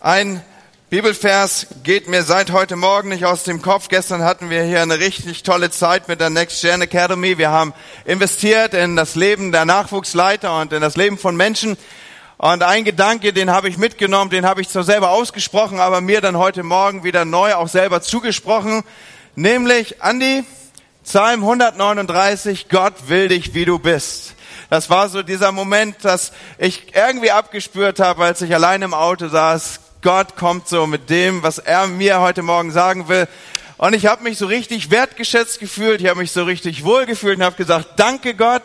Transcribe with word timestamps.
Ein 0.00 0.44
Bibelvers 0.90 1.66
geht 1.82 2.06
mir 2.06 2.22
seit 2.22 2.52
heute 2.52 2.76
Morgen 2.76 3.08
nicht 3.08 3.24
aus 3.24 3.42
dem 3.42 3.62
Kopf. 3.62 3.88
Gestern 3.88 4.22
hatten 4.22 4.48
wir 4.48 4.62
hier 4.62 4.80
eine 4.80 5.00
richtig 5.00 5.42
tolle 5.42 5.72
Zeit 5.72 6.06
mit 6.06 6.20
der 6.20 6.30
Next 6.30 6.60
Gen 6.60 6.80
Academy. 6.82 7.36
Wir 7.36 7.50
haben 7.50 7.74
investiert 8.04 8.74
in 8.74 8.94
das 8.94 9.16
Leben 9.16 9.50
der 9.50 9.64
Nachwuchsleiter 9.64 10.56
und 10.60 10.72
in 10.72 10.82
das 10.82 10.94
Leben 10.94 11.18
von 11.18 11.34
Menschen. 11.34 11.76
Und 12.36 12.62
ein 12.62 12.84
Gedanke, 12.84 13.32
den 13.32 13.50
habe 13.50 13.68
ich 13.68 13.76
mitgenommen, 13.76 14.30
den 14.30 14.46
habe 14.46 14.60
ich 14.60 14.68
zwar 14.68 14.84
selber 14.84 15.10
ausgesprochen, 15.10 15.80
aber 15.80 16.00
mir 16.00 16.20
dann 16.20 16.38
heute 16.38 16.62
Morgen 16.62 17.02
wieder 17.02 17.24
neu 17.24 17.54
auch 17.54 17.66
selber 17.66 18.00
zugesprochen. 18.00 18.84
Nämlich, 19.34 20.00
Andi, 20.00 20.44
Psalm 21.02 21.40
139, 21.40 22.68
Gott 22.68 23.08
will 23.08 23.26
dich, 23.26 23.52
wie 23.52 23.64
du 23.64 23.80
bist. 23.80 24.36
Das 24.70 24.90
war 24.90 25.08
so 25.08 25.24
dieser 25.24 25.50
Moment, 25.50 26.04
dass 26.04 26.30
ich 26.56 26.94
irgendwie 26.94 27.32
abgespürt 27.32 27.98
habe, 27.98 28.22
als 28.22 28.42
ich 28.42 28.54
allein 28.54 28.82
im 28.82 28.94
Auto 28.94 29.26
saß. 29.26 29.80
Gott 30.08 30.36
kommt 30.36 30.66
so 30.66 30.86
mit 30.86 31.10
dem, 31.10 31.42
was 31.42 31.58
er 31.58 31.86
mir 31.86 32.20
heute 32.20 32.40
Morgen 32.40 32.70
sagen 32.70 33.08
will. 33.08 33.28
Und 33.76 33.92
ich 33.92 34.06
habe 34.06 34.22
mich 34.22 34.38
so 34.38 34.46
richtig 34.46 34.90
wertgeschätzt 34.90 35.60
gefühlt, 35.60 36.00
ich 36.00 36.06
habe 36.06 36.20
mich 36.20 36.32
so 36.32 36.44
richtig 36.44 36.82
wohl 36.82 37.04
gefühlt 37.04 37.36
und 37.36 37.44
habe 37.44 37.56
gesagt, 37.56 37.88
danke 37.96 38.32
Gott, 38.32 38.62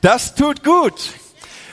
das 0.00 0.34
tut 0.34 0.64
gut. 0.64 0.94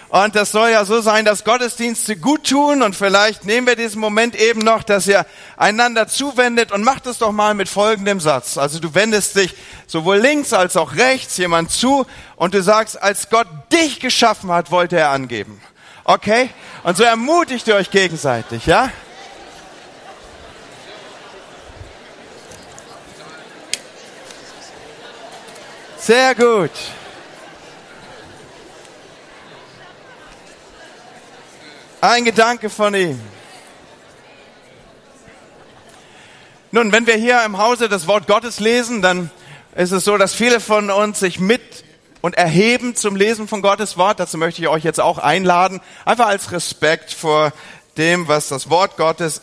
Und 0.09 0.35
das 0.35 0.51
soll 0.51 0.69
ja 0.69 0.85
so 0.85 1.01
sein, 1.01 1.25
dass 1.25 1.43
Gottesdienste 1.43 2.17
gut 2.17 2.47
tun 2.47 2.83
und 2.83 2.95
vielleicht 2.95 3.45
nehmen 3.45 3.65
wir 3.65 3.75
diesen 3.75 3.99
Moment 3.99 4.35
eben 4.35 4.59
noch, 4.59 4.83
dass 4.83 5.07
ihr 5.07 5.25
einander 5.57 6.07
zuwendet 6.07 6.71
und 6.71 6.83
macht 6.83 7.07
es 7.07 7.17
doch 7.17 7.31
mal 7.31 7.55
mit 7.55 7.67
folgendem 7.67 8.19
Satz. 8.19 8.59
Also 8.59 8.77
du 8.77 8.93
wendest 8.93 9.35
dich 9.35 9.55
sowohl 9.87 10.17
links 10.17 10.53
als 10.53 10.77
auch 10.77 10.93
rechts 10.93 11.35
jemand 11.37 11.71
zu 11.71 12.05
und 12.35 12.53
du 12.53 12.61
sagst, 12.61 13.01
als 13.01 13.31
Gott 13.31 13.47
dich 13.73 14.01
geschaffen 14.01 14.51
hat, 14.51 14.69
wollte 14.69 14.97
er 14.97 15.09
angeben. 15.09 15.59
Okay? 16.09 16.49
Und 16.81 16.97
so 16.97 17.03
ermutigt 17.03 17.67
ihr 17.67 17.75
euch 17.75 17.91
gegenseitig, 17.91 18.65
ja? 18.65 18.91
Sehr 25.99 26.33
gut. 26.33 26.71
Ein 32.01 32.25
Gedanke 32.25 32.71
von 32.71 32.95
ihm. 32.95 33.21
Nun, 36.71 36.91
wenn 36.91 37.05
wir 37.05 37.17
hier 37.17 37.43
im 37.43 37.59
Hause 37.59 37.87
das 37.87 38.07
Wort 38.07 38.25
Gottes 38.25 38.59
lesen, 38.59 39.03
dann 39.03 39.29
ist 39.75 39.91
es 39.91 40.05
so, 40.05 40.17
dass 40.17 40.33
viele 40.33 40.59
von 40.59 40.89
uns 40.89 41.19
sich 41.19 41.39
mit 41.39 41.83
und 42.21 42.35
erheben 42.35 42.95
zum 42.95 43.15
Lesen 43.15 43.47
von 43.47 43.61
Gottes 43.61 43.97
Wort. 43.97 44.19
Dazu 44.19 44.37
möchte 44.37 44.61
ich 44.61 44.67
euch 44.67 44.83
jetzt 44.83 44.99
auch 44.99 45.17
einladen, 45.17 45.81
einfach 46.05 46.27
als 46.27 46.51
Respekt 46.51 47.13
vor 47.13 47.53
dem, 47.97 48.27
was 48.27 48.47
das 48.47 48.69
Wort 48.69 48.97
Gottes 48.97 49.41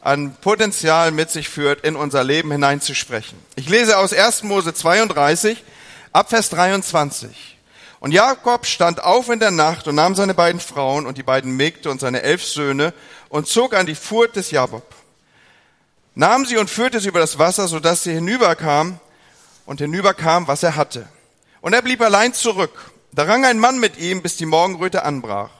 an 0.00 0.34
Potenzial 0.40 1.10
mit 1.10 1.30
sich 1.30 1.48
führt, 1.48 1.84
in 1.84 1.96
unser 1.96 2.24
Leben 2.24 2.50
hineinzusprechen. 2.50 3.38
Ich 3.56 3.68
lese 3.68 3.98
aus 3.98 4.12
1. 4.12 4.44
Mose 4.44 4.72
32, 4.72 5.62
ab 6.12 6.30
Vers 6.30 6.50
23. 6.50 7.56
Und 8.00 8.12
Jakob 8.12 8.64
stand 8.64 9.02
auf 9.02 9.28
in 9.28 9.40
der 9.40 9.50
Nacht 9.50 9.88
und 9.88 9.96
nahm 9.96 10.14
seine 10.14 10.34
beiden 10.34 10.60
Frauen 10.60 11.04
und 11.04 11.18
die 11.18 11.24
beiden 11.24 11.56
Mägde 11.56 11.90
und 11.90 12.00
seine 12.00 12.22
elf 12.22 12.44
Söhne 12.44 12.94
und 13.28 13.48
zog 13.48 13.74
an 13.74 13.86
die 13.86 13.96
Furt 13.96 14.36
des 14.36 14.52
Jabob. 14.52 14.84
Nahm 16.14 16.46
sie 16.46 16.58
und 16.58 16.70
führte 16.70 17.00
sie 17.00 17.08
über 17.08 17.20
das 17.20 17.38
Wasser, 17.38 17.66
sodass 17.66 18.04
sie 18.04 18.12
hinüberkam 18.12 19.00
und 19.66 19.80
hinüberkam, 19.80 20.46
was 20.46 20.62
er 20.62 20.76
hatte. 20.76 21.08
Und 21.60 21.72
er 21.72 21.82
blieb 21.82 22.00
allein 22.00 22.34
zurück. 22.34 22.92
Da 23.12 23.24
rang 23.24 23.44
ein 23.44 23.58
Mann 23.58 23.78
mit 23.78 23.98
ihm, 23.98 24.22
bis 24.22 24.36
die 24.36 24.46
Morgenröte 24.46 25.04
anbrach. 25.04 25.50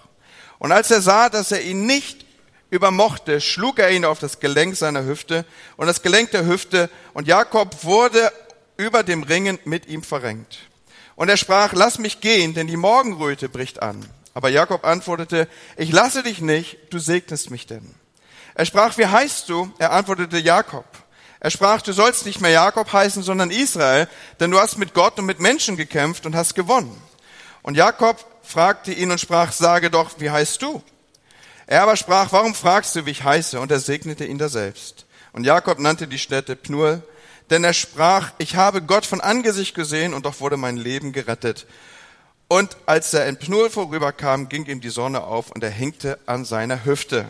Und 0.58 0.72
als 0.72 0.90
er 0.90 1.00
sah, 1.00 1.28
dass 1.28 1.52
er 1.52 1.62
ihn 1.62 1.86
nicht 1.86 2.26
übermochte, 2.70 3.40
schlug 3.40 3.78
er 3.78 3.90
ihn 3.90 4.04
auf 4.04 4.18
das 4.18 4.40
Gelenk 4.40 4.76
seiner 4.76 5.04
Hüfte 5.04 5.44
und 5.76 5.86
das 5.86 6.02
Gelenk 6.02 6.30
der 6.32 6.46
Hüfte, 6.46 6.90
und 7.14 7.26
Jakob 7.26 7.84
wurde 7.84 8.32
über 8.76 9.02
dem 9.02 9.22
Ringen 9.22 9.58
mit 9.64 9.86
ihm 9.86 10.02
verrenkt. 10.02 10.58
Und 11.16 11.28
er 11.28 11.36
sprach, 11.36 11.72
lass 11.72 11.98
mich 11.98 12.20
gehen, 12.20 12.54
denn 12.54 12.66
die 12.66 12.76
Morgenröte 12.76 13.48
bricht 13.48 13.82
an. 13.82 14.04
Aber 14.34 14.50
Jakob 14.50 14.84
antwortete, 14.84 15.48
ich 15.76 15.90
lasse 15.90 16.22
dich 16.22 16.40
nicht, 16.40 16.76
du 16.90 16.98
segnest 16.98 17.50
mich 17.50 17.66
denn. 17.66 17.94
Er 18.54 18.64
sprach, 18.64 18.98
wie 18.98 19.06
heißt 19.06 19.48
du? 19.48 19.72
Er 19.78 19.92
antwortete, 19.92 20.38
Jakob. 20.38 20.84
Er 21.40 21.50
sprach, 21.50 21.82
du 21.82 21.92
sollst 21.92 22.26
nicht 22.26 22.40
mehr 22.40 22.50
Jakob 22.50 22.92
heißen, 22.92 23.22
sondern 23.22 23.50
Israel, 23.50 24.08
denn 24.40 24.50
du 24.50 24.58
hast 24.58 24.76
mit 24.76 24.94
Gott 24.94 25.18
und 25.18 25.26
mit 25.26 25.38
Menschen 25.40 25.76
gekämpft 25.76 26.26
und 26.26 26.34
hast 26.34 26.54
gewonnen. 26.54 27.00
Und 27.62 27.76
Jakob 27.76 28.24
fragte 28.42 28.92
ihn 28.92 29.10
und 29.10 29.20
sprach, 29.20 29.52
sage 29.52 29.90
doch, 29.90 30.12
wie 30.18 30.30
heißt 30.30 30.62
du? 30.62 30.82
Er 31.66 31.82
aber 31.82 31.96
sprach, 31.96 32.32
warum 32.32 32.54
fragst 32.54 32.96
du, 32.96 33.06
wie 33.06 33.10
ich 33.10 33.24
heiße? 33.24 33.60
Und 33.60 33.70
er 33.70 33.78
segnete 33.78 34.24
ihn 34.24 34.38
da 34.38 34.48
selbst. 34.48 35.06
Und 35.32 35.44
Jakob 35.44 35.78
nannte 35.78 36.08
die 36.08 36.18
Stätte 36.18 36.56
Pnuel, 36.56 37.02
denn 37.50 37.62
er 37.62 37.74
sprach, 37.74 38.32
ich 38.38 38.56
habe 38.56 38.82
Gott 38.82 39.06
von 39.06 39.20
Angesicht 39.20 39.74
gesehen 39.74 40.14
und 40.14 40.26
doch 40.26 40.40
wurde 40.40 40.56
mein 40.56 40.76
Leben 40.76 41.12
gerettet. 41.12 41.66
Und 42.48 42.76
als 42.86 43.12
er 43.12 43.26
in 43.26 43.38
Pnuel 43.38 43.68
vorüberkam, 43.68 44.48
ging 44.48 44.64
ihm 44.64 44.80
die 44.80 44.88
Sonne 44.88 45.22
auf 45.22 45.50
und 45.50 45.62
er 45.62 45.70
hängte 45.70 46.18
an 46.24 46.46
seiner 46.46 46.84
Hüfte. 46.86 47.26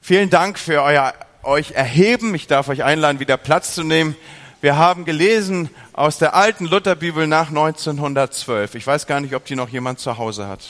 Vielen 0.00 0.30
Dank 0.30 0.58
für 0.58 0.82
euer 0.82 1.14
euch 1.42 1.72
erheben. 1.72 2.34
Ich 2.34 2.46
darf 2.46 2.68
euch 2.68 2.84
einladen, 2.84 3.20
wieder 3.20 3.36
Platz 3.36 3.74
zu 3.74 3.82
nehmen. 3.82 4.16
Wir 4.60 4.76
haben 4.76 5.04
gelesen 5.04 5.70
aus 5.92 6.18
der 6.18 6.34
alten 6.34 6.66
Lutherbibel 6.66 7.26
nach 7.26 7.48
1912. 7.48 8.74
Ich 8.74 8.86
weiß 8.86 9.06
gar 9.06 9.20
nicht, 9.20 9.34
ob 9.34 9.44
die 9.46 9.56
noch 9.56 9.70
jemand 9.70 10.00
zu 10.00 10.18
Hause 10.18 10.48
hat. 10.48 10.60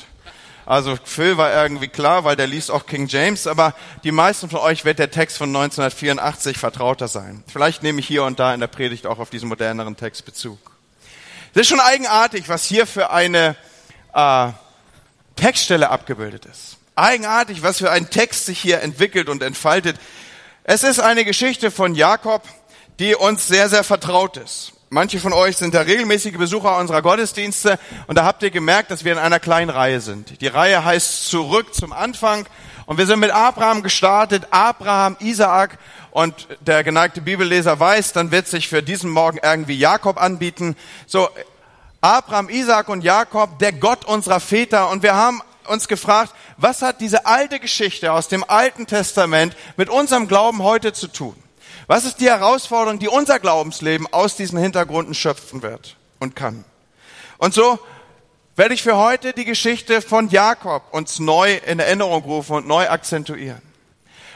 Also 0.66 0.96
Phil 1.02 1.36
war 1.36 1.52
irgendwie 1.52 1.88
klar, 1.88 2.22
weil 2.22 2.36
der 2.36 2.46
liest 2.46 2.70
auch 2.70 2.86
King 2.86 3.08
James, 3.08 3.48
aber 3.48 3.74
die 4.04 4.12
meisten 4.12 4.48
von 4.48 4.60
euch 4.60 4.84
wird 4.84 5.00
der 5.00 5.10
Text 5.10 5.38
von 5.38 5.48
1984 5.48 6.58
vertrauter 6.58 7.08
sein. 7.08 7.42
Vielleicht 7.48 7.82
nehme 7.82 7.98
ich 7.98 8.06
hier 8.06 8.22
und 8.22 8.38
da 8.38 8.54
in 8.54 8.60
der 8.60 8.68
Predigt 8.68 9.06
auch 9.06 9.18
auf 9.18 9.30
diesen 9.30 9.48
moderneren 9.48 9.96
Text 9.96 10.24
Bezug. 10.24 10.58
Es 11.52 11.62
ist 11.62 11.68
schon 11.68 11.80
eigenartig, 11.80 12.48
was 12.48 12.64
hier 12.64 12.86
für 12.86 13.10
eine 13.10 13.56
äh, 14.14 14.48
Textstelle 15.34 15.90
abgebildet 15.90 16.44
ist. 16.44 16.76
Eigenartig, 16.94 17.62
was 17.62 17.78
für 17.78 17.90
ein 17.90 18.08
Text 18.08 18.46
sich 18.46 18.60
hier 18.60 18.82
entwickelt 18.82 19.28
und 19.28 19.42
entfaltet. 19.42 19.96
Es 20.72 20.84
ist 20.84 21.00
eine 21.00 21.24
Geschichte 21.24 21.72
von 21.72 21.96
Jakob, 21.96 22.44
die 23.00 23.16
uns 23.16 23.48
sehr, 23.48 23.68
sehr 23.68 23.82
vertraut 23.82 24.36
ist. 24.36 24.72
Manche 24.88 25.18
von 25.18 25.32
euch 25.32 25.56
sind 25.56 25.74
ja 25.74 25.80
regelmäßige 25.80 26.38
Besucher 26.38 26.78
unserer 26.78 27.02
Gottesdienste 27.02 27.76
und 28.06 28.16
da 28.16 28.24
habt 28.24 28.40
ihr 28.44 28.52
gemerkt, 28.52 28.92
dass 28.92 29.04
wir 29.04 29.10
in 29.10 29.18
einer 29.18 29.40
kleinen 29.40 29.70
Reihe 29.70 30.00
sind. 30.00 30.40
Die 30.40 30.46
Reihe 30.46 30.84
heißt 30.84 31.26
Zurück 31.26 31.74
zum 31.74 31.92
Anfang 31.92 32.46
und 32.86 32.98
wir 32.98 33.06
sind 33.06 33.18
mit 33.18 33.32
Abraham 33.32 33.82
gestartet, 33.82 34.46
Abraham, 34.52 35.16
Isaak 35.18 35.76
und 36.12 36.46
der 36.60 36.84
geneigte 36.84 37.20
Bibelleser 37.20 37.80
weiß, 37.80 38.12
dann 38.12 38.30
wird 38.30 38.46
sich 38.46 38.68
für 38.68 38.80
diesen 38.80 39.10
Morgen 39.10 39.40
irgendwie 39.42 39.76
Jakob 39.76 40.22
anbieten. 40.22 40.76
So, 41.08 41.30
Abraham, 42.00 42.48
Isaak 42.48 42.88
und 42.88 43.02
Jakob, 43.02 43.58
der 43.58 43.72
Gott 43.72 44.04
unserer 44.04 44.38
Väter 44.38 44.88
und 44.90 45.02
wir 45.02 45.16
haben 45.16 45.42
uns 45.66 45.88
gefragt, 45.88 46.34
was 46.56 46.82
hat 46.82 47.00
diese 47.00 47.26
alte 47.26 47.60
Geschichte 47.60 48.12
aus 48.12 48.28
dem 48.28 48.44
Alten 48.48 48.86
Testament 48.86 49.56
mit 49.76 49.88
unserem 49.88 50.28
Glauben 50.28 50.62
heute 50.62 50.92
zu 50.92 51.08
tun? 51.08 51.36
Was 51.86 52.04
ist 52.04 52.20
die 52.20 52.28
Herausforderung, 52.28 52.98
die 52.98 53.08
unser 53.08 53.40
Glaubensleben 53.40 54.06
aus 54.12 54.36
diesen 54.36 54.58
Hintergründen 54.58 55.14
schöpfen 55.14 55.62
wird 55.62 55.96
und 56.20 56.36
kann? 56.36 56.64
Und 57.38 57.54
so 57.54 57.78
werde 58.54 58.74
ich 58.74 58.82
für 58.82 58.96
heute 58.96 59.32
die 59.32 59.44
Geschichte 59.44 60.02
von 60.02 60.28
Jakob 60.28 60.82
uns 60.92 61.18
neu 61.18 61.56
in 61.66 61.78
Erinnerung 61.78 62.22
rufen 62.22 62.56
und 62.56 62.68
neu 62.68 62.88
akzentuieren. 62.88 63.62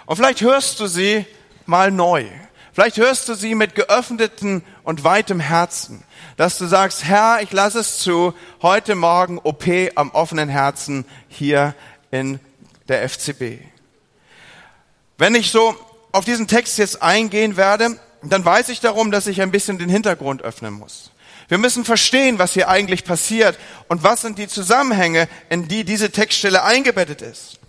Und 0.06 0.16
vielleicht 0.16 0.40
hörst 0.40 0.80
du 0.80 0.86
sie 0.86 1.26
mal 1.66 1.90
neu. 1.90 2.26
Vielleicht 2.74 2.96
hörst 2.96 3.28
du 3.28 3.34
sie 3.34 3.54
mit 3.54 3.76
geöffneten 3.76 4.64
und 4.82 5.04
weitem 5.04 5.38
Herzen, 5.38 6.02
dass 6.36 6.58
du 6.58 6.66
sagst, 6.66 7.04
Herr, 7.04 7.40
ich 7.40 7.52
lasse 7.52 7.78
es 7.78 7.98
zu, 7.98 8.34
heute 8.62 8.96
Morgen 8.96 9.38
OP 9.38 9.64
am 9.94 10.10
offenen 10.10 10.48
Herzen 10.48 11.04
hier 11.28 11.76
in 12.10 12.40
der 12.88 13.08
FCB. 13.08 13.60
Wenn 15.18 15.36
ich 15.36 15.52
so 15.52 15.76
auf 16.10 16.24
diesen 16.24 16.48
Text 16.48 16.76
jetzt 16.78 17.00
eingehen 17.00 17.56
werde, 17.56 17.96
dann 18.24 18.44
weiß 18.44 18.68
ich 18.70 18.80
darum, 18.80 19.12
dass 19.12 19.28
ich 19.28 19.40
ein 19.40 19.52
bisschen 19.52 19.78
den 19.78 19.88
Hintergrund 19.88 20.42
öffnen 20.42 20.74
muss. 20.74 21.12
Wir 21.46 21.58
müssen 21.58 21.84
verstehen, 21.84 22.40
was 22.40 22.54
hier 22.54 22.68
eigentlich 22.68 23.04
passiert 23.04 23.56
und 23.86 24.02
was 24.02 24.22
sind 24.22 24.36
die 24.36 24.48
Zusammenhänge, 24.48 25.28
in 25.48 25.68
die 25.68 25.84
diese 25.84 26.10
Textstelle 26.10 26.64
eingebettet 26.64 27.22
ist. 27.22 27.60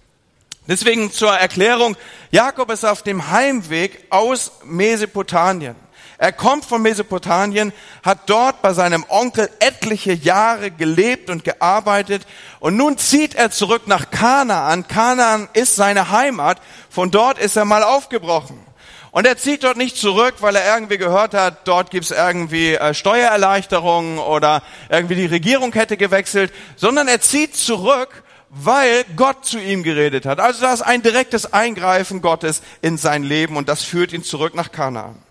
Deswegen 0.68 1.12
zur 1.12 1.32
Erklärung, 1.32 1.96
Jakob 2.32 2.72
ist 2.72 2.86
auf 2.86 3.04
dem 3.04 3.30
Heimweg 3.30 4.06
aus 4.10 4.52
Mesopotamien. 4.64 5.76
Er 6.18 6.32
kommt 6.32 6.66
von 6.66 6.82
Mesopotamien, 6.82 7.74
hat 8.04 8.30
dort 8.30 8.62
bei 8.62 8.74
seinem 8.74 9.06
Onkel 9.10 9.50
etliche 9.60 10.14
Jahre 10.14 10.72
gelebt 10.72 11.30
und 11.30 11.44
gearbeitet 11.44 12.26
und 12.60 12.78
nun 12.78 12.98
zieht 12.98 13.36
er 13.36 13.52
zurück 13.52 13.84
nach 13.86 14.10
Kanaan. 14.12 14.88
Kanaan 14.88 15.50
ist 15.54 15.76
seine 15.76 16.10
Heimat, 16.12 16.62
von 16.90 17.12
dort 17.12 17.38
ist 17.38 17.58
er 17.58 17.66
mal 17.66 17.84
aufgebrochen. 17.84 18.60
Und 19.12 19.26
er 19.28 19.38
zieht 19.38 19.64
dort 19.64 19.78
nicht 19.78 19.98
zurück, 19.98 20.36
weil 20.40 20.56
er 20.56 20.74
irgendwie 20.74 20.98
gehört 20.98 21.34
hat, 21.34 21.68
dort 21.68 21.90
gibt's 21.90 22.12
irgendwie 22.12 22.76
äh, 22.76 22.94
Steuererleichterungen 22.94 24.18
oder 24.20 24.62
irgendwie 24.90 25.16
die 25.16 25.26
Regierung 25.26 25.72
hätte 25.74 25.96
gewechselt, 25.96 26.52
sondern 26.76 27.08
er 27.08 27.22
zieht 27.22 27.56
zurück, 27.56 28.25
weil 28.56 29.04
Gott 29.16 29.46
zu 29.46 29.60
ihm 29.60 29.84
geredet 29.84 30.26
hat. 30.26 30.40
Also 30.40 30.62
da 30.62 30.74
ist 30.74 30.82
ein 30.82 31.02
direktes 31.02 31.52
Eingreifen 31.52 32.22
Gottes 32.22 32.62
in 32.82 32.98
sein 32.98 33.24
Leben 33.24 33.58
und 33.58 33.68
das 33.68 33.84
führt 33.84 34.14
ihn 34.14 34.24
zurück 34.24 34.56
nach 34.56 34.72
Kanaan. 34.72 35.22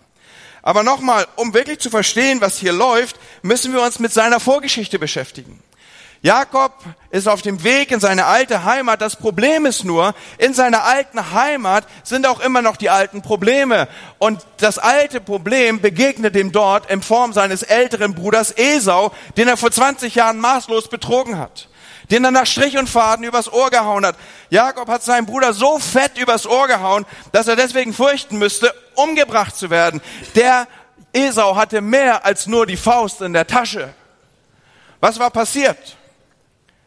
Aber 0.61 0.83
nochmal, 0.83 1.27
um 1.35 1.53
wirklich 1.53 1.79
zu 1.79 1.89
verstehen, 1.89 2.41
was 2.41 2.57
hier 2.57 2.73
läuft, 2.73 3.17
müssen 3.41 3.73
wir 3.73 3.81
uns 3.81 3.99
mit 3.99 4.13
seiner 4.13 4.39
Vorgeschichte 4.39 4.99
beschäftigen. 4.99 5.61
Jakob 6.21 6.73
ist 7.11 7.27
auf 7.27 7.43
dem 7.43 7.63
Weg 7.63 7.91
in 7.91 7.99
seine 7.99 8.25
alte 8.25 8.63
Heimat. 8.63 8.99
Das 8.99 9.15
Problem 9.15 9.67
ist 9.67 9.83
nur, 9.83 10.15
in 10.39 10.55
seiner 10.55 10.83
alten 10.83 11.33
Heimat 11.33 11.85
sind 12.03 12.25
auch 12.25 12.39
immer 12.39 12.63
noch 12.63 12.77
die 12.77 12.89
alten 12.89 13.21
Probleme. 13.21 13.87
Und 14.17 14.43
das 14.57 14.79
alte 14.79 15.21
Problem 15.21 15.81
begegnet 15.81 16.35
ihm 16.35 16.51
dort 16.51 16.89
in 16.89 17.03
Form 17.03 17.31
seines 17.31 17.61
älteren 17.61 18.15
Bruders 18.15 18.51
Esau, 18.57 19.11
den 19.37 19.47
er 19.47 19.57
vor 19.57 19.69
20 19.69 20.15
Jahren 20.15 20.39
maßlos 20.39 20.87
betrogen 20.87 21.37
hat. 21.37 21.67
Den 22.11 22.23
er 22.23 22.31
nach 22.31 22.45
Strich 22.45 22.77
und 22.77 22.89
Faden 22.89 23.25
übers 23.25 23.51
Ohr 23.51 23.69
gehauen 23.69 24.05
hat. 24.05 24.15
Jakob 24.49 24.87
hat 24.89 25.03
seinen 25.03 25.25
Bruder 25.25 25.53
so 25.53 25.79
fett 25.79 26.17
übers 26.17 26.45
Ohr 26.45 26.67
gehauen, 26.67 27.05
dass 27.31 27.47
er 27.47 27.55
deswegen 27.55 27.93
fürchten 27.93 28.37
müsste, 28.37 28.73
umgebracht 28.95 29.55
zu 29.55 29.69
werden. 29.69 30.01
Der 30.35 30.67
Esau 31.13 31.55
hatte 31.55 31.81
mehr 31.81 32.25
als 32.25 32.47
nur 32.47 32.65
die 32.65 32.77
Faust 32.77 33.21
in 33.21 33.33
der 33.33 33.47
Tasche. 33.47 33.93
Was 34.99 35.19
war 35.19 35.29
passiert? 35.29 35.97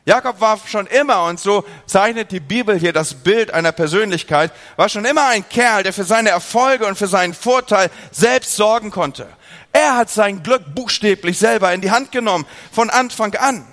Jakob 0.09 0.41
war 0.41 0.59
schon 0.65 0.87
immer, 0.87 1.25
und 1.25 1.39
so 1.39 1.65
zeichnet 1.85 2.33
die 2.33 2.41
Bibel 2.41 2.79
hier 2.79 2.95
das 2.95 3.13
Bild 3.13 3.53
einer 3.53 3.73
Persönlichkeit, 3.73 4.53
war 4.77 4.89
schon 4.89 5.05
immer 5.05 5.27
ein 5.29 5.47
Kerl, 5.47 5.83
der 5.83 5.93
für 5.93 6.05
seine 6.05 6.31
Erfolge 6.31 6.87
und 6.87 6.97
für 6.97 7.09
seinen 7.09 7.35
Vorteil 7.35 7.91
selbst 8.11 8.57
sorgen 8.57 8.91
konnte. 8.91 9.27
Er 9.71 9.97
hat 9.97 10.09
sein 10.09 10.43
Glück 10.43 10.75
buchstäblich 10.75 11.39
selber 11.39 11.75
in 11.75 11.83
die 11.83 11.91
Hand 11.91 12.11
genommen, 12.11 12.47
von 12.73 12.89
Anfang 12.89 13.35
an. 13.35 13.67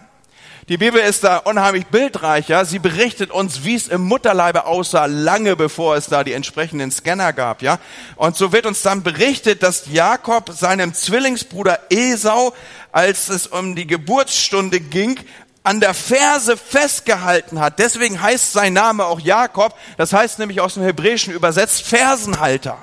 Die 0.67 0.77
Bibel 0.77 0.99
ist 0.99 1.23
da 1.23 1.37
unheimlich 1.37 1.85
bildreicher. 1.85 2.65
Sie 2.65 2.79
berichtet 2.79 3.29
uns, 3.29 3.65
wie 3.65 3.75
es 3.75 3.87
im 3.87 4.01
Mutterleibe 4.01 4.65
aussah, 4.65 5.05
lange 5.05 5.55
bevor 5.55 5.95
es 5.95 6.07
da 6.07 6.23
die 6.23 6.33
entsprechenden 6.33 6.91
Scanner 6.91 7.33
gab, 7.33 7.61
ja. 7.61 7.77
Und 8.15 8.35
so 8.35 8.51
wird 8.51 8.65
uns 8.65 8.81
dann 8.81 9.03
berichtet, 9.03 9.61
dass 9.61 9.85
Jakob 9.91 10.49
seinem 10.49 10.95
Zwillingsbruder 10.95 11.81
Esau, 11.91 12.51
als 12.91 13.29
es 13.29 13.45
um 13.45 13.75
die 13.75 13.85
Geburtsstunde 13.85 14.79
ging, 14.79 15.19
an 15.61 15.81
der 15.81 15.93
Ferse 15.93 16.57
festgehalten 16.57 17.59
hat. 17.59 17.77
Deswegen 17.77 18.19
heißt 18.19 18.53
sein 18.53 18.73
Name 18.73 19.05
auch 19.05 19.19
Jakob. 19.19 19.75
Das 19.97 20.13
heißt 20.13 20.39
nämlich 20.39 20.61
aus 20.61 20.73
dem 20.73 20.83
Hebräischen 20.83 21.31
übersetzt 21.31 21.83
Fersenhalter. 21.83 22.79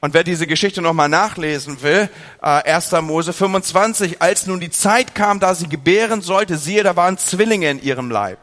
Und 0.00 0.14
wer 0.14 0.22
diese 0.22 0.46
Geschichte 0.46 0.80
nochmal 0.80 1.08
nachlesen 1.08 1.82
will, 1.82 2.08
äh, 2.40 2.46
1. 2.46 3.02
Mose 3.02 3.32
25, 3.32 4.22
als 4.22 4.46
nun 4.46 4.60
die 4.60 4.70
Zeit 4.70 5.16
kam, 5.16 5.40
da 5.40 5.56
sie 5.56 5.68
gebären 5.68 6.22
sollte, 6.22 6.56
siehe, 6.56 6.84
da 6.84 6.94
waren 6.94 7.18
Zwillinge 7.18 7.68
in 7.68 7.82
ihrem 7.82 8.10
Leib. 8.10 8.38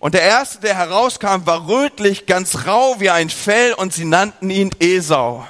Und 0.00 0.14
der 0.14 0.22
erste, 0.22 0.60
der 0.60 0.76
herauskam, 0.76 1.46
war 1.46 1.68
rötlich, 1.68 2.26
ganz 2.26 2.66
rau 2.66 2.96
wie 2.98 3.10
ein 3.10 3.30
Fell, 3.30 3.72
und 3.74 3.92
sie 3.92 4.04
nannten 4.04 4.50
ihn 4.50 4.70
Esau. 4.80 5.46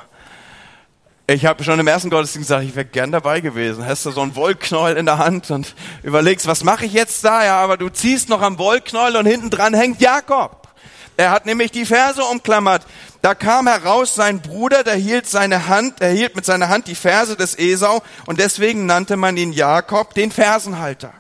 Ich 1.27 1.47
habe 1.47 1.65
schon 1.65 1.81
im 1.81 1.87
ersten 1.87 2.11
Gottesdienst 2.11 2.49
gesagt, 2.49 2.65
ich 2.65 2.77
wäre 2.77 2.85
gern 2.85 3.11
dabei 3.11 3.41
gewesen. 3.41 3.87
Hast 3.87 4.05
du 4.05 4.11
so 4.11 4.20
einen 4.20 4.37
Wollknäuel 4.37 4.99
in 4.99 5.06
der 5.06 5.17
Hand 5.17 5.50
und 5.50 5.75
überlegst, 6.03 6.47
was 6.47 6.65
mache 6.65 6.85
ich 6.85 6.93
jetzt 6.93 7.25
da? 7.25 7.43
Ja, 7.43 7.62
aber 7.62 7.79
du 7.79 7.88
ziehst 7.88 8.29
noch 8.29 8.43
am 8.43 8.59
Wollknäuel 8.59 9.17
und 9.17 9.25
hinten 9.25 9.49
dran 9.49 9.73
hängt 9.73 10.03
Jakob. 10.03 10.69
Er 11.17 11.31
hat 11.31 11.47
nämlich 11.47 11.70
die 11.70 11.87
Verse 11.87 12.23
umklammert. 12.23 12.87
Da 13.25 13.35
kam 13.35 13.67
heraus 13.67 14.15
sein 14.15 14.43
Bruder, 14.43 14.85
der 14.85 14.97
hielt 14.97 15.26
seine 15.26 15.67
Hand, 15.67 16.03
er 16.03 16.11
hielt 16.11 16.37
mit 16.37 16.44
seiner 16.44 16.69
Hand 16.69 16.88
die 16.88 16.94
Verse 16.94 17.35
des 17.37 17.59
Esau 17.59 18.03
und 18.26 18.38
deswegen 18.38 18.85
nannte 18.85 19.17
man 19.17 19.38
ihn 19.38 19.55
Jakob, 19.55 20.12
den 20.12 20.31
Fersenhalter. 20.31 21.11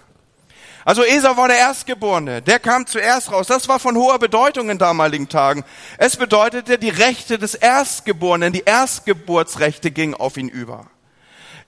Also 0.84 1.02
Esau 1.02 1.38
war 1.38 1.48
der 1.48 1.56
Erstgeborene, 1.56 2.42
der 2.42 2.58
kam 2.58 2.86
zuerst 2.86 3.32
raus. 3.32 3.46
Das 3.46 3.68
war 3.68 3.78
von 3.78 3.96
hoher 3.96 4.18
Bedeutung 4.18 4.68
in 4.68 4.76
damaligen 4.76 5.30
Tagen. 5.30 5.64
Es 5.96 6.16
bedeutete, 6.16 6.78
die 6.78 6.90
Rechte 6.90 7.38
des 7.38 7.54
Erstgeborenen, 7.54 8.52
die 8.52 8.64
Erstgeburtsrechte 8.66 9.90
gingen 9.90 10.12
auf 10.12 10.36
ihn 10.36 10.50
über. 10.50 10.84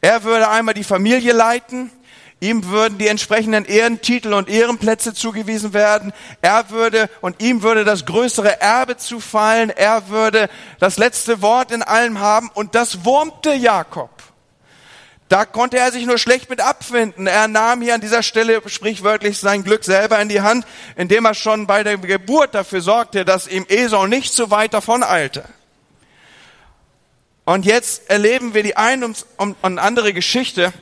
Er 0.03 0.23
würde 0.23 0.50
einmal 0.50 0.75
die 0.75 0.85
Familie 0.85 1.32
leiten, 1.32 1.91
ihm 2.41 2.67
würden 2.67 2.99
die 2.99 3.09
entsprechenden 3.09 3.65
Ehrentitel 3.65 4.35
und 4.35 4.49
Ehrenplätze 4.49 5.15
zugewiesen 5.15 5.73
werden, 5.73 6.12
er 6.43 6.71
würde 6.71 7.09
und 7.21 7.43
ihm 7.43 7.62
würde 7.62 7.85
das 7.85 8.05
größere 8.05 8.61
Erbe 8.61 8.97
zufallen, 8.97 9.71
er 9.71 10.09
würde 10.09 10.49
das 10.79 10.99
letzte 10.99 11.41
Wort 11.41 11.71
in 11.73 11.83
allem 11.83 12.21
haben 12.21 12.50
und 12.53 12.75
das 12.75 13.05
wurmte 13.05 13.55
Jakob. 13.55 14.11
Da 15.29 15.44
konnte 15.44 15.79
er 15.79 15.91
sich 15.91 16.06
nur 16.06 16.19
schlecht 16.19 16.50
mit 16.50 16.61
abfinden. 16.61 17.27
Er 17.27 17.49
nahm 17.49 17.83
hier 17.83 17.94
an 17.94 18.00
dieser 18.00 18.23
Stelle 18.23 18.62
sprichwörtlich 18.67 19.39
sein 19.39 19.65
Glück 19.65 19.82
selber 19.82 20.21
in 20.21 20.29
die 20.29 20.43
Hand, 20.43 20.65
indem 20.94 21.25
er 21.25 21.35
schon 21.35 21.67
bei 21.67 21.82
der 21.82 21.99
Geburt 21.99 22.55
dafür 22.55 22.81
sorgte, 22.81 23.25
dass 23.25 23.49
ihm 23.49 23.67
Esau 23.69 24.06
nicht 24.06 24.32
so 24.32 24.53
weit 24.53 24.73
davon 24.73 25.03
eilte. 25.03 25.44
Und 27.44 27.67
jetzt 27.67 28.09
erleben 28.09 28.55
wir 28.55 28.62
die 28.62 28.77
ein 28.77 29.03
und 29.03 29.56
andere 29.62 30.12
Geschichte, 30.12 30.73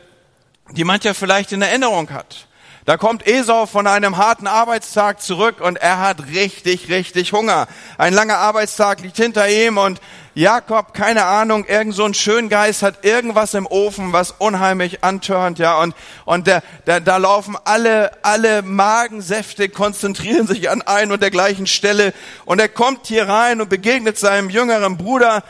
die 0.73 0.85
mancher 0.85 1.15
vielleicht 1.15 1.53
in 1.53 1.63
Erinnerung 1.63 2.11
hat. 2.11 2.49
Da 2.87 2.99
kommt 2.99 3.27
Esau 3.27 3.65
von 3.65 3.87
einem 3.87 4.19
harten 4.19 4.47
Arbeitstag 4.47 5.23
zurück 5.23 5.63
und 5.63 5.77
er 5.77 6.01
hat 6.01 6.27
richtig, 6.35 6.91
richtig 6.91 7.33
Hunger. 7.33 7.67
Ein 7.97 8.13
langer 8.13 8.37
Arbeitstag 8.37 9.01
liegt 9.01 9.17
hinter 9.17 9.49
ihm 9.49 9.79
und 9.79 10.03
Jakob, 10.35 10.93
keine 10.93 11.25
Ahnung, 11.25 11.65
irgend 11.65 11.95
so 11.95 12.05
ein 12.05 12.13
Schöngeist 12.13 12.83
hat 12.83 13.03
irgendwas 13.03 13.55
im 13.55 13.67
Ofen, 13.67 14.13
was 14.13 14.33
unheimlich 14.33 15.03
antörnt, 15.03 15.59
ja, 15.59 15.79
und, 15.79 15.95
und 16.27 16.47
der, 16.47 16.63
der, 16.87 17.01
da 17.01 17.17
laufen 17.17 17.57
alle, 17.65 18.11
alle 18.23 18.61
Magensäfte 18.61 19.71
konzentrieren 19.71 20.47
sich 20.47 20.69
an 20.69 20.83
ein 20.83 21.11
und 21.11 21.23
der 21.23 21.31
gleichen 21.31 21.67
Stelle 21.67 22.13
und 22.45 22.61
er 22.61 22.69
kommt 22.69 23.07
hier 23.07 23.29
rein 23.29 23.63
und 23.63 23.71
begegnet 23.71 24.19
seinem 24.19 24.51
jüngeren 24.51 24.99
Bruder 24.99 25.43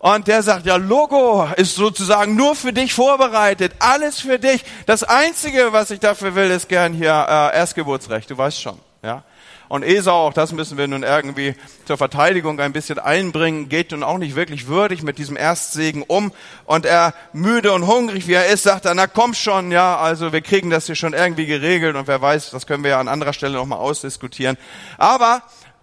und 0.00 0.28
der 0.28 0.42
sagt, 0.42 0.64
ja, 0.64 0.76
Logo 0.76 1.46
ist 1.56 1.74
sozusagen 1.74 2.34
nur 2.34 2.56
für 2.56 2.72
dich 2.72 2.94
vorbereitet, 2.94 3.72
alles 3.80 4.18
für 4.18 4.38
dich. 4.38 4.64
Das 4.86 5.02
Einzige, 5.02 5.74
was 5.74 5.90
ich 5.90 6.00
dafür 6.00 6.34
will, 6.34 6.50
ist 6.50 6.70
gern 6.70 6.94
hier 6.94 7.10
äh, 7.28 7.56
Erstgeburtsrecht, 7.56 8.30
du 8.30 8.38
weißt 8.38 8.62
schon. 8.62 8.78
Ja? 9.02 9.24
Und 9.68 9.84
Esau, 9.84 10.26
auch 10.26 10.32
das 10.32 10.52
müssen 10.52 10.78
wir 10.78 10.88
nun 10.88 11.02
irgendwie 11.02 11.54
zur 11.84 11.98
Verteidigung 11.98 12.58
ein 12.60 12.72
bisschen 12.72 12.98
einbringen, 12.98 13.68
geht 13.68 13.92
nun 13.92 14.02
auch 14.02 14.16
nicht 14.16 14.36
wirklich 14.36 14.68
würdig 14.68 15.02
mit 15.02 15.18
diesem 15.18 15.36
Erstsegen 15.36 16.02
um. 16.02 16.32
Und 16.64 16.86
er, 16.86 17.12
müde 17.34 17.72
und 17.72 17.86
hungrig 17.86 18.26
wie 18.26 18.32
er 18.32 18.46
ist, 18.46 18.62
sagt 18.62 18.86
er, 18.86 18.94
na 18.94 19.06
komm 19.06 19.34
schon, 19.34 19.70
ja, 19.70 19.98
also 19.98 20.32
wir 20.32 20.40
kriegen 20.40 20.70
das 20.70 20.86
hier 20.86 20.94
schon 20.94 21.12
irgendwie 21.12 21.44
geregelt 21.44 21.94
und 21.94 22.08
wer 22.08 22.22
weiß, 22.22 22.50
das 22.52 22.66
können 22.66 22.82
wir 22.82 22.92
ja 22.92 23.00
an 23.00 23.06
anderer 23.06 23.34
Stelle 23.34 23.58
nochmal 23.58 23.78
ausdiskutieren. 23.78 24.56
Aber 24.96 25.42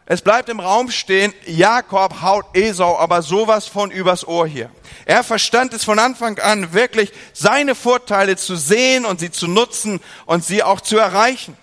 es 0.10 0.22
bleibt 0.22 0.48
im 0.48 0.62
Raum 0.62 0.90
stehen, 0.90 1.34
Jakob 1.46 2.22
haut 2.22 2.46
Esau 2.54 2.98
aber 2.98 3.22
sowas 3.22 3.68
von 3.68 3.92
übers 3.92 4.26
Ohr 4.26 4.48
hier. 4.48 4.72
Er 5.04 5.22
verstand 5.22 5.74
es 5.74 5.84
von 5.84 6.00
Anfang 6.00 6.40
an 6.40 6.72
wirklich, 6.72 7.12
seine 7.34 7.76
Vorteile 7.76 8.38
zu 8.38 8.56
sehen 8.56 9.06
und 9.06 9.20
sie 9.20 9.32
zu 9.32 9.48
nutzen 9.48 10.00
und 10.26 10.46
sie 10.46 10.64
auch 10.64 10.80
zu 10.80 10.98
erreichen. 10.98 11.58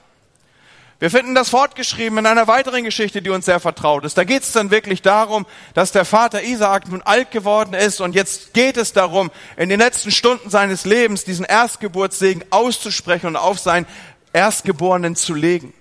Wir 0.99 1.11
finden 1.11 1.35
das 1.35 1.49
fortgeschrieben 1.49 2.19
in 2.19 2.27
einer 2.27 2.47
weiteren 2.47 2.85
Geschichte, 2.85 3.23
die 3.23 3.31
uns 3.31 3.47
sehr 3.47 3.61
vertraut 3.61 4.05
ist. 4.05 4.19
Da 4.19 4.25
geht 4.25 4.43
es 4.43 4.53
dann 4.53 4.71
wirklich 4.71 5.01
darum, 5.01 5.47
dass 5.73 5.91
der 5.93 6.05
Vater 6.05 6.43
Isaak 6.43 6.89
nun 6.89 7.01
alt 7.01 7.31
geworden 7.31 7.73
ist 7.73 8.03
und 8.03 8.15
jetzt 8.15 8.53
geht 8.53 8.77
es 8.77 8.93
darum, 8.93 9.31
in 9.57 9.71
den 9.71 9.81
letzten 9.81 10.11
Stunden 10.11 10.51
seines 10.51 10.85
Lebens 10.85 11.25
diesen 11.25 11.47
Erstgeburtssegen 11.47 12.45
auszusprechen 12.51 13.29
und 13.29 13.37
auf 13.37 13.59
seinen 13.59 13.87
Erstgeborenen 14.35 15.17
zu 15.17 15.33
legen. 15.33 15.73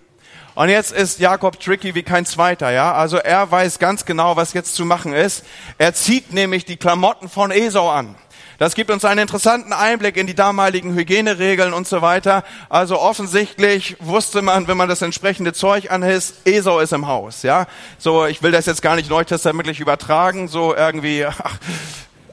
Und 0.55 0.69
jetzt 0.69 0.91
ist 0.91 1.19
Jakob 1.19 1.60
tricky 1.60 1.95
wie 1.95 2.03
kein 2.03 2.25
zweiter, 2.25 2.72
ja. 2.72 2.93
Also 2.93 3.17
er 3.17 3.50
weiß 3.50 3.79
ganz 3.79 4.05
genau, 4.05 4.36
was 4.36 4.53
jetzt 4.53 4.75
zu 4.75 4.86
machen 4.86 5.13
ist. 5.13 5.43
Er 5.79 5.93
zieht 5.93 6.31
nämlich 6.31 6.65
die 6.65 6.77
Klamotten 6.77 7.27
von 7.27 7.50
Esau 7.51 7.89
an. 7.89 8.15
Das 8.60 8.75
gibt 8.75 8.91
uns 8.91 9.03
einen 9.03 9.22
interessanten 9.22 9.74
Einblick 9.74 10.15
in 10.15 10.27
die 10.27 10.36
damaligen 10.36 10.93
Hygieneregeln 10.93 11.74
und 11.74 11.88
so 11.88 12.03
weiter. 12.03 12.43
Also 12.69 13.00
offensichtlich 13.00 13.98
wusste 14.00 14.43
man, 14.43 14.67
wenn 14.67 14.77
man 14.77 14.88
das 14.88 15.01
entsprechende 15.01 15.53
Zeug 15.53 15.91
anhisst, 15.91 16.36
Esau 16.45 16.79
ist 16.79 16.93
im 16.93 17.07
Haus, 17.07 17.41
ja. 17.41 17.65
So, 17.98 18.25
ich 18.27 18.43
will 18.43 18.51
das 18.51 18.67
jetzt 18.67 18.83
gar 18.83 18.95
nicht 18.95 19.10
neutestamentlich 19.10 19.79
übertragen, 19.79 20.48
so 20.48 20.75
irgendwie, 20.75 21.25
ach, 21.27 21.57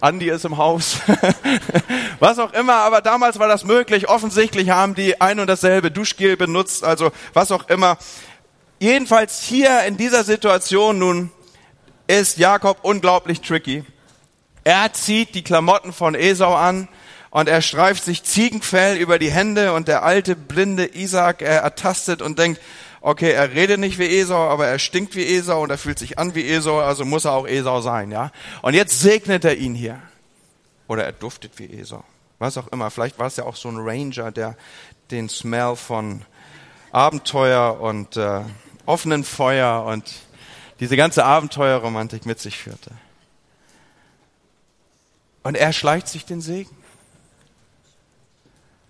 Andi 0.01 0.29
ist 0.29 0.45
im 0.45 0.57
Haus, 0.57 0.99
was 2.21 2.39
auch 2.39 2.53
immer, 2.53 2.75
aber 2.75 3.01
damals 3.01 3.39
war 3.39 3.49
das 3.49 3.65
möglich. 3.65 4.09
Offensichtlich 4.09 4.71
haben 4.71 4.95
die 4.95 5.21
ein 5.21 5.41
und 5.41 5.49
dasselbe 5.49 5.91
Duschgel 5.91 6.37
benutzt, 6.37 6.85
also 6.85 7.11
was 7.33 7.51
auch 7.51 7.69
immer. 7.69 7.99
Jedenfalls 8.79 9.43
hier 9.43 9.83
in 9.83 9.97
dieser 9.97 10.23
Situation 10.25 10.99
nun 10.99 11.31
ist 12.07 12.39
Jakob 12.39 12.79
unglaublich 12.83 13.41
tricky. 13.41 13.85
Er 14.65 14.93
zieht 14.93 15.35
die 15.35 15.43
Klamotten 15.43 15.93
von 15.93 16.15
Esau 16.15 16.55
an 16.55 16.89
und 17.31 17.49
er 17.49 17.63
streift 17.63 18.05
sich 18.05 18.25
Ziegenfell 18.25 18.97
über 18.97 19.19
die 19.19 19.31
Hände 19.31 19.73
und 19.73 19.89
der 19.89 20.03
alte 20.03 20.37
blinde 20.37 20.87
Isaac, 20.95 21.43
er 21.43 21.61
ertastet 21.61 22.21
und 22.21 22.39
denkt, 22.39 22.61
okay, 23.01 23.33
er 23.33 23.53
redet 23.55 23.81
nicht 23.81 23.99
wie 23.99 24.19
Esau, 24.19 24.49
aber 24.49 24.67
er 24.67 24.79
stinkt 24.79 25.17
wie 25.17 25.25
Esau 25.25 25.63
und 25.63 25.71
er 25.71 25.79
fühlt 25.79 25.99
sich 25.99 26.19
an 26.19 26.35
wie 26.35 26.47
Esau, 26.47 26.81
also 26.81 27.05
muss 27.05 27.25
er 27.25 27.33
auch 27.33 27.47
Esau 27.47 27.81
sein, 27.81 28.11
ja. 28.11 28.31
Und 28.63 28.75
jetzt 28.75 29.01
segnet 29.01 29.45
er 29.45 29.57
ihn 29.57 29.75
hier. 29.75 30.01
Oder 30.91 31.05
er 31.05 31.13
duftet 31.13 31.57
wie 31.61 31.73
Esau. 31.73 32.03
Was 32.41 32.59
auch 32.59 32.67
immer. 32.67 32.91
Vielleicht 32.91 33.21
war 33.21 33.29
es 33.29 33.37
ja 33.37 33.45
auch 33.45 33.55
so 33.55 33.69
ein 33.69 33.77
Ranger, 33.77 34.33
der 34.33 34.57
den 35.13 35.29
Smell 35.29 35.77
von 35.77 36.23
Abenteuer 36.91 37.81
und, 37.81 38.17
äh, 38.17 38.43
offenen 38.87 39.23
Feuer 39.23 39.85
und 39.85 40.13
diese 40.81 40.97
ganze 40.97 41.25
Abenteuerromantik 41.25 42.27
mit 42.27 42.41
sich 42.41 42.59
führte. 42.59 42.91
Und 45.45 45.57
er 45.57 45.73
schleicht 45.73 46.09
sich 46.09 46.27
den 46.27 46.41
Segen. 46.41 46.77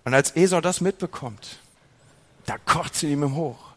Und 0.05 0.15
als 0.15 0.35
Esau 0.35 0.59
das 0.59 0.81
mitbekommt, 0.81 1.59
da 2.47 2.57
kocht 2.57 2.95
sie 2.95 3.11
ihm 3.11 3.35
hoch. 3.35 3.70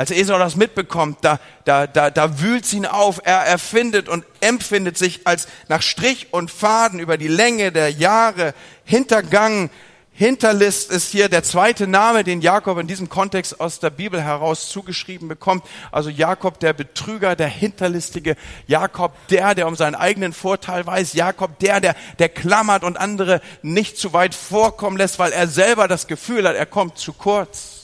Als 0.00 0.10
Esau 0.10 0.38
das 0.38 0.56
mitbekommt, 0.56 1.18
da, 1.20 1.38
da, 1.66 1.86
da, 1.86 2.08
da 2.08 2.40
wühlt 2.40 2.64
sie 2.64 2.78
ihn 2.78 2.86
auf. 2.86 3.20
Er 3.22 3.40
erfindet 3.40 4.08
und 4.08 4.24
empfindet 4.40 4.96
sich 4.96 5.26
als 5.26 5.46
nach 5.68 5.82
Strich 5.82 6.28
und 6.30 6.50
Faden 6.50 7.00
über 7.00 7.18
die 7.18 7.28
Länge 7.28 7.70
der 7.70 7.90
Jahre 7.90 8.54
hintergangen, 8.86 9.68
Hinterlist 10.14 10.90
ist 10.90 11.10
hier 11.10 11.28
der 11.28 11.42
zweite 11.42 11.86
Name, 11.86 12.24
den 12.24 12.40
Jakob 12.40 12.78
in 12.78 12.86
diesem 12.86 13.10
Kontext 13.10 13.60
aus 13.60 13.78
der 13.78 13.90
Bibel 13.90 14.22
heraus 14.22 14.70
zugeschrieben 14.70 15.28
bekommt. 15.28 15.64
Also 15.92 16.08
Jakob 16.08 16.58
der 16.60 16.72
Betrüger, 16.72 17.36
der 17.36 17.48
Hinterlistige, 17.48 18.36
Jakob 18.66 19.12
der, 19.28 19.54
der 19.54 19.66
um 19.66 19.76
seinen 19.76 19.96
eigenen 19.96 20.32
Vorteil 20.32 20.86
weiß, 20.86 21.12
Jakob 21.12 21.58
der, 21.58 21.80
der, 21.80 21.94
der 22.18 22.30
klammert 22.30 22.84
und 22.84 22.96
andere 22.96 23.42
nicht 23.60 23.98
zu 23.98 24.14
weit 24.14 24.34
vorkommen 24.34 24.96
lässt, 24.96 25.18
weil 25.18 25.32
er 25.32 25.46
selber 25.46 25.88
das 25.88 26.06
Gefühl 26.06 26.48
hat, 26.48 26.56
er 26.56 26.64
kommt 26.64 26.96
zu 26.96 27.12
kurz. 27.12 27.79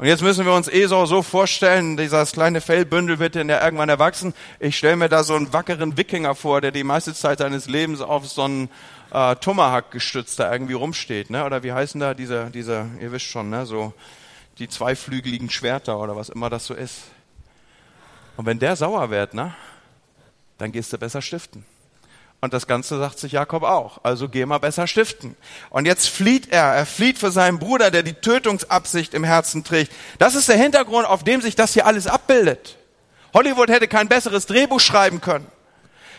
Und 0.00 0.06
jetzt 0.06 0.22
müssen 0.22 0.46
wir 0.46 0.54
uns 0.54 0.66
Esau 0.66 1.04
so 1.04 1.20
vorstellen, 1.20 1.98
dieses 1.98 2.32
kleine 2.32 2.62
Fellbündel 2.62 3.18
wird 3.18 3.36
dann 3.36 3.50
ja 3.50 3.62
irgendwann 3.62 3.90
erwachsen. 3.90 4.32
Ich 4.58 4.78
stelle 4.78 4.96
mir 4.96 5.10
da 5.10 5.22
so 5.24 5.34
einen 5.34 5.52
wackeren 5.52 5.98
Wikinger 5.98 6.34
vor, 6.34 6.62
der 6.62 6.70
die 6.70 6.84
meiste 6.84 7.12
Zeit 7.12 7.40
seines 7.40 7.68
Lebens 7.68 8.00
auf 8.00 8.26
so 8.26 8.44
einen 8.44 8.70
äh, 9.12 9.36
Tomahawk 9.36 9.90
gestützt 9.90 10.38
da 10.38 10.50
irgendwie 10.50 10.72
rumsteht, 10.72 11.28
ne? 11.28 11.44
Oder 11.44 11.62
wie 11.62 11.72
heißen 11.72 12.00
da 12.00 12.14
diese, 12.14 12.46
diese, 12.46 12.86
ihr 12.98 13.12
wisst 13.12 13.26
schon, 13.26 13.50
ne? 13.50 13.66
So 13.66 13.92
die 14.58 14.70
zweiflügeligen 14.70 15.50
Schwerter 15.50 15.98
oder 15.98 16.16
was 16.16 16.30
immer 16.30 16.48
das 16.48 16.64
so 16.64 16.72
ist. 16.72 17.02
Und 18.38 18.46
wenn 18.46 18.58
der 18.58 18.76
sauer 18.76 19.10
wird, 19.10 19.34
ne? 19.34 19.54
Dann 20.56 20.72
gehst 20.72 20.94
du 20.94 20.96
besser 20.96 21.20
stiften. 21.20 21.62
Und 22.40 22.54
das 22.54 22.66
Ganze 22.66 22.98
sagt 22.98 23.18
sich 23.18 23.32
Jakob 23.32 23.62
auch. 23.62 24.00
Also 24.02 24.28
geh 24.28 24.46
mal 24.46 24.58
besser 24.58 24.86
stiften. 24.86 25.36
Und 25.68 25.84
jetzt 25.84 26.08
flieht 26.08 26.50
er. 26.50 26.64
Er 26.64 26.86
flieht 26.86 27.18
für 27.18 27.30
seinen 27.30 27.58
Bruder, 27.58 27.90
der 27.90 28.02
die 28.02 28.14
Tötungsabsicht 28.14 29.12
im 29.12 29.24
Herzen 29.24 29.62
trägt. 29.62 29.92
Das 30.18 30.34
ist 30.34 30.48
der 30.48 30.56
Hintergrund, 30.56 31.06
auf 31.06 31.22
dem 31.22 31.42
sich 31.42 31.54
das 31.54 31.74
hier 31.74 31.86
alles 31.86 32.06
abbildet. 32.06 32.78
Hollywood 33.34 33.68
hätte 33.68 33.88
kein 33.88 34.08
besseres 34.08 34.46
Drehbuch 34.46 34.80
schreiben 34.80 35.20
können. 35.20 35.46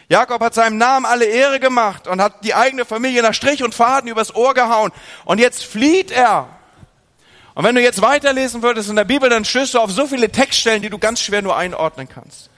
Jakob 0.09 0.41
hat 0.41 0.53
seinem 0.53 0.77
Namen 0.77 1.05
alle 1.05 1.25
Ehre 1.25 1.59
gemacht 1.59 2.07
und 2.07 2.21
hat 2.21 2.43
die 2.43 2.53
eigene 2.53 2.85
Familie 2.85 3.23
nach 3.23 3.33
Strich 3.33 3.63
und 3.63 3.73
Faden 3.73 4.09
übers 4.09 4.35
Ohr 4.35 4.53
gehauen. 4.53 4.91
Und 5.25 5.39
jetzt 5.39 5.63
flieht 5.63 6.11
er. 6.11 6.49
Und 7.55 7.63
wenn 7.63 7.75
du 7.75 7.81
jetzt 7.81 8.01
weiterlesen 8.01 8.61
würdest 8.61 8.89
in 8.89 8.95
der 8.95 9.05
Bibel, 9.05 9.29
dann 9.29 9.43
stößt 9.43 9.73
du 9.73 9.79
auf 9.79 9.91
so 9.91 10.05
viele 10.05 10.29
Textstellen, 10.29 10.81
die 10.81 10.89
du 10.89 10.99
ganz 10.99 11.19
schwer 11.19 11.41
nur 11.41 11.55
einordnen 11.55 12.07
kannst. 12.07 12.50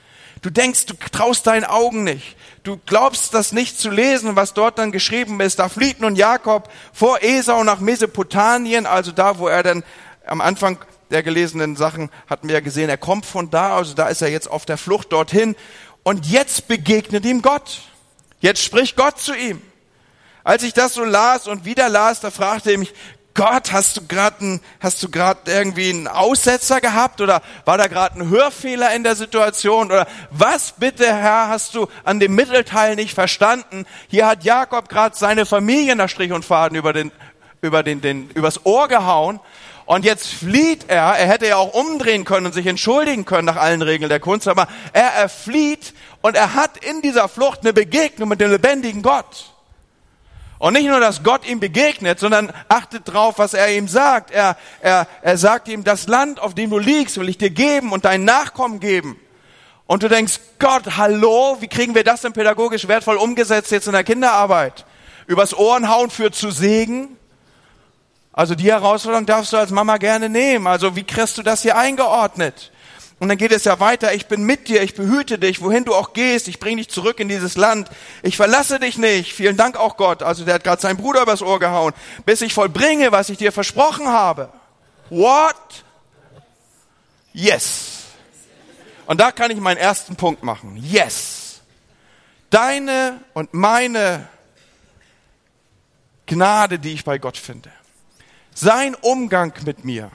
Du 0.44 0.50
denkst, 0.50 0.84
du 0.84 0.94
traust 1.10 1.46
deinen 1.46 1.64
Augen 1.64 2.04
nicht. 2.04 2.36
Du 2.64 2.78
glaubst 2.84 3.32
das 3.32 3.52
nicht 3.52 3.80
zu 3.80 3.88
lesen, 3.88 4.36
was 4.36 4.52
dort 4.52 4.78
dann 4.78 4.92
geschrieben 4.92 5.40
ist. 5.40 5.58
Da 5.58 5.70
flieht 5.70 6.00
nun 6.00 6.16
Jakob 6.16 6.70
vor 6.92 7.22
Esau 7.22 7.64
nach 7.64 7.80
Mesopotamien, 7.80 8.84
also 8.84 9.10
da, 9.10 9.38
wo 9.38 9.48
er 9.48 9.62
dann 9.62 9.82
am 10.26 10.42
Anfang 10.42 10.76
der 11.10 11.22
gelesenen 11.22 11.76
Sachen 11.76 12.10
hatten 12.26 12.48
wir 12.48 12.56
ja 12.56 12.60
gesehen, 12.60 12.90
er 12.90 12.98
kommt 12.98 13.24
von 13.24 13.48
da, 13.48 13.74
also 13.74 13.94
da 13.94 14.08
ist 14.08 14.20
er 14.20 14.28
jetzt 14.28 14.50
auf 14.50 14.66
der 14.66 14.76
Flucht 14.76 15.12
dorthin. 15.12 15.56
Und 16.02 16.26
jetzt 16.26 16.68
begegnet 16.68 17.24
ihm 17.24 17.40
Gott. 17.40 17.80
Jetzt 18.40 18.62
spricht 18.62 18.96
Gott 18.96 19.18
zu 19.18 19.34
ihm. 19.34 19.62
Als 20.42 20.62
ich 20.62 20.74
das 20.74 20.92
so 20.92 21.04
las 21.04 21.48
und 21.48 21.64
wieder 21.64 21.88
las, 21.88 22.20
da 22.20 22.30
fragte 22.30 22.72
er 22.72 22.76
mich, 22.76 22.92
Gott, 23.34 23.72
hast 23.72 23.96
du 23.96 24.06
gerade 24.06 24.60
hast 24.78 25.02
du 25.02 25.10
gerade 25.10 25.50
irgendwie 25.50 25.90
einen 25.90 26.06
Aussetzer 26.06 26.80
gehabt 26.80 27.20
oder 27.20 27.42
war 27.64 27.76
da 27.76 27.88
gerade 27.88 28.20
ein 28.20 28.28
Hörfehler 28.30 28.94
in 28.94 29.02
der 29.02 29.16
Situation 29.16 29.88
oder 29.88 30.06
was 30.30 30.74
bitte 30.78 31.04
Herr 31.04 31.48
hast 31.48 31.74
du 31.74 31.88
an 32.04 32.20
dem 32.20 32.36
Mittelteil 32.36 32.94
nicht 32.94 33.12
verstanden? 33.12 33.86
Hier 34.06 34.28
hat 34.28 34.44
Jakob 34.44 34.88
gerade 34.88 35.16
seine 35.16 35.46
Familie 35.46 35.96
nach 35.96 36.08
Strich 36.08 36.30
und 36.30 36.44
Faden 36.44 36.78
über 36.78 36.92
den 36.92 37.10
über 37.60 37.82
den, 37.82 38.00
den 38.00 38.30
übers 38.30 38.64
Ohr 38.66 38.86
gehauen 38.86 39.40
und 39.86 40.04
jetzt 40.04 40.28
flieht 40.28 40.84
er, 40.86 41.16
er 41.16 41.26
hätte 41.26 41.48
ja 41.48 41.56
auch 41.56 41.74
umdrehen 41.74 42.24
können 42.24 42.46
und 42.46 42.52
sich 42.52 42.66
entschuldigen 42.66 43.24
können 43.24 43.46
nach 43.46 43.56
allen 43.56 43.82
Regeln 43.82 44.08
der 44.08 44.20
Kunst, 44.20 44.46
aber 44.46 44.68
er, 44.92 45.12
er 45.12 45.28
flieht 45.28 45.92
und 46.22 46.36
er 46.36 46.54
hat 46.54 46.84
in 46.84 47.02
dieser 47.02 47.28
Flucht 47.28 47.62
eine 47.62 47.72
Begegnung 47.72 48.28
mit 48.28 48.40
dem 48.40 48.50
lebendigen 48.50 49.02
Gott. 49.02 49.53
Und 50.58 50.74
nicht 50.74 50.86
nur, 50.86 51.00
dass 51.00 51.22
Gott 51.22 51.46
ihm 51.46 51.60
begegnet, 51.60 52.20
sondern 52.20 52.52
achtet 52.68 53.02
drauf, 53.06 53.38
was 53.38 53.54
er 53.54 53.74
ihm 53.74 53.88
sagt. 53.88 54.30
Er, 54.30 54.56
er, 54.80 55.06
er 55.22 55.36
sagt 55.36 55.68
ihm, 55.68 55.84
das 55.84 56.06
Land, 56.06 56.40
auf 56.40 56.54
dem 56.54 56.70
du 56.70 56.78
liegst, 56.78 57.18
will 57.18 57.28
ich 57.28 57.38
dir 57.38 57.50
geben 57.50 57.92
und 57.92 58.04
deinen 58.04 58.24
Nachkommen 58.24 58.80
geben. 58.80 59.20
Und 59.86 60.02
du 60.02 60.08
denkst, 60.08 60.40
Gott, 60.58 60.96
hallo, 60.96 61.58
wie 61.60 61.68
kriegen 61.68 61.94
wir 61.94 62.04
das 62.04 62.22
denn 62.22 62.32
pädagogisch 62.32 62.88
wertvoll 62.88 63.16
umgesetzt 63.16 63.70
jetzt 63.70 63.86
in 63.86 63.92
der 63.92 64.04
Kinderarbeit? 64.04 64.86
Übers 65.26 65.54
Ohren 65.54 65.88
hauen 65.88 66.10
führt 66.10 66.34
zu 66.34 66.50
Segen. 66.50 67.16
Also 68.32 68.54
die 68.54 68.70
Herausforderung 68.70 69.26
darfst 69.26 69.52
du 69.52 69.56
als 69.56 69.70
Mama 69.70 69.98
gerne 69.98 70.28
nehmen. 70.28 70.66
Also 70.66 70.96
wie 70.96 71.04
kriegst 71.04 71.36
du 71.38 71.42
das 71.42 71.62
hier 71.62 71.76
eingeordnet? 71.76 72.72
Und 73.20 73.28
dann 73.28 73.38
geht 73.38 73.52
es 73.52 73.64
ja 73.64 73.78
weiter, 73.78 74.12
ich 74.12 74.26
bin 74.26 74.42
mit 74.42 74.68
dir, 74.68 74.82
ich 74.82 74.94
behüte 74.94 75.38
dich, 75.38 75.62
wohin 75.62 75.84
du 75.84 75.94
auch 75.94 76.12
gehst, 76.12 76.48
ich 76.48 76.58
bringe 76.58 76.78
dich 76.78 76.88
zurück 76.88 77.20
in 77.20 77.28
dieses 77.28 77.56
Land, 77.56 77.88
ich 78.22 78.36
verlasse 78.36 78.80
dich 78.80 78.98
nicht. 78.98 79.32
Vielen 79.32 79.56
Dank 79.56 79.76
auch 79.76 79.96
Gott. 79.96 80.22
Also 80.22 80.44
der 80.44 80.54
hat 80.54 80.64
gerade 80.64 80.82
seinen 80.82 80.96
Bruder 80.96 81.22
übers 81.22 81.40
Ohr 81.40 81.60
gehauen, 81.60 81.92
bis 82.26 82.42
ich 82.42 82.52
vollbringe, 82.52 83.12
was 83.12 83.28
ich 83.28 83.38
dir 83.38 83.52
versprochen 83.52 84.08
habe. 84.08 84.52
What? 85.10 85.84
Yes. 87.32 88.02
Und 89.06 89.20
da 89.20 89.32
kann 89.32 89.50
ich 89.50 89.58
meinen 89.58 89.76
ersten 89.76 90.16
Punkt 90.16 90.42
machen. 90.42 90.76
Yes. 90.76 91.60
Deine 92.50 93.20
und 93.32 93.54
meine 93.54 94.28
Gnade, 96.26 96.78
die 96.78 96.92
ich 96.92 97.04
bei 97.04 97.18
Gott 97.18 97.36
finde. 97.36 97.70
Sein 98.54 98.94
Umgang 98.94 99.52
mit 99.64 99.84
mir 99.84 100.10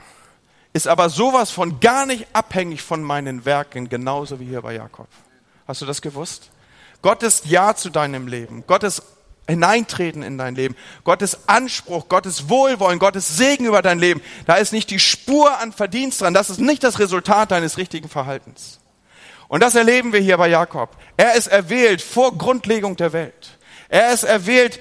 ist 0.73 0.87
aber 0.87 1.09
sowas 1.09 1.51
von 1.51 1.79
gar 1.79 2.05
nicht 2.05 2.27
abhängig 2.33 2.81
von 2.81 3.03
meinen 3.03 3.45
Werken, 3.45 3.89
genauso 3.89 4.39
wie 4.39 4.45
hier 4.45 4.61
bei 4.61 4.75
Jakob. 4.75 5.07
Hast 5.67 5.81
du 5.81 5.85
das 5.85 6.01
gewusst? 6.01 6.49
Gottes 7.01 7.43
Ja 7.45 7.75
zu 7.75 7.89
deinem 7.89 8.27
Leben, 8.27 8.63
Gottes 8.67 9.01
Hineintreten 9.47 10.21
in 10.21 10.37
dein 10.37 10.55
Leben, 10.55 10.75
Gottes 11.03 11.47
Anspruch, 11.47 12.07
Gottes 12.07 12.49
Wohlwollen, 12.49 12.99
Gottes 12.99 13.35
Segen 13.37 13.65
über 13.65 13.81
dein 13.81 13.97
Leben, 13.97 14.21
da 14.45 14.55
ist 14.55 14.73
nicht 14.73 14.91
die 14.91 14.99
Spur 14.99 15.57
an 15.59 15.71
Verdienst 15.73 16.21
dran, 16.21 16.33
das 16.33 16.49
ist 16.49 16.59
nicht 16.59 16.83
das 16.83 16.99
Resultat 16.99 17.51
deines 17.51 17.77
richtigen 17.77 18.09
Verhaltens. 18.09 18.79
Und 19.47 19.63
das 19.63 19.73
erleben 19.73 20.13
wir 20.13 20.19
hier 20.19 20.37
bei 20.37 20.47
Jakob. 20.47 20.95
Er 21.17 21.33
ist 21.33 21.47
erwählt 21.47 22.03
vor 22.03 22.37
Grundlegung 22.37 22.95
der 22.95 23.13
Welt. 23.13 23.57
Er 23.89 24.13
ist 24.13 24.23
erwählt 24.23 24.79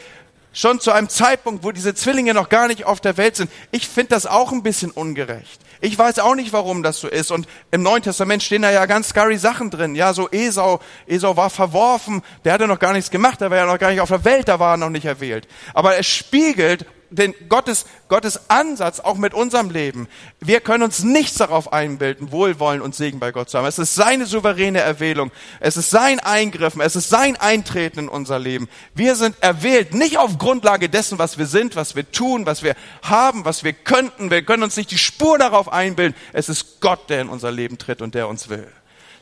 schon 0.59 0.81
zu 0.81 0.91
einem 0.91 1.09
Zeitpunkt, 1.09 1.63
wo 1.63 1.71
diese 1.71 1.95
Zwillinge 1.95 2.35
noch 2.35 2.49
gar 2.49 2.67
nicht 2.67 2.85
auf 2.85 3.01
der 3.01 3.17
Welt 3.17 3.37
sind. 3.37 3.49
Ich 3.71 3.87
finde 3.87 4.11
das 4.11 4.27
auch 4.27 4.51
ein 4.51 4.65
bisschen 4.65 4.91
ungerecht. 4.91 5.61
Ich 5.81 5.97
weiß 5.97 6.19
auch 6.19 6.35
nicht, 6.35 6.53
warum 6.53 6.83
das 6.83 6.99
so 6.99 7.07
ist. 7.07 7.31
Und 7.31 7.47
im 7.71 7.85
Neuen 7.85 8.03
Testament 8.03 8.43
stehen 8.43 8.63
da 8.63 8.73
ja 8.73 8.85
ganz 8.87 9.11
scary 9.11 9.39
Sachen 9.39 9.71
drin. 9.71 9.95
Ja, 9.95 10.13
so 10.13 10.29
Esau, 10.31 10.81
Esau 11.07 11.37
war 11.37 11.51
verworfen, 11.51 12.23
der 12.45 12.55
hatte 12.55 12.67
noch 12.67 12.81
gar 12.81 12.93
nichts 12.93 13.11
gemacht, 13.11 13.41
der 13.41 13.51
war 13.51 13.59
ja 13.59 13.67
noch 13.67 13.79
gar 13.79 13.91
nicht 13.91 14.01
auf 14.01 14.09
der 14.09 14.25
Welt, 14.25 14.49
da 14.49 14.59
war 14.59 14.75
er 14.75 14.79
noch 14.79 14.91
nicht 14.91 15.05
erwählt. 15.05 15.47
Aber 15.75 15.97
es 15.97 16.07
spiegelt 16.07 16.85
den 17.11 17.35
Gottes, 17.49 17.87
Gottes 18.09 18.49
Ansatz 18.49 19.01
auch 19.01 19.17
mit 19.17 19.35
unserem 19.35 19.71
Leben. 19.71 20.09
Wir 20.41 20.61
können 20.61 20.83
uns 20.83 21.03
nichts 21.03 21.39
darauf 21.39 21.73
einbilden, 21.73 22.33
Wohlwollen 22.33 22.81
und 22.81 22.95
Segen 22.95 23.19
bei 23.19 23.33
Gott 23.33 23.51
zu 23.51 23.59
haben. 23.59 23.67
Es 23.67 23.79
ist 23.79 23.95
seine 23.95 24.27
souveräne 24.27 24.81
Erwählung. 24.81 25.31
Es 25.61 25.77
ist 25.77 25.91
sein 25.91 26.21
Eingriffen. 26.21 26.81
Es 26.81 26.97
ist 26.97 27.09
sein 27.09 27.37
Eintreten 27.37 28.01
in 28.01 28.09
unser 28.09 28.39
Leben. 28.39 28.69
Wir 28.95 29.15
sind 29.15 29.37
erwählt, 29.41 29.95
nicht 29.95 30.19
auf 30.19 30.39
Grundlage 30.39 30.89
dessen, 30.89 31.19
was 31.19 31.39
wir 31.39 31.47
sind, 31.47 31.77
was 31.77 31.97
wir 31.97 32.11
tun, 32.11 32.47
was 32.47 32.63
wir 32.63 32.75
haben, 33.03 33.45
was 33.45 33.65
wir 33.65 33.73
könnten. 33.73 34.31
Wir 34.31 34.43
können 34.43 34.63
uns 34.63 34.77
nicht 34.77 34.91
die 34.91 34.99
Spur 34.99 35.39
darauf 35.39 35.73
einbilden. 35.73 36.17
Es 36.33 36.49
ist 36.49 36.81
Gott, 36.81 37.11
der 37.11 37.23
in 37.23 37.29
unser 37.29 37.51
Leben 37.51 37.79
tritt 37.79 38.03
und 38.03 38.15
der 38.15 38.29
uns 38.29 38.49
will. 38.49 38.69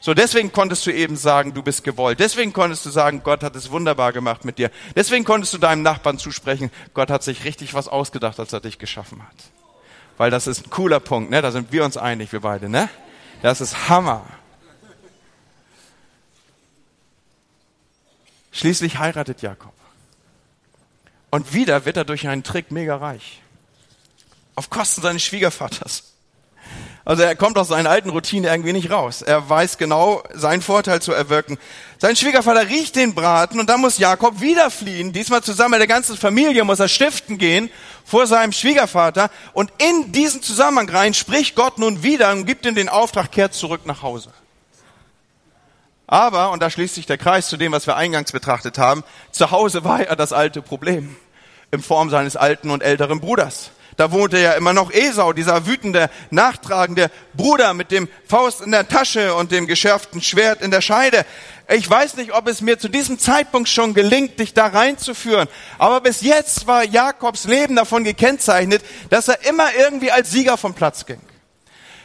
So, 0.01 0.15
deswegen 0.15 0.53
konntest 0.53 0.87
du 0.87 0.93
eben 0.93 1.17
sagen, 1.17 1.55
du 1.55 1.63
bist 1.63 1.83
gewollt. 1.83 2.21
Deswegen 2.21 2.53
konntest 2.53 2.85
du 2.87 2.91
sagen, 2.91 3.23
Gott 3.23 3.43
hat 3.43 3.57
es 3.57 3.71
wunderbar 3.71 4.13
gemacht 4.13 4.45
mit 4.45 4.59
dir. 4.59 4.71
Deswegen 4.95 5.25
konntest 5.25 5.55
du 5.55 5.59
deinem 5.59 5.83
Nachbarn 5.83 6.19
zusprechen, 6.19 6.71
Gott 6.95 7.11
hat 7.11 7.23
sich 7.23 7.45
richtig 7.45 7.75
was 7.75 7.89
ausgedacht, 7.89 8.39
als 8.39 8.53
er 8.53 8.61
dich 8.61 8.79
geschaffen 8.79 9.23
hat. 9.23 9.37
Weil 10.17 10.31
das 10.31 10.47
ist 10.47 10.67
ein 10.67 10.71
cooler 10.71 11.01
Punkt, 11.01 11.31
ne? 11.31 11.43
Da 11.43 11.51
sind 11.51 11.73
wir 11.73 11.85
uns 11.85 11.97
einig, 11.97 12.33
wir 12.33 12.41
beide, 12.41 12.69
ne? 12.69 12.89
Das 13.43 13.61
ist 13.61 13.89
Hammer. 13.89 14.25
Schließlich 18.53 18.99
heiratet 18.99 19.43
Jakob. 19.43 19.75
Und 21.31 21.53
wieder 21.53 21.85
wird 21.85 21.99
er 21.99 22.05
durch 22.05 22.27
einen 22.29 22.43
Trick 22.43 22.71
mega 22.71 22.97
reich. 22.97 23.43
Auf 24.55 24.71
Kosten 24.71 25.03
seines 25.03 25.23
Schwiegervaters. 25.23 26.16
Also 27.07 27.23
er 27.23 27.37
kommt 27.37 27.57
aus 27.57 27.69
seiner 27.69 27.89
alten 27.89 28.11
Routine 28.11 28.49
irgendwie 28.49 28.73
nicht 28.73 28.91
raus. 28.91 29.23
Er 29.23 29.49
weiß 29.49 29.79
genau, 29.79 30.25
seinen 30.35 30.61
Vorteil 30.61 31.01
zu 31.01 31.13
erwirken. 31.13 31.57
Sein 31.99 32.17
Schwiegervater 32.17 32.69
riecht 32.69 32.97
den 32.97 33.15
Braten 33.15 33.61
und 33.61 33.71
dann 33.71 33.81
muss 33.81 33.99
Jakob 33.99 34.41
wieder 34.41 34.73
fliehen. 34.73 35.13
Diesmal 35.13 35.41
zusammen 35.41 35.71
mit 35.71 35.81
der 35.81 35.87
ganzen 35.87 36.17
Familie 36.17 36.65
muss 36.65 36.81
er 36.81 36.89
stiften 36.89 37.39
gehen 37.39 37.71
vor 38.05 38.27
seinem 38.27 38.51
Schwiegervater. 38.51 39.31
Und 39.53 39.73
in 39.79 40.11
diesen 40.11 40.43
Zusammenhang 40.43 40.91
rein 40.91 41.15
spricht 41.15 41.55
Gott 41.55 41.79
nun 41.79 42.03
wieder 42.03 42.33
und 42.33 42.45
gibt 42.45 42.67
ihm 42.67 42.75
den 42.75 42.89
Auftrag, 42.89 43.31
kehrt 43.31 43.55
zurück 43.55 43.87
nach 43.87 44.03
Hause. 44.03 44.33
Aber, 46.09 46.51
und 46.51 46.61
da 46.61 46.71
schließt 46.71 46.97
sich 46.97 47.07
der 47.07 47.19
Kreis 47.19 47.49
zu 47.49 47.57
dem, 47.57 47.71
was 47.71 47.87
wir 47.87 47.95
eingangs 47.95 48.33
betrachtet 48.33 48.79
haben, 48.79 49.05
zu 49.31 49.53
Hause 49.53 49.85
war 49.85 50.01
er 50.01 50.17
das 50.17 50.33
alte 50.33 50.61
Problem. 50.61 51.15
In 51.71 51.83
Form 51.83 52.11
seines 52.11 52.35
alten 52.35 52.71
und 52.71 52.83
älteren 52.83 53.21
Bruders. 53.21 53.71
Da 53.97 54.13
wohnte 54.13 54.39
ja 54.39 54.53
immer 54.53 54.75
noch 54.75 54.91
Esau, 54.93 55.33
dieser 55.33 55.67
wütende, 55.67 56.11
nachtragende 56.31 57.11
Bruder 57.33 57.73
mit 57.73 57.91
dem 57.91 58.09
Faust 58.29 58.61
in 58.61 58.73
der 58.73 58.87
Tasche 58.89 59.35
und 59.35 59.53
dem 59.53 59.67
geschärften 59.67 60.21
Schwert 60.21 60.61
in 60.61 60.71
der 60.71 60.83
Scheide. 60.83 61.25
Ich 61.69 61.89
weiß 61.89 62.17
nicht, 62.17 62.35
ob 62.35 62.47
es 62.47 62.61
mir 62.61 62.79
zu 62.79 62.89
diesem 62.89 63.19
Zeitpunkt 63.19 63.71
schon 63.71 63.95
gelingt, 63.95 64.39
dich 64.39 64.53
da 64.53 64.67
reinzuführen. 64.67 65.49
Aber 65.79 66.03
bis 66.03 66.21
jetzt 66.21 66.67
war 66.67 66.85
Jakobs 66.85 67.45
Leben 67.45 67.75
davon 67.75 68.05
gekennzeichnet, 68.05 68.83
dass 69.09 69.29
er 69.29 69.45
immer 69.49 69.69
irgendwie 69.75 70.13
als 70.13 70.31
Sieger 70.31 70.59
vom 70.59 70.75
Platz 70.75 71.07
ging. 71.07 71.21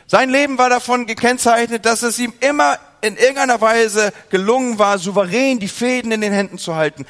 Sein 0.08 0.30
Leben 0.30 0.58
war 0.58 0.70
davon 0.70 1.08
gekennzeichnet, 1.08 1.86
dass 1.86 2.04
es 2.04 2.20
ihm 2.20 2.34
immer 2.40 2.80
in 3.02 3.18
irgendeiner 3.18 3.60
Weise 3.60 4.14
gelungen 4.30 4.80
war, 4.80 4.98
souverän 4.98 5.60
die 5.60 5.68
Fäden 5.68 6.12
in 6.12 6.22
den 6.22 6.34
Händen 6.34 6.58
zu 6.58 6.76
halten. 6.76 7.06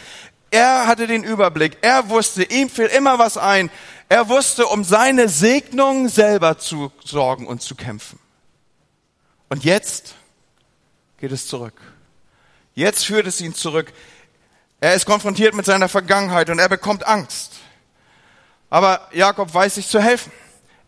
Er 0.52 0.86
hatte 0.86 1.08
den 1.08 1.24
Überblick. 1.24 1.78
Er 1.82 2.10
wusste, 2.10 2.44
ihm 2.44 2.70
fiel 2.70 2.88
immer 2.88 3.18
was 3.18 3.38
ein. 3.38 3.72
Er 4.12 4.28
wusste, 4.28 4.68
um 4.68 4.84
seine 4.84 5.30
Segnung 5.30 6.10
selber 6.10 6.58
zu 6.58 6.92
sorgen 7.02 7.48
und 7.48 7.62
zu 7.62 7.76
kämpfen. 7.76 8.20
Und 9.48 9.64
jetzt 9.64 10.16
geht 11.18 11.32
es 11.32 11.48
zurück. 11.48 11.80
Jetzt 12.76 13.06
führt 13.06 13.26
es 13.26 13.40
ihn 13.40 13.56
zurück. 13.56 13.94
Er 14.82 14.96
ist 14.96 15.06
konfrontiert 15.06 15.56
mit 15.56 15.66
seiner 15.66 15.88
Vergangenheit 15.88 16.50
und 16.50 16.60
er 16.60 16.68
bekommt 16.68 17.08
Angst. 17.08 17.54
Aber 18.70 19.08
Jakob 19.14 19.54
weiß 19.54 19.76
sich 19.76 19.88
zu 19.88 20.02
helfen. 20.02 20.34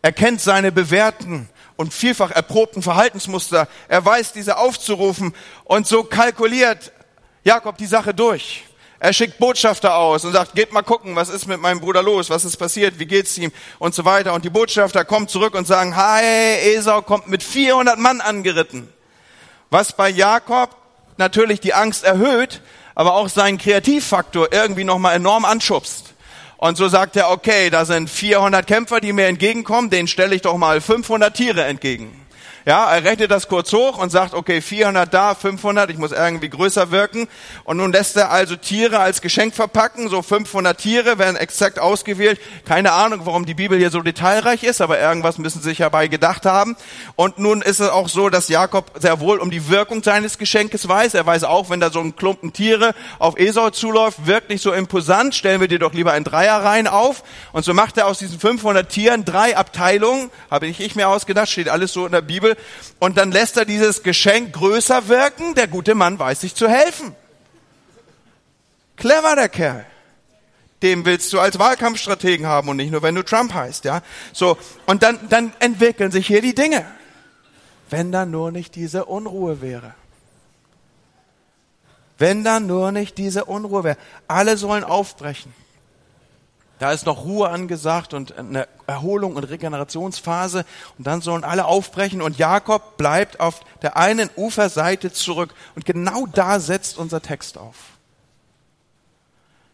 Er 0.02 0.12
kennt 0.12 0.42
seine 0.42 0.70
bewährten 0.70 1.48
und 1.76 1.94
vielfach 1.94 2.30
erprobten 2.30 2.82
Verhaltensmuster. 2.82 3.68
Er 3.88 4.04
weiß, 4.04 4.34
diese 4.34 4.58
aufzurufen 4.58 5.34
und 5.64 5.86
so 5.86 6.04
kalkuliert 6.04 6.92
Jakob 7.42 7.78
die 7.78 7.86
Sache 7.86 8.12
durch. 8.12 8.64
Er 9.04 9.12
schickt 9.12 9.38
Botschafter 9.38 9.96
aus 9.96 10.24
und 10.24 10.32
sagt, 10.32 10.54
geht 10.54 10.72
mal 10.72 10.80
gucken, 10.80 11.14
was 11.14 11.28
ist 11.28 11.46
mit 11.46 11.60
meinem 11.60 11.78
Bruder 11.78 12.02
los, 12.02 12.30
was 12.30 12.46
ist 12.46 12.56
passiert, 12.56 12.98
wie 12.98 13.04
geht's 13.04 13.36
ihm 13.36 13.52
und 13.78 13.94
so 13.94 14.06
weiter. 14.06 14.32
Und 14.32 14.46
die 14.46 14.48
Botschafter 14.48 15.04
kommen 15.04 15.28
zurück 15.28 15.52
und 15.52 15.66
sagen, 15.66 15.94
hi, 15.94 16.22
Esau 16.22 17.02
kommt 17.02 17.28
mit 17.28 17.42
400 17.42 17.98
Mann 17.98 18.22
angeritten. 18.22 18.88
Was 19.68 19.92
bei 19.92 20.08
Jakob 20.08 20.74
natürlich 21.18 21.60
die 21.60 21.74
Angst 21.74 22.02
erhöht, 22.02 22.62
aber 22.94 23.12
auch 23.12 23.28
seinen 23.28 23.58
Kreativfaktor 23.58 24.50
irgendwie 24.54 24.84
nochmal 24.84 25.16
enorm 25.16 25.44
anschubst. 25.44 26.14
Und 26.56 26.78
so 26.78 26.88
sagt 26.88 27.16
er, 27.16 27.28
okay, 27.28 27.68
da 27.68 27.84
sind 27.84 28.08
400 28.08 28.66
Kämpfer, 28.66 29.02
die 29.02 29.12
mir 29.12 29.26
entgegenkommen, 29.26 29.90
denen 29.90 30.08
stelle 30.08 30.34
ich 30.34 30.40
doch 30.40 30.56
mal 30.56 30.80
500 30.80 31.36
Tiere 31.36 31.64
entgegen. 31.64 32.23
Ja, 32.66 32.90
er 32.90 33.04
rechnet 33.04 33.30
das 33.30 33.48
kurz 33.48 33.70
hoch 33.74 33.98
und 33.98 34.08
sagt, 34.08 34.32
okay, 34.32 34.62
400 34.62 35.12
da, 35.12 35.34
500, 35.34 35.90
ich 35.90 35.98
muss 35.98 36.12
irgendwie 36.12 36.48
größer 36.48 36.90
wirken. 36.90 37.28
Und 37.64 37.76
nun 37.76 37.92
lässt 37.92 38.16
er 38.16 38.30
also 38.30 38.56
Tiere 38.56 39.00
als 39.00 39.20
Geschenk 39.20 39.54
verpacken, 39.54 40.08
so 40.08 40.22
500 40.22 40.78
Tiere 40.78 41.18
werden 41.18 41.36
exakt 41.36 41.78
ausgewählt. 41.78 42.40
Keine 42.64 42.92
Ahnung, 42.92 43.20
warum 43.24 43.44
die 43.44 43.52
Bibel 43.52 43.76
hier 43.76 43.90
so 43.90 44.00
detailreich 44.00 44.62
ist, 44.62 44.80
aber 44.80 44.98
irgendwas 44.98 45.36
müssen 45.36 45.60
sie 45.60 45.68
sich 45.68 45.78
dabei 45.78 46.08
gedacht 46.08 46.46
haben. 46.46 46.74
Und 47.16 47.38
nun 47.38 47.60
ist 47.60 47.80
es 47.80 47.90
auch 47.90 48.08
so, 48.08 48.30
dass 48.30 48.48
Jakob 48.48 48.92
sehr 48.98 49.20
wohl 49.20 49.40
um 49.40 49.50
die 49.50 49.68
Wirkung 49.68 50.02
seines 50.02 50.38
Geschenkes 50.38 50.88
weiß. 50.88 51.12
Er 51.12 51.26
weiß 51.26 51.44
auch, 51.44 51.68
wenn 51.68 51.80
da 51.80 51.90
so 51.90 52.00
ein 52.00 52.16
Klumpen 52.16 52.54
Tiere 52.54 52.94
auf 53.18 53.38
Esau 53.38 53.70
zuläuft, 53.70 54.26
wirkt 54.26 54.48
nicht 54.48 54.62
so 54.62 54.72
imposant, 54.72 55.34
stellen 55.34 55.60
wir 55.60 55.68
dir 55.68 55.78
doch 55.78 55.92
lieber 55.92 56.12
ein 56.12 56.24
Dreierreihen 56.24 56.86
auf. 56.86 57.24
Und 57.52 57.66
so 57.66 57.74
macht 57.74 57.98
er 57.98 58.06
aus 58.06 58.20
diesen 58.20 58.40
500 58.40 58.88
Tieren 58.88 59.26
drei 59.26 59.54
Abteilungen, 59.54 60.30
habe 60.50 60.66
ich, 60.66 60.80
ich 60.80 60.96
mir 60.96 61.08
ausgedacht, 61.08 61.50
steht 61.50 61.68
alles 61.68 61.92
so 61.92 62.06
in 62.06 62.12
der 62.12 62.22
Bibel, 62.22 62.53
und 62.98 63.16
dann 63.16 63.32
lässt 63.32 63.56
er 63.56 63.64
dieses 63.64 64.02
Geschenk 64.02 64.52
größer 64.52 65.08
wirken. 65.08 65.54
Der 65.54 65.68
gute 65.68 65.94
Mann 65.94 66.18
weiß 66.18 66.40
sich 66.40 66.54
zu 66.54 66.68
helfen. 66.68 67.14
Clever 68.96 69.36
der 69.36 69.48
Kerl. 69.48 69.86
Dem 70.82 71.04
willst 71.04 71.32
du 71.32 71.40
als 71.40 71.58
Wahlkampfstrategen 71.58 72.46
haben 72.46 72.68
und 72.68 72.76
nicht 72.76 72.90
nur, 72.90 73.02
wenn 73.02 73.14
du 73.14 73.22
Trump 73.22 73.54
heißt, 73.54 73.84
ja. 73.84 74.02
So. 74.32 74.58
Und 74.86 75.02
dann, 75.02 75.18
dann 75.28 75.52
entwickeln 75.58 76.10
sich 76.10 76.26
hier 76.26 76.42
die 76.42 76.54
Dinge. 76.54 76.84
Wenn 77.90 78.12
da 78.12 78.26
nur 78.26 78.50
nicht 78.50 78.74
diese 78.74 79.06
Unruhe 79.06 79.62
wäre. 79.62 79.94
Wenn 82.18 82.44
da 82.44 82.60
nur 82.60 82.92
nicht 82.92 83.18
diese 83.18 83.44
Unruhe 83.46 83.84
wäre. 83.84 83.96
Alle 84.28 84.56
sollen 84.56 84.84
aufbrechen. 84.84 85.52
Da 86.84 86.92
ist 86.92 87.06
noch 87.06 87.24
Ruhe 87.24 87.48
angesagt 87.48 88.12
und 88.12 88.36
eine 88.36 88.68
Erholung 88.86 89.36
und 89.36 89.44
Regenerationsphase. 89.44 90.66
Und 90.98 91.06
dann 91.06 91.22
sollen 91.22 91.42
alle 91.42 91.64
aufbrechen 91.64 92.20
und 92.20 92.36
Jakob 92.36 92.98
bleibt 92.98 93.40
auf 93.40 93.60
der 93.80 93.96
einen 93.96 94.28
Uferseite 94.36 95.10
zurück. 95.10 95.54
Und 95.74 95.86
genau 95.86 96.26
da 96.26 96.60
setzt 96.60 96.98
unser 96.98 97.22
Text 97.22 97.56
auf. 97.56 97.74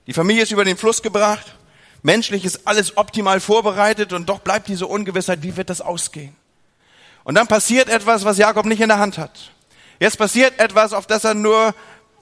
Die 0.06 0.12
Familie 0.12 0.44
ist 0.44 0.52
über 0.52 0.64
den 0.64 0.76
Fluss 0.76 1.02
gebracht. 1.02 1.56
Menschlich 2.04 2.44
ist 2.44 2.68
alles 2.68 2.96
optimal 2.96 3.40
vorbereitet 3.40 4.12
und 4.12 4.28
doch 4.28 4.38
bleibt 4.38 4.68
diese 4.68 4.86
Ungewissheit, 4.86 5.42
wie 5.42 5.56
wird 5.56 5.68
das 5.68 5.80
ausgehen? 5.80 6.36
Und 7.24 7.34
dann 7.34 7.48
passiert 7.48 7.88
etwas, 7.88 8.24
was 8.24 8.38
Jakob 8.38 8.66
nicht 8.66 8.82
in 8.82 8.88
der 8.88 9.00
Hand 9.00 9.18
hat. 9.18 9.50
Jetzt 9.98 10.16
passiert 10.16 10.60
etwas, 10.60 10.92
auf 10.92 11.08
das 11.08 11.24
er 11.24 11.34
nur, 11.34 11.74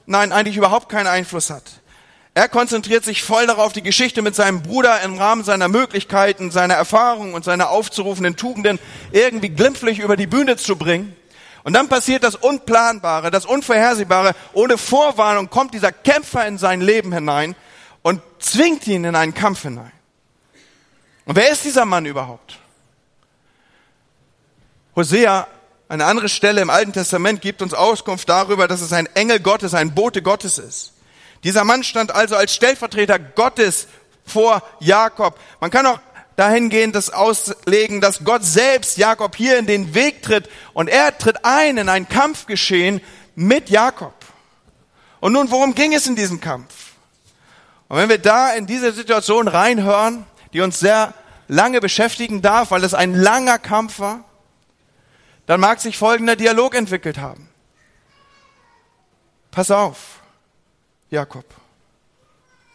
nein, 0.06 0.32
eigentlich 0.32 0.56
überhaupt 0.56 0.88
keinen 0.88 1.08
Einfluss 1.08 1.50
hat. 1.50 1.64
Er 2.38 2.48
konzentriert 2.48 3.04
sich 3.04 3.24
voll 3.24 3.48
darauf, 3.48 3.72
die 3.72 3.82
Geschichte 3.82 4.22
mit 4.22 4.36
seinem 4.36 4.62
Bruder 4.62 5.00
im 5.00 5.18
Rahmen 5.18 5.42
seiner 5.42 5.66
Möglichkeiten, 5.66 6.52
seiner 6.52 6.74
Erfahrungen 6.74 7.34
und 7.34 7.44
seiner 7.44 7.70
aufzurufenden 7.70 8.36
Tugenden 8.36 8.78
irgendwie 9.10 9.48
glimpflich 9.48 9.98
über 9.98 10.16
die 10.16 10.28
Bühne 10.28 10.56
zu 10.56 10.76
bringen. 10.76 11.16
Und 11.64 11.72
dann 11.72 11.88
passiert 11.88 12.22
das 12.22 12.36
Unplanbare, 12.36 13.32
das 13.32 13.44
Unvorhersehbare. 13.44 14.36
Ohne 14.52 14.78
Vorwarnung 14.78 15.50
kommt 15.50 15.74
dieser 15.74 15.90
Kämpfer 15.90 16.46
in 16.46 16.58
sein 16.58 16.80
Leben 16.80 17.12
hinein 17.12 17.56
und 18.02 18.22
zwingt 18.38 18.86
ihn 18.86 19.02
in 19.02 19.16
einen 19.16 19.34
Kampf 19.34 19.62
hinein. 19.62 19.90
Und 21.24 21.34
wer 21.34 21.50
ist 21.50 21.64
dieser 21.64 21.86
Mann 21.86 22.06
überhaupt? 22.06 22.60
Hosea, 24.94 25.48
eine 25.88 26.04
andere 26.04 26.28
Stelle 26.28 26.60
im 26.60 26.70
Alten 26.70 26.92
Testament, 26.92 27.40
gibt 27.40 27.62
uns 27.62 27.74
Auskunft 27.74 28.28
darüber, 28.28 28.68
dass 28.68 28.80
es 28.80 28.92
ein 28.92 29.06
Engel 29.16 29.40
Gottes, 29.40 29.74
ein 29.74 29.92
Bote 29.92 30.22
Gottes 30.22 30.58
ist. 30.58 30.92
Dieser 31.44 31.64
Mann 31.64 31.84
stand 31.84 32.10
also 32.14 32.36
als 32.36 32.54
Stellvertreter 32.54 33.18
Gottes 33.18 33.86
vor 34.24 34.62
Jakob. 34.80 35.38
Man 35.60 35.70
kann 35.70 35.86
auch 35.86 36.00
dahingehend 36.36 36.94
das 36.94 37.10
auslegen, 37.10 38.00
dass 38.00 38.24
Gott 38.24 38.44
selbst 38.44 38.96
Jakob 38.96 39.34
hier 39.34 39.58
in 39.58 39.66
den 39.66 39.94
Weg 39.94 40.22
tritt 40.22 40.48
und 40.72 40.88
er 40.88 41.16
tritt 41.16 41.44
ein 41.44 41.78
in 41.78 41.88
ein 41.88 42.08
Kampfgeschehen 42.08 43.00
mit 43.34 43.70
Jakob. 43.70 44.14
Und 45.20 45.32
nun, 45.32 45.50
worum 45.50 45.74
ging 45.74 45.94
es 45.94 46.06
in 46.06 46.14
diesem 46.14 46.40
Kampf? 46.40 46.92
Und 47.88 47.96
wenn 47.96 48.08
wir 48.08 48.18
da 48.18 48.52
in 48.52 48.66
diese 48.66 48.92
Situation 48.92 49.48
reinhören, 49.48 50.26
die 50.52 50.60
uns 50.60 50.78
sehr 50.78 51.14
lange 51.48 51.80
beschäftigen 51.80 52.42
darf, 52.42 52.70
weil 52.70 52.84
es 52.84 52.94
ein 52.94 53.14
langer 53.14 53.58
Kampf 53.58 53.98
war, 53.98 54.24
dann 55.46 55.60
mag 55.60 55.80
sich 55.80 55.96
folgender 55.96 56.36
Dialog 56.36 56.74
entwickelt 56.74 57.18
haben. 57.18 57.48
Pass 59.50 59.70
auf. 59.70 60.17
Jakob. 61.10 61.44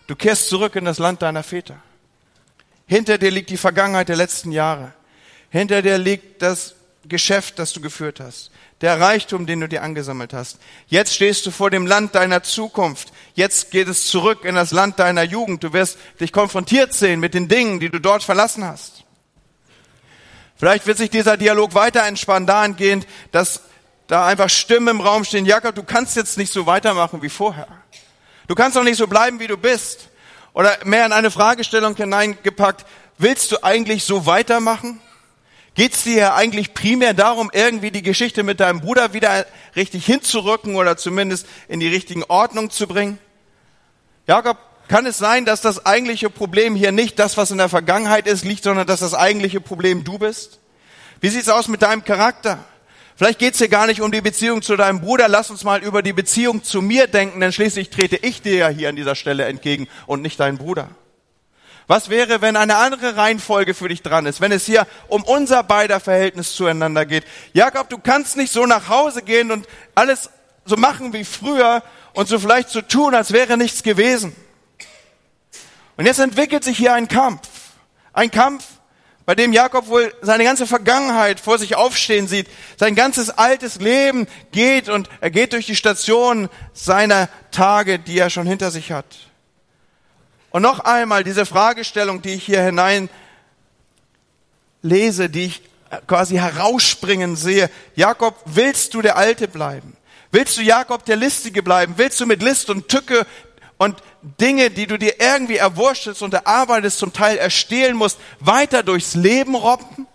Du 0.07 0.15
kehrst 0.15 0.49
zurück 0.49 0.75
in 0.75 0.85
das 0.85 0.99
Land 0.99 1.21
deiner 1.21 1.43
Väter. 1.43 1.77
Hinter 2.85 3.17
dir 3.17 3.31
liegt 3.31 3.49
die 3.49 3.57
Vergangenheit 3.57 4.09
der 4.09 4.15
letzten 4.15 4.51
Jahre. 4.51 4.93
Hinter 5.49 5.81
dir 5.81 5.97
liegt 5.97 6.41
das 6.41 6.75
Geschäft, 7.05 7.59
das 7.59 7.73
du 7.73 7.81
geführt 7.81 8.19
hast. 8.19 8.51
Der 8.81 8.99
Reichtum, 8.99 9.45
den 9.45 9.61
du 9.61 9.67
dir 9.67 9.83
angesammelt 9.83 10.33
hast. 10.33 10.59
Jetzt 10.87 11.13
stehst 11.13 11.45
du 11.45 11.51
vor 11.51 11.69
dem 11.69 11.85
Land 11.85 12.15
deiner 12.15 12.43
Zukunft. 12.43 13.13
Jetzt 13.33 13.71
geht 13.71 13.87
es 13.87 14.07
zurück 14.07 14.45
in 14.45 14.55
das 14.55 14.71
Land 14.71 14.99
deiner 14.99 15.23
Jugend. 15.23 15.63
Du 15.63 15.73
wirst 15.73 15.97
dich 16.19 16.31
konfrontiert 16.33 16.93
sehen 16.93 17.19
mit 17.19 17.33
den 17.33 17.47
Dingen, 17.47 17.79
die 17.79 17.89
du 17.89 17.99
dort 17.99 18.23
verlassen 18.23 18.65
hast. 18.65 19.03
Vielleicht 20.55 20.85
wird 20.87 20.97
sich 20.97 21.09
dieser 21.09 21.37
Dialog 21.37 21.75
weiter 21.75 22.03
entspannen, 22.03 22.47
dahingehend, 22.47 23.07
dass 23.31 23.61
da 24.07 24.25
einfach 24.25 24.49
Stimmen 24.49 24.89
im 24.89 25.01
Raum 25.01 25.23
stehen. 25.23 25.45
Jakob, 25.45 25.75
du 25.75 25.83
kannst 25.83 26.15
jetzt 26.15 26.37
nicht 26.37 26.51
so 26.53 26.65
weitermachen 26.65 27.21
wie 27.21 27.29
vorher. 27.29 27.82
Du 28.47 28.55
kannst 28.55 28.75
doch 28.75 28.83
nicht 28.83 28.97
so 28.97 29.07
bleiben, 29.07 29.39
wie 29.39 29.47
du 29.47 29.57
bist. 29.57 30.09
Oder 30.53 30.77
mehr 30.85 31.05
in 31.05 31.13
eine 31.13 31.31
Fragestellung 31.31 31.95
hineingepackt, 31.95 32.85
willst 33.17 33.51
du 33.51 33.63
eigentlich 33.63 34.03
so 34.03 34.25
weitermachen? 34.25 35.01
Geht 35.75 35.93
es 35.93 36.03
dir 36.03 36.35
eigentlich 36.35 36.75
primär 36.75 37.15
darum, 37.15 37.49
irgendwie 37.51 37.89
die 37.89 38.03
Geschichte 38.03 38.43
mit 38.43 38.59
deinem 38.59 38.81
Bruder 38.81 39.13
wieder 39.13 39.45
richtig 39.75 40.05
hinzurücken 40.05 40.75
oder 40.75 40.97
zumindest 40.97 41.47
in 41.67 41.79
die 41.79 41.87
richtigen 41.87 42.23
Ordnung 42.25 42.69
zu 42.69 42.87
bringen? 42.87 43.17
Jakob, 44.27 44.57
kann 44.87 45.07
es 45.07 45.17
sein, 45.17 45.45
dass 45.45 45.61
das 45.61 45.85
eigentliche 45.85 46.29
Problem 46.29 46.75
hier 46.75 46.91
nicht 46.91 47.17
das, 47.17 47.37
was 47.37 47.49
in 47.49 47.57
der 47.57 47.69
Vergangenheit 47.69 48.27
ist, 48.27 48.45
liegt, 48.45 48.63
sondern 48.63 48.85
dass 48.85 48.99
das 48.99 49.15
eigentliche 49.15 49.61
Problem 49.61 50.03
du 50.03 50.19
bist? 50.19 50.59
Wie 51.19 51.29
sieht's 51.29 51.49
aus 51.49 51.67
mit 51.67 51.81
deinem 51.81 52.03
Charakter? 52.03 52.63
Vielleicht 53.15 53.39
geht's 53.39 53.59
hier 53.59 53.69
gar 53.69 53.85
nicht 53.85 54.01
um 54.01 54.11
die 54.11 54.21
Beziehung 54.21 54.61
zu 54.61 54.75
deinem 54.75 55.01
Bruder. 55.01 55.27
Lass 55.27 55.51
uns 55.51 55.63
mal 55.63 55.83
über 55.83 56.01
die 56.01 56.13
Beziehung 56.13 56.63
zu 56.63 56.81
mir 56.81 57.07
denken, 57.07 57.39
denn 57.39 57.53
schließlich 57.53 57.89
trete 57.89 58.17
ich 58.17 58.41
dir 58.41 58.55
ja 58.55 58.67
hier 58.69 58.89
an 58.89 58.95
dieser 58.95 59.15
Stelle 59.15 59.45
entgegen 59.45 59.87
und 60.07 60.21
nicht 60.21 60.39
dein 60.39 60.57
Bruder. 60.57 60.89
Was 61.87 62.09
wäre, 62.09 62.41
wenn 62.41 62.55
eine 62.55 62.77
andere 62.77 63.17
Reihenfolge 63.17 63.73
für 63.73 63.89
dich 63.89 64.01
dran 64.01 64.25
ist, 64.25 64.41
wenn 64.41 64.51
es 64.51 64.65
hier 64.65 64.87
um 65.09 65.23
unser 65.23 65.63
beider 65.63 65.99
Verhältnis 65.99 66.55
zueinander 66.55 67.05
geht? 67.05 67.25
Jakob, 67.51 67.89
du 67.89 67.97
kannst 67.97 68.37
nicht 68.37 68.53
so 68.53 68.65
nach 68.65 68.87
Hause 68.87 69.21
gehen 69.21 69.51
und 69.51 69.67
alles 69.93 70.29
so 70.65 70.77
machen 70.77 71.11
wie 71.13 71.25
früher 71.25 71.83
und 72.13 72.27
so 72.27 72.39
vielleicht 72.39 72.69
so 72.69 72.81
tun, 72.81 73.13
als 73.13 73.33
wäre 73.33 73.57
nichts 73.57 73.83
gewesen. 73.83 74.33
Und 75.97 76.05
jetzt 76.05 76.19
entwickelt 76.19 76.63
sich 76.63 76.77
hier 76.77 76.93
ein 76.93 77.07
Kampf. 77.07 77.47
Ein 78.13 78.31
Kampf, 78.31 78.63
bei 79.25 79.35
dem 79.35 79.53
Jakob 79.53 79.87
wohl 79.87 80.13
seine 80.21 80.43
ganze 80.43 80.67
Vergangenheit 80.67 81.39
vor 81.39 81.57
sich 81.57 81.75
aufstehen 81.75 82.27
sieht. 82.27 82.47
Sein 82.77 82.95
ganzes 82.95 83.29
altes 83.29 83.79
Leben 83.79 84.27
geht 84.51 84.89
und 84.89 85.09
er 85.21 85.31
geht 85.31 85.53
durch 85.53 85.65
die 85.65 85.75
Stationen 85.75 86.49
seiner 86.73 87.29
Tage, 87.51 87.99
die 87.99 88.17
er 88.19 88.29
schon 88.29 88.47
hinter 88.47 88.69
sich 88.69 88.91
hat. 88.91 89.05
Und 90.49 90.61
noch 90.61 90.81
einmal 90.81 91.23
diese 91.23 91.45
Fragestellung, 91.45 92.21
die 92.21 92.33
ich 92.33 92.43
hier 92.43 92.61
hinein 92.61 93.09
lese, 94.81 95.29
die 95.29 95.45
ich 95.45 95.61
quasi 96.07 96.35
herausspringen 96.35 97.35
sehe. 97.35 97.69
Jakob, 97.95 98.35
willst 98.45 98.93
du 98.93 99.01
der 99.01 99.15
Alte 99.15 99.47
bleiben? 99.47 99.95
Willst 100.31 100.57
du 100.57 100.61
Jakob 100.61 101.05
der 101.05 101.15
Listige 101.15 101.63
bleiben? 101.63 101.93
Willst 101.97 102.19
du 102.19 102.25
mit 102.25 102.41
List 102.41 102.69
und 102.69 102.89
Tücke 102.89 103.25
und 103.77 104.01
Dinge, 104.39 104.69
die 104.69 104.87
du 104.87 104.97
dir 104.97 105.19
irgendwie 105.19 105.57
erwurschtest 105.57 106.21
und 106.21 106.33
erarbeitest, 106.33 106.97
zum 106.97 107.13
Teil 107.13 107.37
erstehlen 107.37 107.95
musst, 107.97 108.19
weiter 108.39 108.83
durchs 108.83 109.15
Leben 109.15 109.55
robben? 109.55 110.07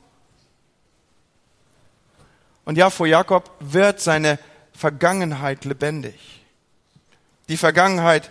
Und 2.64 2.76
ja, 2.76 2.90
vor 2.90 3.06
Jakob 3.06 3.50
wird 3.60 4.00
seine 4.00 4.38
Vergangenheit 4.72 5.64
lebendig. 5.64 6.42
Die 7.48 7.56
Vergangenheit 7.56 8.30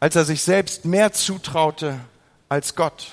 als 0.00 0.16
er 0.16 0.24
sich 0.24 0.42
selbst 0.42 0.84
mehr 0.84 1.12
zutraute 1.12 1.98
als 2.48 2.74
Gott. 2.74 3.08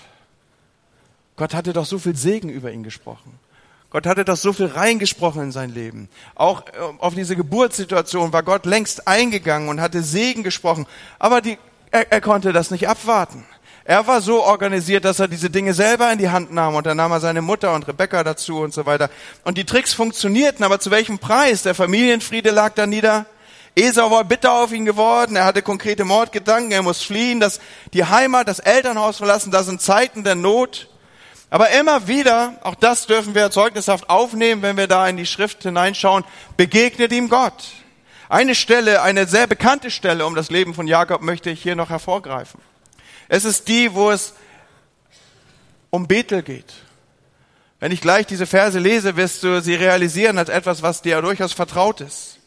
Gott 1.35 1.53
hatte 1.53 1.73
doch 1.73 1.85
so 1.85 1.99
viel 1.99 2.15
Segen 2.15 2.49
über 2.49 2.71
ihn 2.71 2.83
gesprochen. 2.83 3.39
Gott 3.95 4.07
hatte 4.07 4.25
doch 4.25 4.35
so 4.35 4.51
viel 4.51 4.65
reingesprochen 4.65 5.41
in 5.43 5.51
sein 5.53 5.73
Leben. 5.73 6.09
Auch 6.35 6.63
äh, 6.67 6.71
auf 6.97 7.15
diese 7.15 7.37
Geburtssituation 7.37 8.33
war 8.33 8.43
Gott 8.43 8.65
längst 8.65 9.07
eingegangen 9.07 9.69
und 9.69 9.79
hatte 9.79 10.03
Segen 10.03 10.43
gesprochen. 10.43 10.85
Aber 11.17 11.39
die, 11.39 11.57
er, 11.91 12.11
er 12.11 12.19
konnte 12.19 12.51
das 12.51 12.71
nicht 12.71 12.89
abwarten. 12.89 13.45
Er 13.85 14.05
war 14.05 14.19
so 14.19 14.43
organisiert, 14.43 15.05
dass 15.05 15.19
er 15.19 15.29
diese 15.29 15.49
Dinge 15.49 15.73
selber 15.73 16.11
in 16.11 16.19
die 16.19 16.27
Hand 16.27 16.51
nahm 16.51 16.75
und 16.75 16.85
dann 16.85 16.97
nahm 16.97 17.13
er 17.13 17.21
seine 17.21 17.41
Mutter 17.41 17.73
und 17.73 17.87
Rebecca 17.87 18.21
dazu 18.25 18.59
und 18.59 18.73
so 18.73 18.85
weiter. 18.85 19.09
Und 19.45 19.57
die 19.57 19.63
Tricks 19.63 19.93
funktionierten, 19.93 20.65
aber 20.65 20.81
zu 20.81 20.91
welchem 20.91 21.17
Preis? 21.17 21.63
Der 21.63 21.73
Familienfriede 21.73 22.51
lag 22.51 22.73
da 22.73 22.87
nieder. 22.87 23.27
Esau 23.75 24.11
war 24.11 24.25
bitter 24.25 24.61
auf 24.61 24.73
ihn 24.73 24.83
geworden, 24.83 25.37
er 25.37 25.45
hatte 25.45 25.61
konkrete 25.61 26.03
Mordgedanken, 26.03 26.73
er 26.73 26.83
muss 26.83 27.01
fliehen, 27.01 27.39
das, 27.39 27.61
die 27.93 28.03
Heimat, 28.03 28.49
das 28.49 28.59
Elternhaus 28.59 29.15
verlassen, 29.15 29.51
das 29.51 29.67
sind 29.67 29.81
Zeiten 29.81 30.25
der 30.25 30.35
Not. 30.35 30.89
Aber 31.49 31.69
immer 31.71 32.07
wieder, 32.07 32.59
auch 32.63 32.75
das 32.75 33.07
dürfen 33.07 33.35
wir 33.35 33.51
zeugnishaft 33.51 34.09
aufnehmen, 34.09 34.61
wenn 34.61 34.77
wir 34.77 34.87
da 34.87 35.07
in 35.07 35.17
die 35.17 35.25
Schrift 35.25 35.63
hineinschauen, 35.63 36.23
begegnet 36.57 37.11
ihm 37.11 37.29
Gott. 37.29 37.65
Eine 38.29 38.55
Stelle, 38.55 39.01
eine 39.03 39.27
sehr 39.27 39.47
bekannte 39.47 39.91
Stelle 39.91 40.25
um 40.25 40.35
das 40.35 40.49
Leben 40.49 40.73
von 40.73 40.87
Jakob 40.87 41.21
möchte 41.21 41.49
ich 41.51 41.61
hier 41.61 41.75
noch 41.75 41.89
hervorgreifen. 41.89 42.59
Es 43.27 43.45
ist 43.45 43.67
die, 43.67 43.93
wo 43.93 44.11
es 44.11 44.33
um 45.91 46.07
Bethel 46.07 46.41
geht. 46.41 46.73
Wenn 47.79 47.91
ich 47.91 48.01
gleich 48.01 48.25
diese 48.25 48.47
Verse 48.47 48.79
lese, 48.79 49.15
wirst 49.15 49.43
du 49.43 49.61
sie 49.61 49.75
realisieren 49.75 50.37
als 50.37 50.49
etwas, 50.49 50.81
was 50.81 51.01
dir 51.01 51.21
durchaus 51.21 51.53
vertraut 51.53 52.01
ist. 52.01 52.39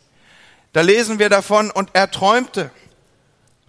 Da 0.72 0.80
lesen 0.80 1.18
wir 1.18 1.28
davon, 1.28 1.70
und 1.70 1.90
er 1.92 2.10
träumte. 2.10 2.70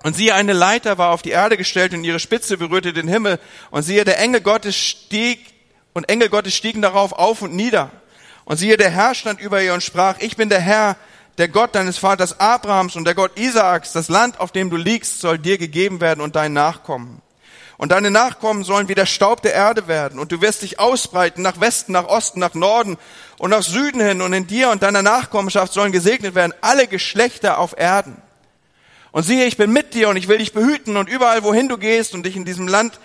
Und 0.04 0.16
siehe, 0.16 0.34
eine 0.34 0.54
Leiter 0.54 0.98
war 0.98 1.12
auf 1.12 1.22
die 1.22 1.32
Erde 1.32 1.58
gestellt 1.58 1.94
und 1.94 2.04
ihre 2.04 2.20
Spitze 2.20 2.58
berührte 2.58 2.94
den 2.94 3.08
Himmel. 3.08 3.40
Und 3.70 3.84
siehe, 3.84 4.06
der 4.06 4.20
Engel 4.20 4.42
Gottes 4.42 4.76
stieg 4.76 5.40
und 5.94 6.08
Engel 6.08 6.30
Gottes 6.30 6.56
stiegen 6.56 6.82
darauf 6.82 7.12
auf 7.12 7.42
und 7.42 7.54
nieder. 7.54 7.92
Und 8.46 8.58
siehe, 8.58 8.78
der 8.78 8.90
Herr 8.90 9.14
stand 9.14 9.42
über 9.42 9.62
ihr 9.62 9.74
und 9.74 9.84
sprach, 9.84 10.16
ich 10.20 10.38
bin 10.38 10.50
der 10.50 10.62
Herr, 10.62 10.96
der 11.38 11.50
Gott 11.50 11.76
deines 11.76 11.98
Vaters 11.98 12.40
Abrahams 12.40 12.96
und 12.96 13.06
der 13.06 13.16
Gott 13.16 13.38
Isaaks. 13.38 13.92
Das 13.92 14.10
Land, 14.10 14.40
auf 14.40 14.52
dem 14.52 14.70
du 14.70 14.78
liegst, 14.78 15.20
soll 15.20 15.38
dir 15.38 15.58
gegeben 15.58 16.02
werden 16.02 16.22
und 16.22 16.36
dein 16.36 16.54
Nachkommen. 16.54 17.22
Und 17.78 17.94
deine 17.94 18.12
Nachkommen 18.12 18.64
sollen 18.66 18.90
wie 18.90 18.96
der 18.96 19.06
Staub 19.06 19.42
der 19.42 19.54
Erde 19.54 19.88
werden. 19.88 20.20
Und 20.20 20.32
du 20.34 20.42
wirst 20.42 20.64
dich 20.64 20.80
ausbreiten 20.80 21.42
nach 21.42 21.62
Westen, 21.62 21.94
nach 21.94 22.08
Osten, 22.08 22.40
nach 22.40 22.54
Norden 22.54 22.98
und 23.38 23.52
nach 23.52 23.64
Süden 23.64 24.02
hin. 24.02 24.22
Und 24.22 24.34
in 24.34 24.48
dir 24.48 24.70
und 24.70 24.84
deiner 24.84 25.02
Nachkommenschaft 25.02 25.72
sollen 25.72 25.94
gesegnet 25.94 26.36
werden 26.36 26.54
alle 26.60 26.88
Geschlechter 26.88 27.58
auf 27.58 27.78
Erden. 27.78 28.22
Und 29.12 29.24
siehe, 29.24 29.46
ich 29.46 29.58
bin 29.58 29.72
mit 29.72 29.94
dir 29.94 30.10
und 30.10 30.18
ich 30.18 30.28
will 30.28 30.38
dich 30.38 30.54
behüten 30.54 30.98
und 30.98 31.10
überall, 31.10 31.44
wohin 31.44 31.68
du 31.68 31.78
gehst 31.78 32.14
und 32.14 32.26
dich 32.26 32.36
in 32.36 32.46
diesem 32.46 32.68
Land 32.68 33.00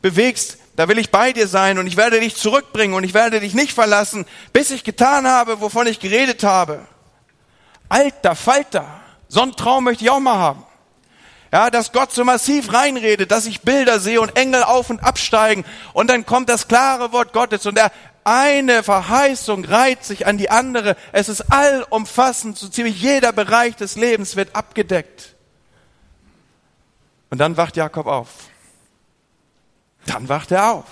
bewegst, 0.00 0.58
da 0.76 0.88
will 0.88 0.98
ich 0.98 1.10
bei 1.10 1.32
dir 1.32 1.46
sein 1.48 1.78
und 1.78 1.86
ich 1.86 1.96
werde 1.96 2.20
dich 2.20 2.36
zurückbringen 2.36 2.94
und 2.94 3.04
ich 3.04 3.14
werde 3.14 3.40
dich 3.40 3.54
nicht 3.54 3.72
verlassen, 3.72 4.24
bis 4.52 4.70
ich 4.70 4.84
getan 4.84 5.26
habe, 5.26 5.60
wovon 5.60 5.86
ich 5.86 6.00
geredet 6.00 6.44
habe. 6.44 6.86
Alter 7.88 8.34
Falter, 8.34 8.86
so 9.28 9.42
einen 9.42 9.52
Traum 9.52 9.84
möchte 9.84 10.04
ich 10.04 10.10
auch 10.10 10.20
mal 10.20 10.36
haben. 10.36 10.64
Ja, 11.52 11.68
dass 11.68 11.92
Gott 11.92 12.12
so 12.12 12.24
massiv 12.24 12.72
reinredet, 12.72 13.30
dass 13.30 13.44
ich 13.44 13.60
Bilder 13.60 14.00
sehe 14.00 14.22
und 14.22 14.36
Engel 14.36 14.62
auf 14.62 14.88
und 14.88 15.00
absteigen 15.04 15.66
und 15.92 16.08
dann 16.08 16.24
kommt 16.24 16.48
das 16.48 16.66
klare 16.66 17.12
Wort 17.12 17.34
Gottes 17.34 17.66
und 17.66 17.76
der 17.76 17.92
eine 18.24 18.82
Verheißung 18.82 19.64
reiht 19.64 20.04
sich 20.04 20.26
an 20.26 20.38
die 20.38 20.50
andere. 20.50 20.96
Es 21.12 21.28
ist 21.28 21.52
allumfassend, 21.52 22.56
so 22.56 22.68
ziemlich 22.68 23.00
jeder 23.00 23.32
Bereich 23.32 23.76
des 23.76 23.96
Lebens 23.96 24.36
wird 24.36 24.54
abgedeckt. 24.54 25.34
Und 27.30 27.38
dann 27.38 27.56
wacht 27.56 27.76
Jakob 27.76 28.06
auf. 28.06 28.28
Dann 30.06 30.28
wacht 30.28 30.50
er 30.50 30.72
auf. 30.72 30.86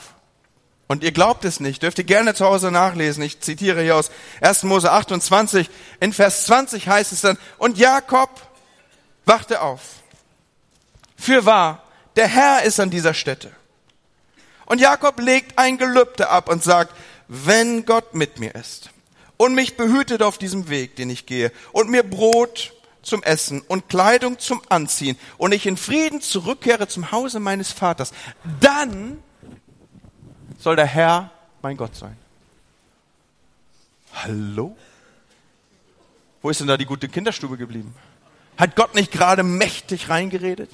Und 0.89 1.05
ihr 1.05 1.13
glaubt 1.13 1.45
es 1.45 1.61
nicht, 1.61 1.85
dürft 1.85 1.99
ihr 1.99 2.05
gerne 2.05 2.35
zu 2.35 2.45
Hause 2.45 2.73
nachlesen. 2.73 3.23
Ich 3.23 3.41
zitiere 3.41 3.83
hier 3.83 3.95
aus 3.95 4.11
1. 4.41 4.65
Mose 4.65 4.91
28. 4.91 5.71
In 6.01 6.13
Vers 6.13 6.47
20 6.47 6.89
heißt 6.89 7.13
es 7.13 7.21
dann, 7.21 7.39
und 7.59 7.79
Jakob 7.79 8.29
wachte 9.25 9.61
auf. 9.61 9.81
Für 11.17 11.45
wahr, 11.45 11.85
der 12.17 12.27
Herr 12.27 12.65
ist 12.65 12.81
an 12.81 12.91
dieser 12.91 13.15
Stätte. 13.15 13.53
Und 14.67 14.81
Jakob 14.81 15.21
legt 15.21 15.59
ein 15.59 15.79
Gelübde 15.79 16.29
ab 16.29 16.49
und 16.49 16.65
sagt, 16.65 16.93
wenn 17.33 17.87
Gott 17.87 18.13
mit 18.13 18.41
mir 18.41 18.57
ist 18.57 18.91
und 19.37 19.55
mich 19.55 19.77
behütet 19.77 20.21
auf 20.21 20.37
diesem 20.37 20.69
Weg, 20.69 20.97
den 20.97 21.09
ich 21.11 21.27
gehe, 21.27 21.53
und 21.71 21.89
mir 21.89 22.03
Brot 22.03 22.75
zum 23.03 23.23
Essen 23.23 23.61
und 23.61 23.89
Kleidung 23.89 24.41
zum 24.41 24.61
Anziehen 24.69 25.17
und 25.39 25.53
ich 25.53 25.65
in 25.65 25.77
Frieden 25.77 26.21
zurückkehre 26.21 26.89
zum 26.89 27.13
Hause 27.13 27.39
meines 27.39 27.71
Vaters, 27.71 28.11
dann 28.59 29.23
soll 30.59 30.75
der 30.75 30.87
Herr 30.87 31.31
mein 31.63 31.77
Gott 31.77 31.95
sein. 31.95 32.17
Hallo? 34.13 34.77
Wo 36.43 36.51
ist 36.51 36.59
denn 36.59 36.67
da 36.67 36.77
die 36.77 36.85
gute 36.85 37.09
Kinderstube 37.09 37.57
geblieben? 37.57 37.95
Hat 38.59 38.75
Gott 38.75 38.97
nicht 38.97 39.13
gerade 39.13 39.45
mächtig 39.45 40.09
reingeredet? 40.09 40.71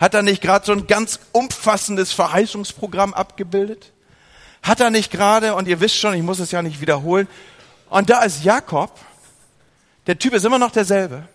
Hat 0.00 0.14
er 0.14 0.22
nicht 0.22 0.40
gerade 0.40 0.64
so 0.64 0.72
ein 0.72 0.86
ganz 0.86 1.20
umfassendes 1.32 2.12
Verheißungsprogramm 2.12 3.12
abgebildet? 3.12 3.92
Hat 4.62 4.80
er 4.80 4.90
nicht 4.90 5.10
gerade, 5.10 5.54
und 5.54 5.68
ihr 5.68 5.80
wisst 5.80 5.96
schon, 5.96 6.14
ich 6.14 6.22
muss 6.22 6.38
es 6.38 6.50
ja 6.50 6.62
nicht 6.62 6.80
wiederholen, 6.80 7.28
und 7.90 8.10
da 8.10 8.22
ist 8.22 8.44
Jakob, 8.44 8.92
der 10.06 10.18
Typ 10.18 10.34
ist 10.34 10.44
immer 10.44 10.58
noch 10.58 10.70
derselbe, 10.70 11.28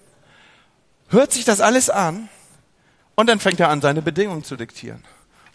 hört 1.09 1.31
sich 1.31 1.45
das 1.45 1.61
alles 1.61 1.89
an 1.89 2.29
und 3.15 3.27
dann 3.27 3.39
fängt 3.39 3.59
er 3.59 3.69
an, 3.69 3.81
seine 3.81 4.01
Bedingungen 4.01 4.43
zu 4.43 4.55
diktieren. 4.55 5.03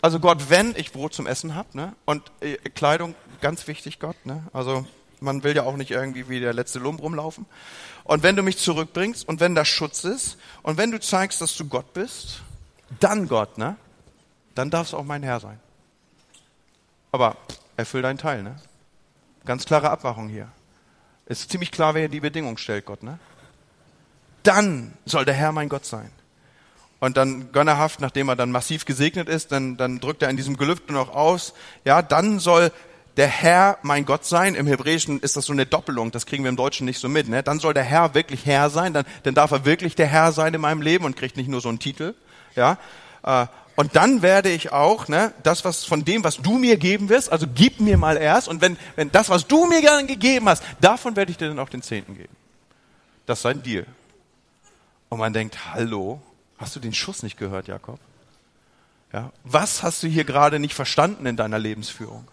Also 0.00 0.20
Gott, 0.20 0.50
wenn 0.50 0.74
ich 0.76 0.92
Brot 0.92 1.14
zum 1.14 1.26
Essen 1.26 1.54
habe, 1.54 1.76
ne, 1.76 1.94
und 2.04 2.22
äh, 2.40 2.56
Kleidung, 2.74 3.14
ganz 3.40 3.66
wichtig, 3.66 3.98
Gott, 3.98 4.16
ne, 4.24 4.44
also 4.52 4.86
man 5.20 5.42
will 5.42 5.56
ja 5.56 5.64
auch 5.64 5.76
nicht 5.76 5.90
irgendwie 5.90 6.28
wie 6.28 6.40
der 6.40 6.52
letzte 6.52 6.78
Lump 6.78 7.02
rumlaufen. 7.02 7.46
Und 8.04 8.22
wenn 8.22 8.36
du 8.36 8.42
mich 8.42 8.58
zurückbringst 8.58 9.26
und 9.28 9.40
wenn 9.40 9.54
das 9.54 9.66
Schutz 9.68 10.04
ist 10.04 10.38
und 10.62 10.78
wenn 10.78 10.92
du 10.92 11.00
zeigst, 11.00 11.40
dass 11.40 11.56
du 11.56 11.66
Gott 11.66 11.92
bist 11.92 12.42
dann 13.00 13.28
Gott, 13.28 13.58
ne? 13.58 13.76
Dann 14.54 14.70
darfst 14.70 14.92
du 14.92 14.96
auch 14.96 15.04
mein 15.04 15.22
Herr 15.22 15.40
sein. 15.40 15.60
Aber 17.12 17.36
erfüll 17.76 18.02
deinen 18.02 18.18
Teil, 18.18 18.42
ne? 18.42 18.56
Ganz 19.44 19.64
klare 19.64 19.90
Abwachung 19.90 20.28
hier. 20.28 20.48
Es 21.26 21.40
ist 21.40 21.50
ziemlich 21.50 21.70
klar, 21.70 21.94
wer 21.94 22.08
die 22.08 22.20
Bedingung 22.20 22.58
stellt, 22.58 22.84
Gott, 22.84 23.02
ne? 23.02 23.18
Dann 24.42 24.94
soll 25.04 25.24
der 25.24 25.34
Herr 25.34 25.52
mein 25.52 25.68
Gott 25.68 25.84
sein. 25.84 26.10
Und 27.00 27.16
dann 27.16 27.52
gönnerhaft, 27.52 28.00
nachdem 28.00 28.28
er 28.28 28.36
dann 28.36 28.50
massiv 28.50 28.84
gesegnet 28.84 29.28
ist, 29.28 29.52
dann, 29.52 29.76
dann 29.76 30.00
drückt 30.00 30.22
er 30.22 30.30
in 30.30 30.36
diesem 30.36 30.56
Gelübde 30.56 30.92
noch 30.92 31.14
aus, 31.14 31.54
ja, 31.84 32.02
dann 32.02 32.40
soll 32.40 32.72
der 33.16 33.28
Herr 33.28 33.78
mein 33.82 34.04
Gott 34.04 34.24
sein. 34.24 34.54
Im 34.54 34.66
Hebräischen 34.66 35.20
ist 35.20 35.36
das 35.36 35.46
so 35.46 35.52
eine 35.52 35.66
Doppelung, 35.66 36.10
das 36.10 36.26
kriegen 36.26 36.44
wir 36.44 36.48
im 36.48 36.56
Deutschen 36.56 36.84
nicht 36.86 37.00
so 37.00 37.08
mit. 37.08 37.28
Ne? 37.28 37.42
Dann 37.42 37.58
soll 37.58 37.74
der 37.74 37.82
Herr 37.82 38.14
wirklich 38.14 38.46
Herr 38.46 38.70
sein, 38.70 38.92
dann, 38.92 39.04
dann 39.24 39.34
darf 39.34 39.50
er 39.50 39.64
wirklich 39.64 39.96
der 39.96 40.06
Herr 40.06 40.32
sein 40.32 40.54
in 40.54 40.60
meinem 40.60 40.82
Leben 40.82 41.04
und 41.04 41.16
kriegt 41.16 41.36
nicht 41.36 41.48
nur 41.48 41.60
so 41.60 41.68
einen 41.68 41.78
Titel. 41.78 42.14
Ja? 42.56 42.78
Und 43.78 43.94
dann 43.94 44.22
werde 44.22 44.50
ich 44.50 44.72
auch, 44.72 45.06
ne, 45.06 45.32
das, 45.44 45.64
was 45.64 45.84
von 45.84 46.04
dem, 46.04 46.24
was 46.24 46.38
du 46.38 46.58
mir 46.58 46.76
geben 46.78 47.08
wirst, 47.08 47.30
also 47.30 47.46
gib 47.46 47.78
mir 47.78 47.96
mal 47.96 48.16
erst. 48.16 48.48
Und 48.48 48.60
wenn, 48.60 48.76
wenn 48.96 49.12
das, 49.12 49.28
was 49.28 49.46
du 49.46 49.66
mir 49.66 49.80
dann 49.80 50.08
gegeben 50.08 50.48
hast, 50.48 50.64
davon 50.80 51.14
werde 51.14 51.30
ich 51.30 51.38
dir 51.38 51.46
dann 51.46 51.60
auch 51.60 51.68
den 51.68 51.80
Zehnten 51.80 52.16
geben. 52.16 52.34
Das 53.24 53.38
ist 53.38 53.46
ein 53.46 53.62
Deal. 53.62 53.86
Und 55.08 55.20
man 55.20 55.32
denkt, 55.32 55.72
hallo, 55.72 56.20
hast 56.58 56.74
du 56.74 56.80
den 56.80 56.92
Schuss 56.92 57.22
nicht 57.22 57.38
gehört, 57.38 57.68
Jakob? 57.68 58.00
Ja, 59.12 59.30
was 59.44 59.84
hast 59.84 60.02
du 60.02 60.08
hier 60.08 60.24
gerade 60.24 60.58
nicht 60.58 60.74
verstanden 60.74 61.24
in 61.26 61.36
deiner 61.36 61.60
Lebensführung? 61.60 62.26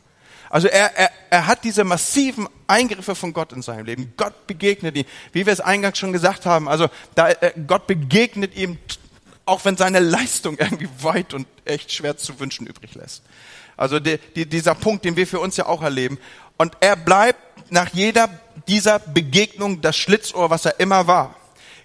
Also 0.50 0.68
er, 0.68 0.98
er, 0.98 1.12
er 1.30 1.46
hat 1.46 1.64
diese 1.64 1.84
massiven 1.84 2.48
Eingriffe 2.66 3.14
von 3.14 3.34
Gott 3.34 3.54
in 3.54 3.62
seinem 3.62 3.86
Leben. 3.86 4.14
Gott 4.18 4.48
begegnet 4.48 4.96
ihm, 4.96 5.06
wie 5.32 5.46
wir 5.46 5.54
es 5.54 5.62
eingangs 5.62 6.00
schon 6.00 6.12
gesagt 6.12 6.48
haben. 6.48 6.68
Also 6.68 6.88
da, 7.14 7.30
äh, 7.30 7.54
Gott 7.68 7.86
begegnet 7.86 8.56
ihm 8.56 8.80
auch 9.46 9.66
wenn 9.66 9.78
seine 9.78 10.00
Leistung 10.00 10.58
irgendwie 10.58 10.90
weit 11.02 11.34
und 11.34 11.48
echt 11.66 11.92
schwer 11.92 12.18
zu 12.18 12.40
wünschen 12.40 12.68
übrig 12.68 12.96
lässt. 12.96 13.24
Also 13.78 14.00
die, 14.00 14.18
die, 14.36 14.46
dieser 14.46 14.76
Punkt, 14.76 15.06
den 15.06 15.16
wir 15.16 15.28
für 15.28 15.40
uns 15.40 15.58
ja 15.58 15.66
auch 15.66 15.82
erleben. 15.82 16.18
Und 16.58 16.78
er 16.80 16.96
bleibt 16.96 17.40
nach 17.72 17.90
jeder 17.94 18.30
dieser 18.68 19.00
Begegnung 19.00 19.82
das 19.82 19.98
Schlitzohr, 19.98 20.50
was 20.50 20.66
er 20.66 20.80
immer 20.80 21.08
war. 21.08 21.36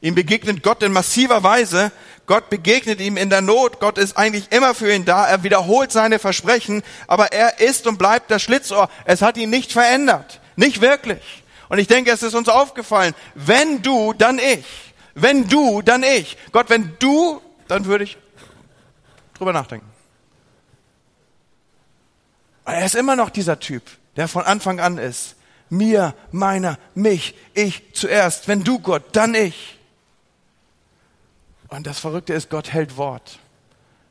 Ihm 0.00 0.14
begegnet 0.14 0.62
Gott 0.62 0.82
in 0.82 0.92
massiver 0.92 1.42
Weise. 1.42 1.92
Gott 2.26 2.48
begegnet 2.48 3.00
ihm 3.00 3.16
in 3.16 3.28
der 3.28 3.42
Not. 3.42 3.80
Gott 3.80 3.98
ist 3.98 4.16
eigentlich 4.16 4.50
immer 4.50 4.74
für 4.74 4.92
ihn 4.92 5.04
da. 5.04 5.26
Er 5.26 5.42
wiederholt 5.42 5.92
seine 5.92 6.18
Versprechen. 6.18 6.82
Aber 7.06 7.32
er 7.32 7.60
ist 7.60 7.86
und 7.86 7.98
bleibt 7.98 8.30
das 8.30 8.42
Schlitzohr. 8.42 8.88
Es 9.04 9.20
hat 9.20 9.36
ihn 9.36 9.50
nicht 9.50 9.72
verändert. 9.72 10.40
Nicht 10.56 10.80
wirklich. 10.80 11.42
Und 11.68 11.78
ich 11.78 11.86
denke, 11.86 12.10
es 12.10 12.22
ist 12.22 12.34
uns 12.34 12.48
aufgefallen. 12.48 13.14
Wenn 13.34 13.82
du, 13.82 14.12
dann 14.14 14.38
ich. 14.38 14.64
Wenn 15.14 15.48
du, 15.48 15.82
dann 15.82 16.02
ich. 16.02 16.36
Gott, 16.52 16.70
wenn 16.70 16.92
du 16.98 17.42
dann 17.70 17.84
würde 17.84 18.04
ich 18.04 18.18
drüber 19.34 19.52
nachdenken. 19.52 19.86
Er 22.64 22.84
ist 22.84 22.94
immer 22.94 23.16
noch 23.16 23.30
dieser 23.30 23.58
Typ, 23.58 23.82
der 24.16 24.28
von 24.28 24.44
Anfang 24.44 24.80
an 24.80 24.98
ist. 24.98 25.36
Mir, 25.70 26.14
meiner, 26.32 26.78
mich, 26.94 27.34
ich 27.54 27.94
zuerst. 27.94 28.48
Wenn 28.48 28.64
du 28.64 28.80
Gott, 28.80 29.04
dann 29.12 29.34
ich. 29.34 29.78
Und 31.68 31.86
das 31.86 32.00
Verrückte 32.00 32.32
ist, 32.32 32.50
Gott 32.50 32.72
hält 32.72 32.96
Wort. 32.96 33.38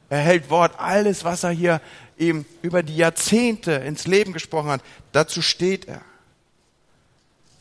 Er 0.09 0.19
hält 0.19 0.49
Wort. 0.49 0.79
Alles, 0.79 1.25
was 1.25 1.43
er 1.43 1.51
hier 1.51 1.81
eben 2.17 2.45
über 2.61 2.81
die 2.81 2.95
Jahrzehnte 2.95 3.73
ins 3.73 4.07
Leben 4.07 4.31
gesprochen 4.31 4.69
hat, 4.69 4.81
dazu 5.11 5.41
steht 5.41 5.85
er. 5.85 6.01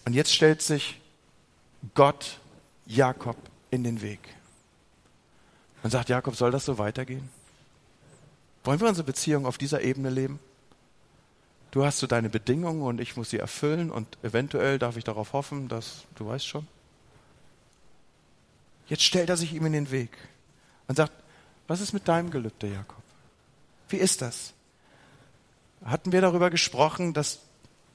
Und 0.05 0.15
jetzt 0.15 0.33
stellt 0.33 0.63
sich 0.63 1.01
Gott 1.95 2.39
Jakob 2.87 3.37
in 3.71 3.85
den 3.85 4.01
Weg. 4.01 4.21
Und 5.83 5.91
sagt 5.91 6.09
Jakob, 6.09 6.37
soll 6.37 6.51
das 6.51 6.65
so 6.65 6.79
weitergehen? 6.79 7.29
Wollen 8.65 8.81
wir 8.81 8.89
unsere 8.89 9.07
Beziehung 9.07 9.47
auf 9.47 9.59
dieser 9.59 9.83
Ebene 9.83 10.11
leben? 10.11 10.41
Du 11.71 11.85
hast 11.85 11.99
so 11.99 12.07
deine 12.07 12.31
Bedingungen 12.31 12.83
und 12.83 13.01
ich 13.01 13.17
muss 13.17 13.31
sie 13.31 13.39
erfüllen 13.39 13.91
und 13.91 14.19
eventuell 14.23 14.79
darf 14.79 14.97
ich 14.97 15.05
darauf 15.05 15.33
hoffen, 15.33 15.69
dass 15.69 16.05
du 16.17 16.27
weißt 16.27 16.47
schon. 16.47 16.67
Jetzt 18.89 19.03
stellt 19.03 19.29
er 19.29 19.37
sich 19.37 19.53
ihm 19.53 19.67
in 19.67 19.73
den 19.73 19.91
Weg 19.91 20.17
und 20.87 20.97
sagt, 20.97 21.13
was 21.67 21.81
ist 21.81 21.93
mit 21.93 22.09
deinem 22.09 22.31
Gelübde, 22.31 22.69
Jakob? 22.69 23.03
Wie 23.91 23.99
ist 23.99 24.23
das? 24.23 24.55
Hatten 25.85 26.13
wir 26.13 26.23
darüber 26.23 26.51
gesprochen, 26.51 27.13
dass, 27.13 27.41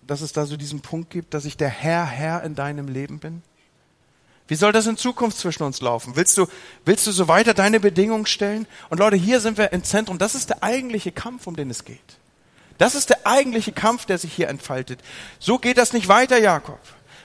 dass 0.05 0.21
es 0.21 0.33
da 0.33 0.45
so 0.45 0.55
diesen 0.55 0.81
Punkt 0.81 1.09
gibt, 1.09 1.33
dass 1.33 1.45
ich 1.45 1.57
der 1.57 1.69
Herr, 1.69 2.05
Herr 2.05 2.43
in 2.43 2.55
deinem 2.55 2.87
Leben 2.87 3.19
bin? 3.19 3.41
Wie 4.47 4.55
soll 4.55 4.71
das 4.71 4.87
in 4.87 4.97
Zukunft 4.97 5.37
zwischen 5.37 5.63
uns 5.63 5.81
laufen? 5.81 6.15
Willst 6.15 6.37
du, 6.37 6.47
willst 6.85 7.07
du 7.07 7.11
so 7.11 7.27
weiter 7.27 7.53
deine 7.53 7.79
Bedingungen 7.79 8.25
stellen? 8.25 8.67
Und 8.89 8.99
Leute, 8.99 9.15
hier 9.15 9.39
sind 9.39 9.57
wir 9.57 9.71
im 9.71 9.83
Zentrum. 9.83 10.17
Das 10.17 10.35
ist 10.35 10.49
der 10.49 10.63
eigentliche 10.63 11.11
Kampf, 11.11 11.47
um 11.47 11.55
den 11.55 11.69
es 11.69 11.85
geht. 11.85 11.99
Das 12.77 12.95
ist 12.95 13.09
der 13.09 13.25
eigentliche 13.25 13.71
Kampf, 13.71 14.05
der 14.05 14.17
sich 14.17 14.33
hier 14.33 14.49
entfaltet. 14.49 14.99
So 15.39 15.59
geht 15.59 15.77
das 15.77 15.93
nicht 15.93 16.07
weiter, 16.07 16.37
Jakob. 16.39 16.79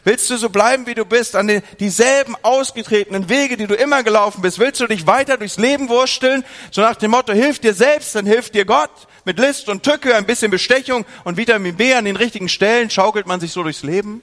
Willst 0.05 0.31
du 0.31 0.37
so 0.37 0.49
bleiben, 0.49 0.87
wie 0.87 0.95
du 0.95 1.05
bist, 1.05 1.35
an 1.35 1.49
den, 1.49 1.63
dieselben 1.81 2.37
ausgetretenen 2.43 3.29
Wege, 3.29 3.57
die 3.57 3.67
du 3.67 3.75
immer 3.75 4.03
gelaufen 4.03 4.41
bist? 4.41 4.59
Willst 4.59 4.81
du 4.81 4.87
dich 4.87 5.07
weiter 5.07 5.37
durchs 5.37 5.59
Leben 5.59 5.89
wursteln? 5.89 6.45
So 6.71 6.81
nach 6.81 6.97
dem 6.97 7.11
Motto, 7.11 7.33
hilf 7.33 7.59
dir 7.59 7.75
selbst, 7.75 8.15
dann 8.15 8.25
hilft 8.25 8.55
dir 8.55 8.65
Gott. 8.65 8.91
Mit 9.25 9.39
List 9.39 9.69
und 9.69 9.83
Tücke, 9.83 10.15
ein 10.15 10.25
bisschen 10.25 10.51
Bestechung 10.51 11.05
und 11.25 11.37
Vitamin 11.37 11.77
B 11.77 11.93
an 11.93 12.05
den 12.05 12.17
richtigen 12.17 12.49
Stellen 12.49 12.89
schaukelt 12.89 13.27
man 13.27 13.41
sich 13.41 13.53
so 13.53 13.63
durchs 13.63 13.83
Leben. 13.83 14.23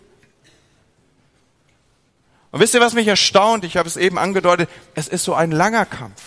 Und 2.55 2.61
wisst 2.61 2.73
ihr, 2.73 2.79
was 2.79 2.93
mich 2.93 3.09
erstaunt? 3.09 3.65
Ich 3.65 3.75
habe 3.75 3.85
es 3.85 3.97
eben 3.97 4.17
angedeutet. 4.17 4.69
Es 4.93 5.09
ist 5.09 5.25
so 5.25 5.33
ein 5.33 5.51
langer 5.51 5.85
Kampf. 5.85 6.21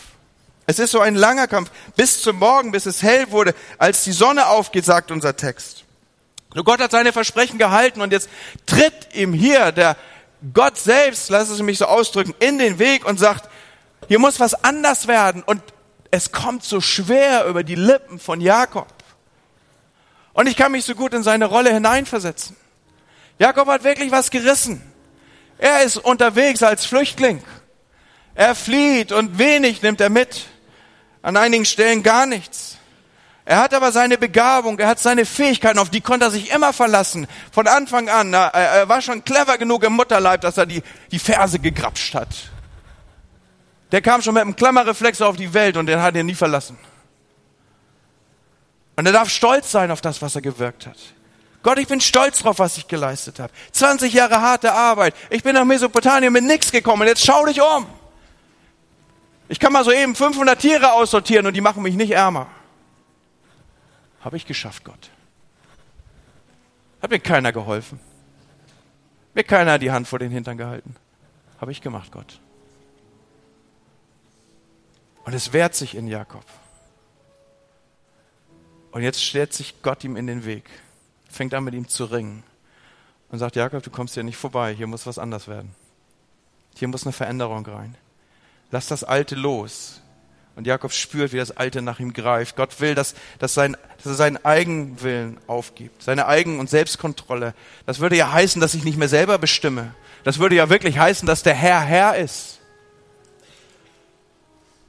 Es 0.67 0.79
ist 0.79 0.91
so 0.91 1.01
ein 1.01 1.15
langer 1.15 1.49
Kampf. 1.49 1.71
Bis 1.97 2.21
zum 2.21 2.37
Morgen, 2.37 2.71
bis 2.71 2.85
es 2.85 3.03
hell 3.03 3.31
wurde, 3.31 3.55
als 3.79 4.05
die 4.05 4.13
Sonne 4.13 4.47
aufgeht, 4.49 4.85
sagt 4.85 5.11
unser 5.11 5.37
Text. 5.37 5.85
Nur 6.55 6.65
Gott 6.65 6.81
hat 6.81 6.91
seine 6.91 7.15
Versprechen 7.15 7.57
gehalten 7.57 8.03
und 8.03 8.13
jetzt 8.13 8.29
tritt 8.67 9.15
ihm 9.15 9.33
hier 9.33 9.73
der 9.73 9.97
Gott 10.53 10.77
selbst, 10.77 11.31
lass 11.31 11.49
es 11.49 11.63
mich 11.63 11.79
so 11.79 11.87
ausdrücken, 11.87 12.35
in 12.41 12.59
den 12.59 12.79
Weg 12.79 13.07
und 13.07 13.19
sagt, 13.19 13.49
hier 14.07 14.19
muss 14.19 14.39
was 14.39 14.53
anders 14.65 15.09
werden. 15.09 15.43
Und 15.43 15.63
es 16.11 16.31
kommt 16.31 16.63
so 16.63 16.83
schwer 16.83 17.47
über 17.47 17.65
die 17.65 17.75
Lippen 17.75 18.19
von 18.19 18.43
Jakob. 18.43 18.93
Und 20.35 20.47
ich 20.47 20.59
kann 20.59 20.73
mich 20.73 20.85
so 20.85 20.95
gut 20.95 21.15
in 21.15 21.23
seine 21.23 21.47
Rolle 21.47 21.73
hineinversetzen. 21.73 22.55
Jakob 23.39 23.67
hat 23.69 23.83
wirklich 23.83 24.11
was 24.11 24.29
gerissen. 24.31 24.88
Er 25.59 25.83
ist 25.83 25.97
unterwegs 25.97 26.63
als 26.63 26.87
Flüchtling. 26.87 27.43
Er 28.35 28.55
flieht 28.55 29.13
und 29.13 29.39
wenig 29.39 29.83
nimmt 29.83 30.01
er 30.01 30.11
mit. 30.11 30.47
An 31.23 31.37
einigen 31.37 31.65
Stellen 31.65 32.03
gar 32.03 32.27
nichts. 32.27 32.77
Er 33.45 33.59
hat 33.61 33.73
aber 33.73 33.93
seine 33.93 34.19
Begabung, 34.19 34.79
er 34.79 34.89
hat 34.89 34.99
seine 34.99 35.25
Fähigkeiten, 35.25 35.79
auf 35.79 35.89
die 35.89 36.03
konnte 36.03 36.27
er 36.27 36.31
sich 36.31 36.51
immer 36.51 36.75
verlassen. 36.75 37.27
Von 37.51 37.67
Anfang 37.67 38.11
an, 38.11 38.35
er 38.35 38.89
war 38.91 39.01
schon 39.01 39.25
clever 39.25 39.57
genug 39.57 39.85
im 39.85 39.95
Mutterleib, 39.95 40.43
dass 40.43 40.59
er 40.59 40.67
die, 40.67 40.83
die 41.11 41.19
Ferse 41.19 41.59
gegrapscht 41.59 42.15
hat. 42.15 42.29
Der 43.91 44.03
kam 44.03 44.21
schon 44.21 44.35
mit 44.35 44.43
einem 44.43 44.55
Klammerreflex 44.55 45.23
auf 45.23 45.37
die 45.37 45.55
Welt 45.55 45.79
und 45.79 45.87
den 45.87 46.03
hat 46.03 46.15
er 46.15 46.25
nie 46.25 46.35
verlassen. 46.35 46.79
Und 48.97 49.07
er 49.07 49.13
darf 49.13 49.31
stolz 49.31 49.71
sein 49.71 49.91
auf 49.91 50.03
das, 50.03 50.21
was 50.21 50.35
er 50.35 50.43
gewirkt 50.43 50.87
hat. 50.87 50.99
Gott, 51.63 51.79
ich 51.79 51.89
bin 51.89 52.01
stolz 52.01 52.41
drauf, 52.41 52.59
was 52.59 52.79
ich 52.79 52.87
geleistet 52.87 53.41
habe. 53.41 53.53
20 53.73 54.13
Jahre 54.13 54.41
harte 54.41 54.73
Arbeit. 54.73 55.15
Ich 55.31 55.43
bin 55.43 55.55
nach 55.55 55.65
Mesopotamien 55.65 56.33
mit 56.33 56.45
nichts 56.45 56.71
gekommen. 56.71 57.07
Jetzt 57.07 57.25
schau 57.25 57.45
dich 57.47 57.61
um. 57.61 57.87
Ich 59.49 59.59
kann 59.59 59.73
mal 59.73 59.85
so 59.85 59.91
eben 59.91 60.15
500 60.15 60.59
Tiere 60.59 60.93
aussortieren 60.93 61.47
und 61.47 61.55
die 61.55 61.61
machen 61.61 61.83
mich 61.83 61.97
nicht 61.97 62.13
ärmer. 62.13 62.47
Habe 64.21 64.37
ich 64.37 64.47
geschafft, 64.47 64.85
Gott. 64.85 65.11
Hat 67.03 67.11
mir 67.11 67.19
keiner 67.19 67.53
geholfen. 67.53 67.99
Mir 69.35 69.45
keiner 69.45 69.79
die 69.79 69.91
Hand 69.91 70.07
vor 70.07 70.19
den 70.19 70.31
Hintern 70.31 70.59
gehalten. 70.59 70.95
Habe 71.61 71.73
ich 71.73 71.81
gemacht, 71.81 72.13
Gott. 72.13 72.41
Und 75.25 75.33
es 75.33 75.53
wehrt 75.53 75.75
sich 75.75 75.95
in 75.95 76.09
Jakob. 76.09 76.45
Und 78.91 79.03
jetzt 79.03 79.23
stellt 79.23 79.53
sich 79.53 79.83
Gott 79.83 80.05
ihm 80.05 80.17
in 80.17 80.27
den 80.27 80.45
Weg 80.45 80.65
fängt 81.29 81.55
an 81.55 81.65
mit 81.65 81.75
ihm 81.75 81.89
zu 81.89 82.07
ringen 82.07 82.43
und 83.31 83.39
sagt, 83.39 83.57
Jakob, 83.57 83.83
du 83.83 83.91
kommst 83.91 84.15
hier 84.15 84.23
nicht 84.23 84.37
vorbei, 84.37 84.75
hier 84.75 84.87
muss 84.87 85.07
was 85.07 85.19
anders 85.19 85.49
werden. 85.49 85.75
Hier 86.77 86.89
muss 86.89 87.05
eine 87.05 87.13
Veränderung 87.13 87.67
rein. 87.67 87.97
Lass 88.71 88.87
das 88.87 89.05
Alte 89.05 89.35
los. 89.35 90.01
Und 90.57 90.67
Jakob 90.67 90.93
spürt, 90.93 91.33
wie 91.33 91.37
das 91.37 91.57
Alte 91.57 91.83
nach 91.83 92.01
ihm 92.01 92.13
greift. 92.13 92.57
Gott 92.57 92.81
will, 92.81 92.95
dass, 92.95 93.15
dass, 93.39 93.55
sein, 93.55 93.77
dass 93.99 94.07
er 94.07 94.15
seinen 94.15 94.45
Eigenwillen 94.45 95.39
aufgibt, 95.47 96.03
seine 96.03 96.27
Eigen- 96.27 96.59
und 96.59 96.69
Selbstkontrolle. 96.69 97.55
Das 97.87 98.01
würde 98.01 98.17
ja 98.17 98.33
heißen, 98.33 98.61
dass 98.61 98.75
ich 98.75 98.83
nicht 98.83 98.99
mehr 98.99 99.09
selber 99.09 99.39
bestimme. 99.39 99.95
Das 100.25 100.41
würde 100.41 100.57
ja 100.57 100.69
wirklich 100.69 100.99
heißen, 100.99 101.27
dass 101.27 101.45
der 101.45 101.55
Herr 101.55 101.81
Herr 101.81 102.17
ist. 102.17 102.59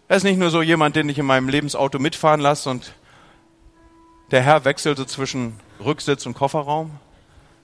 Er 0.07 0.17
ist 0.17 0.23
nicht 0.23 0.39
nur 0.39 0.49
so 0.49 0.63
jemand, 0.63 0.95
den 0.95 1.07
ich 1.07 1.19
in 1.19 1.25
meinem 1.27 1.49
Lebensauto 1.49 1.99
mitfahren 1.99 2.39
lasse 2.39 2.71
und 2.71 2.93
der 4.31 4.41
Herr 4.41 4.65
wechselt 4.65 4.97
so 4.97 5.05
zwischen 5.05 5.59
Rücksitz 5.83 6.25
und 6.25 6.33
Kofferraum, 6.33 6.99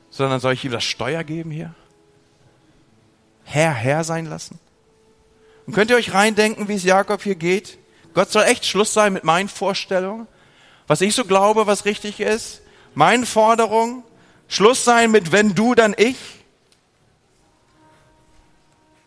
sondern 0.09 0.39
soll 0.39 0.53
ich 0.53 0.65
ihm 0.65 0.71
das 0.71 0.83
Steuer 0.83 1.23
geben 1.23 1.51
hier? 1.51 1.73
Herr, 3.43 3.73
Herr 3.73 4.03
sein 4.03 4.25
lassen? 4.25 4.59
Und 5.67 5.73
könnt 5.73 5.89
ihr 5.91 5.97
euch 5.97 6.13
reindenken, 6.13 6.67
wie 6.67 6.75
es 6.75 6.83
Jakob 6.83 7.21
hier 7.21 7.35
geht? 7.35 7.77
Gott 8.13 8.31
soll 8.31 8.43
echt 8.43 8.65
Schluss 8.65 8.93
sein 8.93 9.13
mit 9.13 9.23
meinen 9.23 9.49
Vorstellungen, 9.49 10.27
was 10.87 11.01
ich 11.01 11.13
so 11.15 11.25
glaube, 11.25 11.67
was 11.67 11.85
richtig 11.85 12.19
ist, 12.19 12.61
meinen 12.93 13.25
Forderungen, 13.25 14.03
Schluss 14.47 14.83
sein 14.83 15.11
mit 15.11 15.31
wenn 15.31 15.55
du, 15.55 15.75
dann 15.75 15.95
ich. 15.97 16.17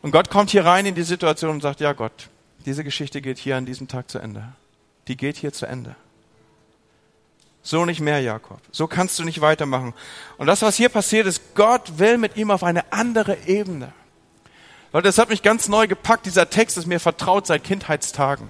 Und 0.02 0.10
Gott 0.10 0.30
kommt 0.30 0.50
hier 0.50 0.64
rein 0.64 0.86
in 0.86 0.94
die 0.94 1.02
Situation 1.02 1.50
und 1.50 1.62
sagt, 1.62 1.80
ja 1.80 1.92
Gott, 1.92 2.28
diese 2.66 2.84
Geschichte 2.84 3.20
geht 3.20 3.38
hier 3.38 3.56
an 3.56 3.66
diesem 3.66 3.88
Tag 3.88 4.10
zu 4.10 4.18
Ende. 4.18 4.52
Die 5.08 5.16
geht 5.16 5.36
hier 5.36 5.52
zu 5.52 5.66
Ende. 5.66 5.96
So 7.68 7.84
nicht 7.84 8.00
mehr, 8.00 8.22
Jakob. 8.22 8.62
So 8.72 8.86
kannst 8.86 9.18
du 9.18 9.24
nicht 9.24 9.42
weitermachen. 9.42 9.92
Und 10.38 10.46
das, 10.46 10.62
was 10.62 10.76
hier 10.76 10.88
passiert 10.88 11.26
ist, 11.26 11.54
Gott 11.54 11.98
will 11.98 12.16
mit 12.16 12.38
ihm 12.38 12.50
auf 12.50 12.64
eine 12.64 12.94
andere 12.94 13.36
Ebene. 13.44 13.92
Leute, 14.90 15.06
das 15.06 15.18
hat 15.18 15.28
mich 15.28 15.42
ganz 15.42 15.68
neu 15.68 15.86
gepackt. 15.86 16.24
Dieser 16.24 16.48
Text 16.48 16.78
ist 16.78 16.86
mir 16.86 16.98
vertraut 16.98 17.46
seit 17.46 17.64
Kindheitstagen. 17.64 18.48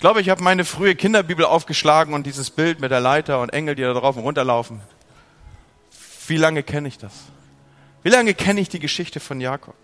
glaube, 0.00 0.22
ich 0.22 0.30
habe 0.30 0.42
meine 0.42 0.64
frühe 0.64 0.94
Kinderbibel 0.94 1.44
aufgeschlagen 1.44 2.14
und 2.14 2.24
dieses 2.24 2.48
Bild 2.48 2.80
mit 2.80 2.90
der 2.90 3.00
Leiter 3.00 3.42
und 3.42 3.50
Engel, 3.50 3.74
die 3.74 3.82
da 3.82 3.92
drauf 3.92 4.16
und 4.16 4.22
runterlaufen. 4.22 4.80
Wie 6.28 6.38
lange 6.38 6.62
kenne 6.62 6.88
ich 6.88 6.96
das? 6.96 7.12
Wie 8.02 8.08
lange 8.08 8.32
kenne 8.32 8.62
ich 8.62 8.70
die 8.70 8.80
Geschichte 8.80 9.20
von 9.20 9.38
Jakob? 9.38 9.76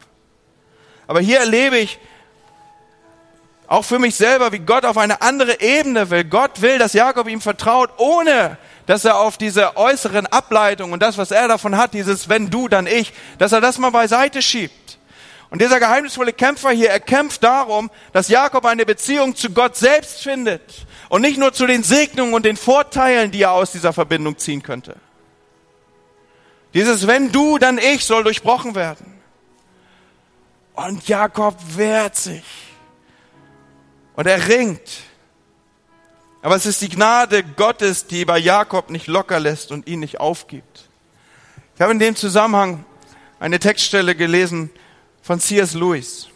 Aber 1.07 1.21
hier 1.21 1.41
erlebe 1.41 1.77
ich 1.77 1.99
auch 3.69 3.85
für 3.85 3.99
mich 3.99 4.17
selber, 4.17 4.51
wie 4.51 4.59
Gott 4.61 4.85
auf 4.85 4.97
eine 4.97 5.21
andere 5.21 5.61
Ebene 5.61 6.11
will. 6.11 6.25
Gott 6.25 6.63
will, 6.63 6.79
dass 6.79 6.95
Jakob 6.95 7.29
ihm 7.29 7.43
vertraut, 7.43 7.91
ohne 7.99 8.57
dass 8.87 9.05
er 9.05 9.19
auf 9.19 9.37
diese 9.37 9.77
äußeren 9.77 10.27
Ableitungen 10.27 10.95
und 10.95 11.03
das, 11.03 11.19
was 11.19 11.31
er 11.31 11.47
davon 11.47 11.77
hat, 11.77 11.93
dieses 11.93 12.31
wenn 12.31 12.49
du, 12.49 12.69
dann 12.69 12.87
ich, 12.87 13.13
dass 13.37 13.53
er 13.53 13.61
das 13.61 13.79
mal 13.79 13.91
beiseite 13.91 14.41
schiebt. 14.41 14.99
Und 15.51 15.61
dieser 15.61 15.79
geheimnisvolle 15.79 16.33
Kämpfer 16.33 16.71
hier, 16.71 16.91
er 16.91 17.01
kämpft 17.01 17.43
darum, 17.43 17.91
dass 18.13 18.29
Jakob 18.29 18.65
eine 18.65 18.87
Beziehung 18.87 19.37
zu 19.37 19.51
Gott 19.51 19.77
selbst 19.77 20.23
findet 20.23 20.63
und 21.11 21.21
nicht 21.21 21.39
nur 21.39 21.53
zu 21.53 21.67
den 21.67 21.83
Segnungen 21.83 22.33
und 22.33 22.45
den 22.45 22.57
Vorteilen, 22.57 23.31
die 23.31 23.43
er 23.43 23.53
aus 23.53 23.73
dieser 23.73 23.93
Verbindung 23.93 24.39
ziehen 24.39 24.63
könnte. 24.63 24.97
Dieses 26.73 27.07
wenn 27.07 27.33
du, 27.33 27.59
dann 27.59 27.79
ich 27.79 28.05
soll 28.05 28.25
durchbrochen 28.25 28.75
werden. 28.75 29.21
Und 30.75 31.09
Jakob 31.09 31.57
wehrt 31.77 32.17
sich. 32.17 32.68
Und 34.19 34.27
er 34.27 34.49
ringt. 34.49 35.05
Aber 36.43 36.57
es 36.57 36.67
ist 36.67 36.83
die 36.83 36.89
Gnade 36.89 37.45
Gottes, 37.45 38.09
die 38.09 38.25
bei 38.25 38.37
Jakob 38.37 38.91
nicht 38.91 39.07
locker 39.07 39.39
lässt 39.39 39.71
und 39.71 39.87
ihn 39.87 40.01
nicht 40.01 40.19
aufgibt. 40.19 40.89
Ich 41.77 41.81
habe 41.81 41.93
in 41.93 42.01
dem 42.01 42.17
Zusammenhang 42.17 42.85
eine 43.39 43.61
Textstelle 43.61 44.17
gelesen, 44.17 44.71
von 45.23 45.39
C.S. 45.39 45.75
Lewis. 45.75 46.27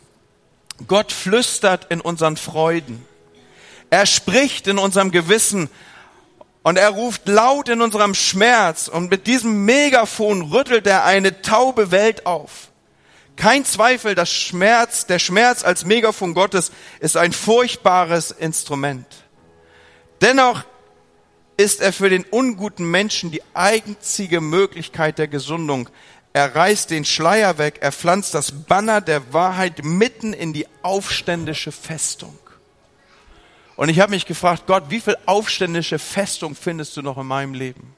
Gott 0.87 1.11
flüstert 1.11 1.90
in 1.90 2.01
unseren 2.01 2.37
Freuden. 2.37 3.05
Er 3.90 4.07
spricht 4.07 4.68
in 4.68 4.79
unserem 4.79 5.11
Gewissen 5.11 5.68
und 6.62 6.79
er 6.79 6.90
ruft 6.90 7.27
laut 7.27 7.68
in 7.68 7.83
unserem 7.83 8.14
Schmerz 8.14 8.87
und 8.87 9.11
mit 9.11 9.27
diesem 9.27 9.64
Megafon 9.64 10.53
rüttelt 10.53 10.87
er 10.87 11.05
eine 11.05 11.42
taube 11.42 11.90
Welt 11.90 12.27
auf. 12.27 12.71
Kein 13.37 13.64
Zweifel, 13.64 14.14
das 14.14 14.31
Schmerz, 14.31 15.07
der 15.07 15.18
Schmerz 15.18 15.64
als 15.64 15.85
Megafon 15.85 16.35
Gottes 16.35 16.71
ist 17.01 17.16
ein 17.16 17.33
furchtbares 17.33 18.31
Instrument. 18.31 19.07
Dennoch 20.21 20.64
ist 21.57 21.81
er 21.81 21.92
für 21.92 22.09
den 22.09 22.25
unguten 22.25 22.90
Menschen 22.90 23.31
die 23.31 23.42
einzige 23.55 24.40
Möglichkeit 24.40 25.18
der 25.18 25.29
Gesundung. 25.29 25.88
Er 26.33 26.55
reißt 26.55 26.90
den 26.90 27.05
Schleier 27.05 27.59
weg, 27.59 27.79
er 27.81 27.92
pflanzt 27.92 28.35
das 28.35 28.53
Banner 28.53 29.01
der 29.01 29.33
Wahrheit 29.33 29.85
mitten 29.85 30.33
in 30.33 30.53
die 30.53 30.66
aufständische 30.83 31.73
Festung. 31.73 32.38
Und 33.77 33.88
ich 33.88 34.01
habe 34.01 34.12
mich 34.12 34.27
gefragt, 34.27 34.64
Gott, 34.66 34.85
wie 34.88 35.01
viel 35.01 35.16
aufständische 35.27 35.99
Festung 35.99 36.55
findest 36.55 36.97
du 36.97 37.03
noch 37.03 37.18
in 37.18 37.27
meinem 37.27 37.55
Leben? 37.55 37.95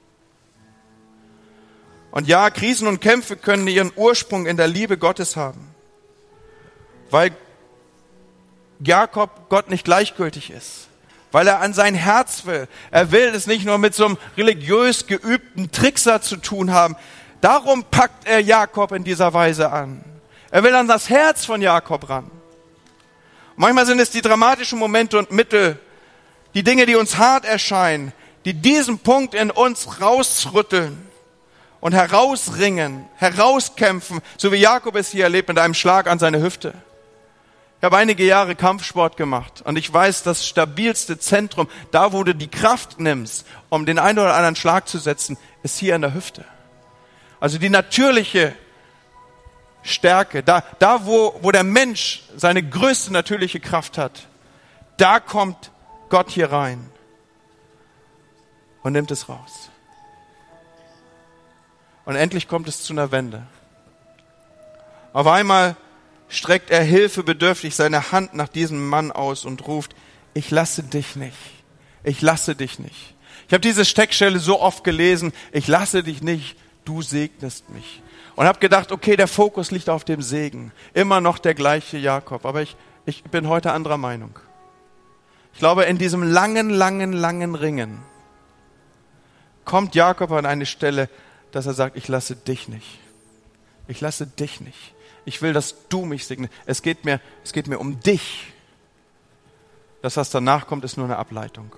Und 2.14 2.28
ja, 2.28 2.48
Krisen 2.48 2.86
und 2.86 3.00
Kämpfe 3.00 3.34
können 3.36 3.66
ihren 3.66 3.90
Ursprung 3.96 4.46
in 4.46 4.56
der 4.56 4.68
Liebe 4.68 4.96
Gottes 4.96 5.34
haben, 5.34 5.74
weil 7.10 7.32
Jakob 8.78 9.48
Gott 9.48 9.68
nicht 9.68 9.84
gleichgültig 9.84 10.52
ist, 10.52 10.86
weil 11.32 11.48
er 11.48 11.60
an 11.60 11.74
sein 11.74 11.96
Herz 11.96 12.46
will. 12.46 12.68
Er 12.92 13.10
will 13.10 13.32
es 13.34 13.48
nicht 13.48 13.66
nur 13.66 13.78
mit 13.78 13.96
so 13.96 14.04
einem 14.04 14.18
religiös 14.36 15.08
geübten 15.08 15.72
Trickser 15.72 16.22
zu 16.22 16.36
tun 16.36 16.72
haben. 16.72 16.94
Darum 17.40 17.82
packt 17.82 18.28
er 18.28 18.38
Jakob 18.38 18.92
in 18.92 19.02
dieser 19.02 19.34
Weise 19.34 19.72
an. 19.72 20.04
Er 20.52 20.62
will 20.62 20.76
an 20.76 20.86
das 20.86 21.10
Herz 21.10 21.44
von 21.44 21.60
Jakob 21.60 22.08
ran. 22.08 22.30
Manchmal 23.56 23.86
sind 23.86 23.98
es 23.98 24.10
die 24.10 24.22
dramatischen 24.22 24.78
Momente 24.78 25.18
und 25.18 25.32
Mittel, 25.32 25.80
die 26.54 26.62
Dinge, 26.62 26.86
die 26.86 26.94
uns 26.94 27.18
hart 27.18 27.44
erscheinen, 27.44 28.12
die 28.44 28.54
diesen 28.54 29.00
Punkt 29.00 29.34
in 29.34 29.50
uns 29.50 30.00
rausrütteln 30.00 31.12
und 31.84 31.92
herausringen, 31.92 33.04
herauskämpfen, 33.16 34.22
so 34.38 34.50
wie 34.52 34.56
Jakob 34.56 34.96
es 34.96 35.10
hier 35.10 35.24
erlebt 35.24 35.48
mit 35.48 35.58
einem 35.58 35.74
Schlag 35.74 36.06
an 36.06 36.18
seine 36.18 36.40
Hüfte. 36.40 36.72
Ich 37.78 37.84
habe 37.84 37.98
einige 37.98 38.24
Jahre 38.24 38.54
Kampfsport 38.54 39.18
gemacht 39.18 39.60
und 39.66 39.76
ich 39.76 39.92
weiß, 39.92 40.22
das 40.22 40.48
stabilste 40.48 41.18
Zentrum, 41.18 41.68
da 41.90 42.14
wo 42.14 42.24
du 42.24 42.34
die 42.34 42.48
Kraft 42.48 43.00
nimmst, 43.00 43.46
um 43.68 43.84
den 43.84 43.98
einen 43.98 44.18
oder 44.18 44.34
anderen 44.34 44.56
Schlag 44.56 44.88
zu 44.88 44.96
setzen, 44.96 45.36
ist 45.62 45.78
hier 45.78 45.94
an 45.94 46.00
der 46.00 46.14
Hüfte. 46.14 46.46
Also 47.38 47.58
die 47.58 47.68
natürliche 47.68 48.54
Stärke, 49.82 50.42
da, 50.42 50.64
da 50.78 51.04
wo, 51.04 51.38
wo 51.42 51.50
der 51.50 51.64
Mensch 51.64 52.22
seine 52.34 52.62
größte 52.62 53.12
natürliche 53.12 53.60
Kraft 53.60 53.98
hat, 53.98 54.26
da 54.96 55.20
kommt 55.20 55.70
Gott 56.08 56.30
hier 56.30 56.50
rein 56.50 56.90
und 58.82 58.94
nimmt 58.94 59.10
es 59.10 59.28
raus. 59.28 59.68
Und 62.04 62.16
endlich 62.16 62.48
kommt 62.48 62.68
es 62.68 62.82
zu 62.82 62.92
einer 62.92 63.10
Wende. 63.12 63.46
Auf 65.12 65.26
einmal 65.26 65.76
streckt 66.28 66.70
er 66.70 66.82
hilfebedürftig 66.82 67.74
seine 67.74 68.12
Hand 68.12 68.34
nach 68.34 68.48
diesem 68.48 68.88
Mann 68.88 69.12
aus 69.12 69.44
und 69.44 69.66
ruft, 69.66 69.94
ich 70.34 70.50
lasse 70.50 70.82
dich 70.82 71.16
nicht. 71.16 71.36
Ich 72.02 72.20
lasse 72.20 72.54
dich 72.54 72.78
nicht. 72.78 73.14
Ich 73.46 73.52
habe 73.52 73.60
diese 73.60 73.84
Steckstelle 73.84 74.38
so 74.38 74.60
oft 74.60 74.84
gelesen, 74.84 75.32
ich 75.52 75.68
lasse 75.68 76.02
dich 76.02 76.22
nicht 76.22 76.56
du 76.84 77.02
segnest 77.02 77.68
mich. 77.70 78.02
Und 78.36 78.46
habe 78.46 78.58
gedacht, 78.58 78.92
okay, 78.92 79.16
der 79.16 79.28
Fokus 79.28 79.70
liegt 79.70 79.88
auf 79.88 80.04
dem 80.04 80.22
Segen. 80.22 80.72
Immer 80.92 81.20
noch 81.20 81.38
der 81.38 81.54
gleiche 81.54 81.98
Jakob. 81.98 82.44
Aber 82.44 82.62
ich, 82.62 82.76
ich 83.06 83.22
bin 83.24 83.48
heute 83.48 83.72
anderer 83.72 83.96
Meinung. 83.96 84.38
Ich 85.52 85.60
glaube, 85.60 85.84
in 85.84 85.98
diesem 85.98 86.22
langen, 86.22 86.70
langen, 86.70 87.12
langen 87.12 87.54
Ringen 87.54 88.02
kommt 89.64 89.94
Jakob 89.94 90.32
an 90.32 90.46
eine 90.46 90.66
Stelle, 90.66 91.08
dass 91.54 91.66
er 91.66 91.74
sagt, 91.74 91.96
ich 91.96 92.08
lasse 92.08 92.34
dich 92.34 92.68
nicht. 92.68 92.98
Ich 93.86 94.00
lasse 94.00 94.26
dich 94.26 94.60
nicht. 94.60 94.94
Ich 95.24 95.40
will, 95.40 95.52
dass 95.52 95.88
du 95.88 96.04
mich 96.04 96.26
segnest. 96.26 96.52
Es 96.66 96.82
geht 96.82 97.04
mir, 97.04 97.20
es 97.44 97.52
geht 97.52 97.68
mir 97.68 97.78
um 97.78 98.00
dich. 98.00 98.52
Das, 100.02 100.16
was 100.16 100.30
danach 100.30 100.66
kommt, 100.66 100.84
ist 100.84 100.96
nur 100.96 101.06
eine 101.06 101.16
Ableitung. 101.16 101.74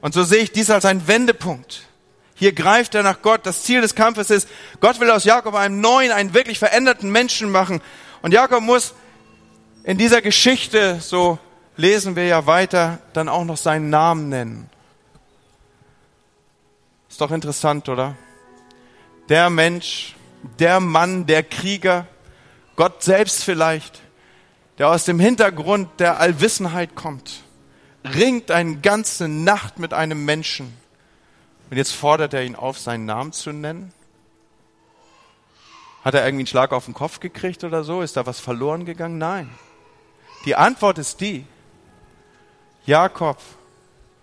Und 0.00 0.14
so 0.14 0.22
sehe 0.22 0.42
ich 0.42 0.52
dies 0.52 0.70
als 0.70 0.84
einen 0.84 1.08
Wendepunkt. 1.08 1.86
Hier 2.34 2.52
greift 2.52 2.94
er 2.94 3.02
nach 3.02 3.22
Gott. 3.22 3.46
Das 3.46 3.62
Ziel 3.62 3.80
des 3.80 3.94
Kampfes 3.94 4.30
ist, 4.30 4.48
Gott 4.80 5.00
will 5.00 5.10
aus 5.10 5.24
Jakob 5.24 5.54
einen 5.54 5.80
neuen, 5.80 6.12
einen 6.12 6.34
wirklich 6.34 6.58
veränderten 6.58 7.10
Menschen 7.10 7.50
machen. 7.50 7.80
Und 8.20 8.32
Jakob 8.32 8.62
muss 8.62 8.94
in 9.84 9.96
dieser 9.96 10.20
Geschichte, 10.20 11.00
so 11.00 11.38
lesen 11.76 12.14
wir 12.14 12.26
ja 12.26 12.46
weiter, 12.46 12.98
dann 13.12 13.28
auch 13.28 13.44
noch 13.44 13.56
seinen 13.56 13.90
Namen 13.90 14.28
nennen. 14.28 14.70
Ist 17.08 17.20
doch 17.20 17.30
interessant, 17.30 17.88
oder? 17.88 18.16
Der 19.28 19.50
Mensch, 19.50 20.14
der 20.58 20.80
Mann, 20.80 21.26
der 21.26 21.42
Krieger, 21.42 22.06
Gott 22.76 23.02
selbst 23.02 23.44
vielleicht, 23.44 24.00
der 24.78 24.88
aus 24.88 25.04
dem 25.04 25.18
Hintergrund 25.18 25.88
der 25.98 26.20
Allwissenheit 26.20 26.94
kommt, 26.94 27.42
ringt 28.04 28.50
eine 28.50 28.76
ganze 28.80 29.28
Nacht 29.28 29.78
mit 29.78 29.94
einem 29.94 30.24
Menschen 30.24 30.76
und 31.70 31.76
jetzt 31.76 31.92
fordert 31.92 32.34
er 32.34 32.44
ihn 32.44 32.54
auf, 32.54 32.78
seinen 32.78 33.06
Namen 33.06 33.32
zu 33.32 33.52
nennen. 33.52 33.92
Hat 36.04 36.14
er 36.14 36.24
irgendwie 36.24 36.42
einen 36.42 36.46
Schlag 36.46 36.72
auf 36.72 36.84
den 36.84 36.94
Kopf 36.94 37.20
gekriegt 37.20 37.64
oder 37.64 37.82
so? 37.82 38.02
Ist 38.02 38.16
da 38.16 38.26
was 38.26 38.40
verloren 38.40 38.84
gegangen? 38.84 39.18
Nein. 39.18 39.50
Die 40.44 40.54
Antwort 40.54 40.98
ist 40.98 41.20
die, 41.20 41.46
Jakob 42.84 43.38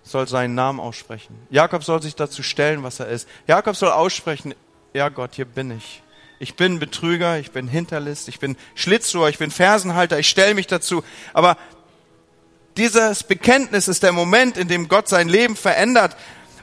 soll 0.04 0.28
seinen 0.28 0.54
Namen 0.54 0.80
aussprechen. 0.80 1.36
Jakob 1.50 1.84
soll 1.84 2.02
sich 2.02 2.16
dazu 2.16 2.44
stellen, 2.44 2.84
was 2.84 3.00
er 3.00 3.08
ist. 3.08 3.28
Jakob 3.48 3.76
soll 3.76 3.90
aussprechen, 3.90 4.54
ja 4.93 5.10
Gott, 5.10 5.32
hier 5.36 5.45
bin 5.45 5.71
ich. 5.71 6.01
Ich 6.39 6.56
bin 6.56 6.80
Betrüger, 6.80 7.38
ich 7.38 7.51
bin 7.51 7.67
Hinterlist, 7.67 8.27
ich 8.27 8.39
bin 8.39 8.58
Schlitzohr, 8.73 9.30
ich 9.30 9.38
bin 9.38 9.51
Fersenhalter, 9.51 10.17
ich 10.17 10.27
stelle 10.27 10.56
mich 10.56 10.67
dazu. 10.67 11.04
Aber 11.34 11.58
dieses 12.77 13.23
Bekenntnis 13.23 13.88
ist 13.88 14.01
der 14.01 14.12
Moment, 14.12 14.58
in 14.58 14.67
dem 14.67 14.88
Gott 14.88 15.08
sein 15.08 15.30
Leben 15.30 15.56
verändert 15.56 16.15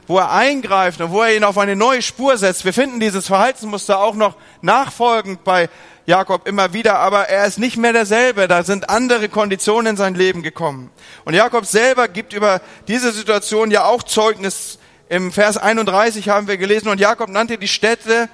wo 0.09 0.17
er 0.17 0.31
eingreift 0.31 1.01
und 1.01 1.11
wo 1.11 1.21
er 1.21 1.35
ihn 1.35 1.43
auf 1.43 1.59
eine 1.59 1.75
neue 1.75 2.01
Spur 2.01 2.35
setzt. 2.35 2.65
Wir 2.65 2.73
finden 2.73 2.99
dieses 2.99 3.27
Verhaltensmuster 3.27 3.99
auch 3.99 4.15
noch 4.15 4.35
nachfolgend 4.63 5.43
bei 5.43 5.69
Jakob 6.07 6.47
immer 6.47 6.73
wieder, 6.73 6.97
aber 6.97 7.29
er 7.29 7.45
ist 7.45 7.59
nicht 7.59 7.77
mehr 7.77 7.93
derselbe. 7.93 8.47
Da 8.47 8.63
sind 8.63 8.89
andere 8.89 9.29
Konditionen 9.29 9.91
in 9.91 9.97
sein 9.97 10.15
Leben 10.15 10.41
gekommen. 10.41 10.89
Und 11.25 11.35
Jakob 11.35 11.67
selber 11.67 12.07
gibt 12.07 12.33
über 12.33 12.59
diese 12.87 13.11
Situation 13.11 13.69
ja 13.69 13.85
auch 13.85 14.01
Zeugnis. 14.01 14.78
Im 15.09 15.31
Vers 15.31 15.57
31 15.57 16.29
haben 16.29 16.47
wir 16.47 16.57
gelesen, 16.57 16.87
und 16.87 16.99
Jakob 16.99 17.29
nannte 17.29 17.57
die 17.57 17.67
Städte 17.67 18.29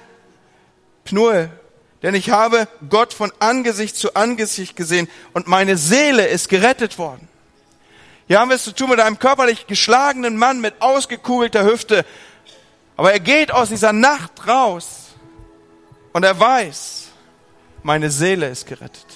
Pnuel, 1.04 1.50
denn 2.02 2.14
ich 2.14 2.30
habe 2.30 2.68
Gott 2.90 3.14
von 3.14 3.32
Angesicht 3.38 3.96
zu 3.96 4.14
Angesicht 4.14 4.76
gesehen 4.76 5.08
und 5.32 5.46
meine 5.46 5.78
Seele 5.78 6.26
ist 6.26 6.50
gerettet 6.50 6.98
worden. 6.98 7.28
Hier 8.28 8.40
haben 8.40 8.50
wir 8.50 8.56
es 8.56 8.64
zu 8.64 8.74
tun 8.74 8.90
mit 8.90 9.00
einem 9.00 9.18
körperlich 9.18 9.66
geschlagenen 9.66 10.36
Mann 10.36 10.60
mit 10.60 10.82
ausgekugelter 10.82 11.64
Hüfte. 11.64 12.04
Aber 12.96 13.12
er 13.12 13.20
geht 13.20 13.52
aus 13.52 13.68
dieser 13.68 13.92
Nacht 13.92 14.46
raus 14.46 15.14
und 16.12 16.24
er 16.24 16.38
weiß, 16.38 17.08
meine 17.82 18.10
Seele 18.10 18.48
ist 18.48 18.66
gerettet. 18.66 19.06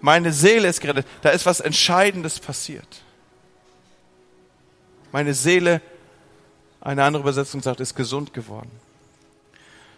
Meine 0.00 0.32
Seele 0.32 0.68
ist 0.68 0.80
gerettet. 0.80 1.06
Da 1.20 1.28
ist 1.28 1.44
was 1.44 1.60
Entscheidendes 1.60 2.40
passiert. 2.40 3.02
Meine 5.12 5.34
Seele, 5.34 5.82
eine 6.80 7.04
andere 7.04 7.22
Übersetzung 7.22 7.62
sagt, 7.62 7.80
ist 7.80 7.94
gesund 7.94 8.32
geworden. 8.32 8.70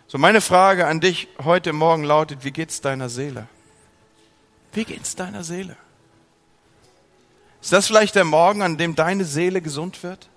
So, 0.08 0.18
meine 0.18 0.40
Frage 0.40 0.86
an 0.86 1.00
dich 1.00 1.28
heute 1.42 1.72
Morgen 1.72 2.04
lautet, 2.04 2.44
wie 2.44 2.50
geht's 2.50 2.80
deiner 2.80 3.08
Seele? 3.08 3.46
Wie 4.72 4.84
geht's 4.84 5.16
deiner 5.16 5.44
Seele? 5.44 5.76
Ist 7.60 7.72
das 7.72 7.86
vielleicht 7.86 8.14
der 8.14 8.24
Morgen, 8.24 8.62
an 8.62 8.76
dem 8.76 8.94
deine 8.94 9.24
Seele 9.24 9.62
gesund 9.62 10.02
wird? 10.02 10.28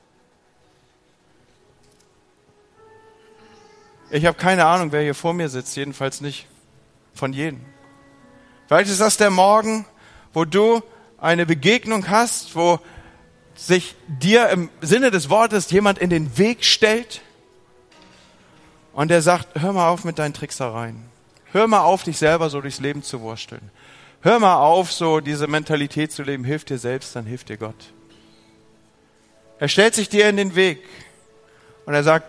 Ich 4.11 4.25
habe 4.25 4.37
keine 4.37 4.65
Ahnung, 4.65 4.91
wer 4.91 5.01
hier 5.01 5.15
vor 5.15 5.33
mir 5.33 5.49
sitzt, 5.49 5.75
jedenfalls 5.75 6.21
nicht 6.21 6.47
von 7.15 7.33
jedem. 7.33 7.59
Vielleicht 8.67 8.91
ist 8.91 9.01
das 9.01 9.17
der 9.17 9.31
Morgen, 9.31 9.85
wo 10.31 10.45
du 10.45 10.83
eine 11.17 11.45
Begegnung 11.45 12.07
hast, 12.07 12.55
wo 12.55 12.79
sich 13.55 13.95
dir 14.07 14.49
im 14.49 14.69
Sinne 14.81 15.11
des 15.11 15.29
Wortes 15.29 15.71
jemand 15.71 15.97
in 15.99 16.09
den 16.09 16.37
Weg 16.37 16.63
stellt 16.65 17.21
und 18.93 19.09
der 19.09 19.21
sagt, 19.21 19.61
hör 19.61 19.73
mal 19.73 19.89
auf 19.89 20.03
mit 20.03 20.19
deinen 20.19 20.33
Tricksereien. 20.33 21.03
Hör 21.51 21.67
mal 21.67 21.81
auf, 21.81 22.03
dich 22.03 22.17
selber 22.17 22.49
so 22.49 22.59
durchs 22.61 22.79
Leben 22.79 23.01
zu 23.01 23.21
wursteln. 23.21 23.71
Hör 24.21 24.39
mal 24.39 24.55
auf, 24.55 24.91
so 24.91 25.19
diese 25.19 25.47
Mentalität 25.47 26.11
zu 26.11 26.23
leben. 26.23 26.43
Hilf 26.43 26.65
dir 26.65 26.77
selbst, 26.77 27.15
dann 27.15 27.25
hilft 27.25 27.49
dir 27.49 27.57
Gott. 27.57 27.93
Er 29.59 29.67
stellt 29.67 29.95
sich 29.95 30.09
dir 30.09 30.27
in 30.27 30.35
den 30.35 30.55
Weg 30.55 30.83
und 31.85 31.93
er 31.93 32.03
sagt, 32.03 32.27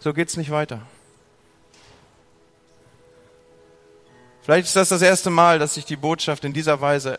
so 0.00 0.12
geht's 0.12 0.36
nicht 0.36 0.50
weiter. 0.50 0.82
Vielleicht 4.42 4.66
ist 4.66 4.76
das 4.76 4.88
das 4.88 5.02
erste 5.02 5.30
Mal, 5.30 5.58
dass 5.58 5.74
sich 5.74 5.84
die 5.84 5.96
Botschaft 5.96 6.44
in 6.44 6.52
dieser 6.52 6.80
Weise 6.80 7.18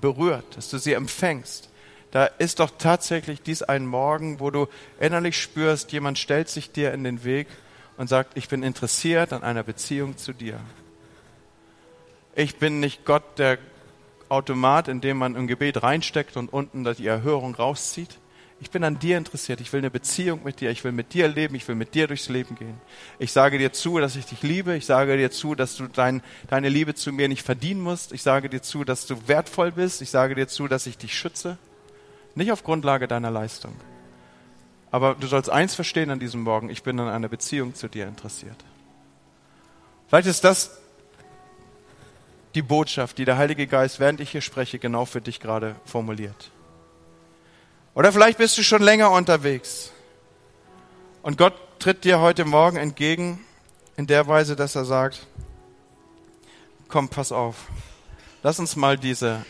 berührt, 0.00 0.56
dass 0.56 0.70
du 0.70 0.78
sie 0.78 0.92
empfängst. 0.92 1.68
Da 2.10 2.24
ist 2.24 2.60
doch 2.60 2.70
tatsächlich 2.78 3.42
dies 3.42 3.62
ein 3.62 3.86
Morgen, 3.86 4.40
wo 4.40 4.50
du 4.50 4.66
innerlich 4.98 5.40
spürst, 5.40 5.92
jemand 5.92 6.18
stellt 6.18 6.48
sich 6.48 6.70
dir 6.70 6.92
in 6.92 7.04
den 7.04 7.24
Weg 7.24 7.48
und 7.98 8.08
sagt, 8.08 8.36
ich 8.36 8.48
bin 8.48 8.62
interessiert 8.62 9.32
an 9.32 9.42
einer 9.42 9.62
Beziehung 9.62 10.16
zu 10.16 10.32
dir. 10.32 10.58
Ich 12.34 12.56
bin 12.56 12.80
nicht 12.80 13.04
Gott, 13.04 13.24
der 13.38 13.58
Automat, 14.28 14.88
in 14.88 15.00
dem 15.00 15.18
man 15.18 15.34
im 15.34 15.46
Gebet 15.46 15.82
reinsteckt 15.82 16.36
und 16.36 16.52
unten 16.52 16.84
die 16.84 17.06
Erhörung 17.06 17.54
rauszieht. 17.54 18.18
Ich 18.60 18.70
bin 18.70 18.82
an 18.82 18.98
dir 18.98 19.18
interessiert. 19.18 19.60
Ich 19.60 19.72
will 19.72 19.78
eine 19.78 19.90
Beziehung 19.90 20.42
mit 20.42 20.60
dir. 20.60 20.70
Ich 20.70 20.82
will 20.82 20.90
mit 20.90 21.14
dir 21.14 21.28
leben. 21.28 21.54
Ich 21.54 21.68
will 21.68 21.76
mit 21.76 21.94
dir 21.94 22.08
durchs 22.08 22.28
Leben 22.28 22.56
gehen. 22.56 22.80
Ich 23.18 23.30
sage 23.30 23.56
dir 23.58 23.72
zu, 23.72 23.98
dass 23.98 24.16
ich 24.16 24.26
dich 24.26 24.42
liebe. 24.42 24.74
Ich 24.74 24.86
sage 24.86 25.16
dir 25.16 25.30
zu, 25.30 25.54
dass 25.54 25.76
du 25.76 25.86
dein, 25.86 26.22
deine 26.48 26.68
Liebe 26.68 26.94
zu 26.94 27.12
mir 27.12 27.28
nicht 27.28 27.42
verdienen 27.42 27.80
musst. 27.80 28.12
Ich 28.12 28.22
sage 28.22 28.48
dir 28.48 28.60
zu, 28.60 28.82
dass 28.82 29.06
du 29.06 29.28
wertvoll 29.28 29.70
bist. 29.70 30.02
Ich 30.02 30.10
sage 30.10 30.34
dir 30.34 30.48
zu, 30.48 30.66
dass 30.66 30.86
ich 30.86 30.98
dich 30.98 31.16
schütze. 31.16 31.56
Nicht 32.34 32.50
auf 32.50 32.64
Grundlage 32.64 33.06
deiner 33.06 33.30
Leistung. 33.30 33.74
Aber 34.90 35.14
du 35.14 35.26
sollst 35.28 35.50
eins 35.50 35.74
verstehen 35.74 36.10
an 36.10 36.18
diesem 36.18 36.42
Morgen. 36.42 36.68
Ich 36.68 36.82
bin 36.82 36.98
an 36.98 37.08
einer 37.08 37.28
Beziehung 37.28 37.74
zu 37.74 37.88
dir 37.88 38.08
interessiert. 38.08 38.56
Vielleicht 40.08 40.28
ist 40.28 40.42
das 40.42 40.78
die 42.54 42.62
Botschaft, 42.62 43.18
die 43.18 43.24
der 43.24 43.38
Heilige 43.38 43.66
Geist, 43.66 44.00
während 44.00 44.20
ich 44.20 44.30
hier 44.30 44.40
spreche, 44.40 44.78
genau 44.78 45.04
für 45.04 45.20
dich 45.20 45.38
gerade 45.38 45.76
formuliert. 45.84 46.50
Oder 47.98 48.12
vielleicht 48.12 48.38
bist 48.38 48.56
du 48.56 48.62
schon 48.62 48.80
länger 48.80 49.10
unterwegs. 49.10 49.90
Und 51.20 51.36
Gott 51.36 51.54
tritt 51.80 52.04
dir 52.04 52.20
heute 52.20 52.44
Morgen 52.44 52.76
entgegen 52.76 53.44
in 53.96 54.06
der 54.06 54.28
Weise, 54.28 54.54
dass 54.54 54.76
er 54.76 54.84
sagt, 54.84 55.26
komm, 56.86 57.08
pass 57.08 57.32
auf, 57.32 57.56
lass 58.44 58.60
uns 58.60 58.76
mal 58.76 58.96
diese, 58.96 59.44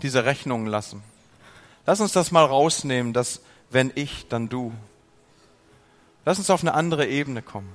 diese 0.00 0.24
Rechnungen 0.24 0.66
lassen. 0.66 1.02
Lass 1.84 2.00
uns 2.00 2.12
das 2.12 2.30
mal 2.30 2.46
rausnehmen, 2.46 3.12
dass 3.12 3.42
wenn 3.68 3.92
ich, 3.94 4.26
dann 4.26 4.48
du. 4.48 4.72
Lass 6.24 6.38
uns 6.38 6.48
auf 6.48 6.62
eine 6.62 6.72
andere 6.72 7.06
Ebene 7.06 7.42
kommen. 7.42 7.70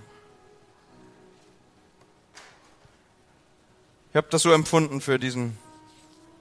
Ich 4.09 4.15
habe 4.15 4.29
das 4.31 4.41
so 4.41 4.51
empfunden 4.51 4.99
für 4.99 5.19
diesen 5.19 5.59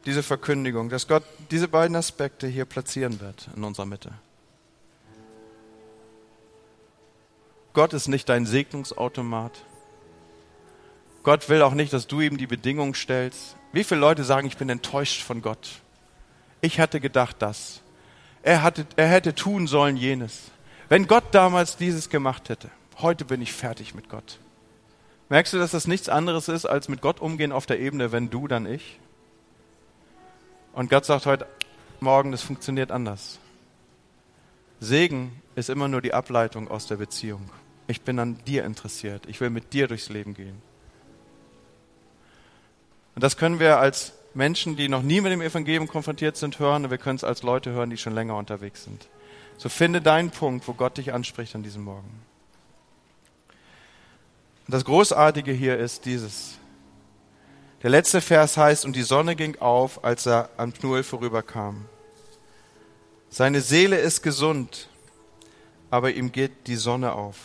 diese 0.07 0.22
Verkündigung, 0.22 0.88
dass 0.88 1.09
Gott 1.09 1.24
diese 1.51 1.68
beiden 1.68 1.96
Aspekte 1.96 2.46
hier 2.46 2.64
platzieren 2.64 3.20
wird 3.20 3.48
in 3.55 3.64
unserer 3.64 3.86
Mitte. 3.86 4.12
Gott 7.72 7.92
ist 7.92 8.09
nicht 8.09 8.28
dein 8.28 8.46
Segnungsautomat. 8.46 9.53
Gott 11.22 11.48
will 11.48 11.62
auch 11.62 11.74
nicht, 11.74 11.92
dass 11.92 12.07
du 12.07 12.20
ihm 12.20 12.38
die 12.38 12.46
Bedingungen 12.46 12.94
stellst. 12.94 13.57
Wie 13.72 13.84
viele 13.84 14.01
Leute 14.01 14.24
sagen, 14.24 14.46
ich 14.46 14.57
bin 14.57 14.68
enttäuscht 14.68 15.22
von 15.22 15.42
Gott? 15.42 15.80
Ich 16.61 16.80
hatte 16.80 17.01
gedacht 17.01 17.36
das. 17.38 17.82
Er, 18.42 18.62
hatte, 18.62 18.86
er 18.96 19.07
hätte 19.07 19.34
tun 19.34 19.66
sollen 19.66 19.96
jenes. 19.96 20.51
Wenn 20.88 21.07
Gott 21.07 21.24
damals 21.32 21.76
dieses 21.76 22.09
gemacht 22.09 22.48
hätte, 22.48 22.70
heute 22.98 23.24
bin 23.24 23.40
ich 23.42 23.53
fertig 23.53 23.94
mit 23.94 24.09
Gott. 24.09 24.40
Merkst 25.28 25.53
du, 25.53 25.59
dass 25.59 25.70
das 25.70 25.86
nichts 25.86 26.09
anderes 26.09 26.48
ist, 26.48 26.66
als 26.66 26.88
mit 26.88 27.01
Gott 27.01 27.20
umgehen 27.20 27.53
auf 27.53 27.66
der 27.66 27.78
Ebene, 27.78 28.11
wenn 28.11 28.30
du, 28.30 28.48
dann 28.48 28.66
ich? 28.66 28.98
Und 30.72 30.90
Gott 30.90 31.04
sagt 31.04 31.26
heute 31.26 31.46
Morgen, 32.00 32.32
das 32.32 32.42
funktioniert 32.42 32.90
anders. 32.90 33.38
Segen 34.78 35.42
ist 35.56 35.68
immer 35.68 35.88
nur 35.88 36.00
die 36.00 36.14
Ableitung 36.14 36.68
aus 36.68 36.86
der 36.86 36.96
Beziehung. 36.96 37.50
Ich 37.86 38.02
bin 38.02 38.18
an 38.18 38.38
dir 38.46 38.64
interessiert. 38.64 39.26
Ich 39.26 39.40
will 39.40 39.50
mit 39.50 39.72
dir 39.72 39.88
durchs 39.88 40.08
Leben 40.08 40.34
gehen. 40.34 40.62
Und 43.14 43.24
das 43.24 43.36
können 43.36 43.58
wir 43.58 43.78
als 43.78 44.14
Menschen, 44.32 44.76
die 44.76 44.88
noch 44.88 45.02
nie 45.02 45.20
mit 45.20 45.32
dem 45.32 45.42
Evangelium 45.42 45.88
konfrontiert 45.88 46.36
sind, 46.36 46.60
hören. 46.60 46.84
Und 46.84 46.90
wir 46.90 46.98
können 46.98 47.16
es 47.16 47.24
als 47.24 47.42
Leute 47.42 47.72
hören, 47.72 47.90
die 47.90 47.96
schon 47.96 48.14
länger 48.14 48.36
unterwegs 48.36 48.84
sind. 48.84 49.08
So 49.58 49.68
finde 49.68 50.00
deinen 50.00 50.30
Punkt, 50.30 50.66
wo 50.68 50.72
Gott 50.72 50.96
dich 50.96 51.12
anspricht 51.12 51.54
an 51.54 51.64
diesem 51.64 51.82
Morgen. 51.82 52.22
Und 54.66 54.74
das 54.74 54.84
Großartige 54.84 55.52
hier 55.52 55.76
ist 55.76 56.06
dieses. 56.06 56.59
Der 57.82 57.90
letzte 57.90 58.20
Vers 58.20 58.56
heißt, 58.56 58.84
und 58.84 58.94
die 58.94 59.02
Sonne 59.02 59.36
ging 59.36 59.58
auf, 59.58 60.04
als 60.04 60.26
er 60.26 60.50
am 60.58 60.72
Pnuel 60.72 61.02
vorüberkam. 61.02 61.86
Seine 63.30 63.62
Seele 63.62 63.96
ist 63.96 64.22
gesund, 64.22 64.88
aber 65.90 66.12
ihm 66.12 66.30
geht 66.30 66.66
die 66.66 66.76
Sonne 66.76 67.12
auf. 67.12 67.36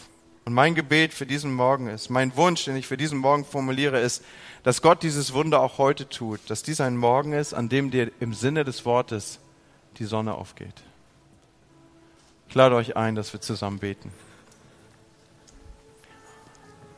Und 0.44 0.54
mein 0.54 0.76
Gebet 0.76 1.14
für 1.14 1.26
diesen 1.26 1.54
Morgen 1.54 1.88
ist, 1.88 2.10
mein 2.10 2.36
Wunsch, 2.36 2.66
den 2.66 2.76
ich 2.76 2.86
für 2.86 2.98
diesen 2.98 3.18
Morgen 3.18 3.46
formuliere, 3.46 4.00
ist, 4.00 4.24
dass 4.64 4.82
Gott 4.82 5.04
dieses 5.04 5.34
Wunder 5.34 5.62
auch 5.62 5.78
heute 5.78 6.10
tut, 6.10 6.42
dass 6.50 6.64
dies 6.64 6.82
ein 6.82 6.98
Morgen 6.98 7.34
ist, 7.34 7.54
an 7.54 7.70
dem 7.70 7.90
dir 7.90 8.12
im 8.20 8.34
Sinne 8.34 8.64
des 8.64 8.86
Wortes 8.86 9.40
die 9.98 10.06
Sonne 10.06 10.36
aufgeht. 10.36 10.84
Ich 12.50 12.56
lade 12.56 12.76
euch 12.76 12.98
ein, 12.98 13.16
dass 13.16 13.32
wir 13.32 13.42
zusammen 13.42 13.80
beten. 13.80 14.12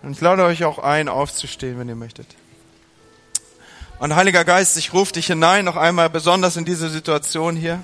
Und 0.02 0.12
ich 0.12 0.22
lade 0.22 0.44
euch 0.44 0.66
auch 0.66 0.80
ein, 0.80 1.08
aufzustehen, 1.08 1.80
wenn 1.80 1.88
ihr 1.88 1.96
möchtet. 1.96 2.28
Und 4.00 4.16
Heiliger 4.16 4.46
Geist, 4.46 4.78
ich 4.78 4.94
rufe 4.94 5.14
dich 5.14 5.26
hinein 5.26 5.66
noch 5.66 5.76
einmal 5.76 6.12
besonders 6.12 6.56
in 6.56 6.66
diese 6.66 6.88
Situation 6.90 7.56
hier. 7.56 7.84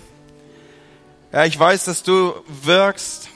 Ja, 1.32 1.46
ich 1.46 1.58
weiß, 1.58 1.86
dass 1.86 2.04
du 2.04 2.36
wirkst, 2.48 3.30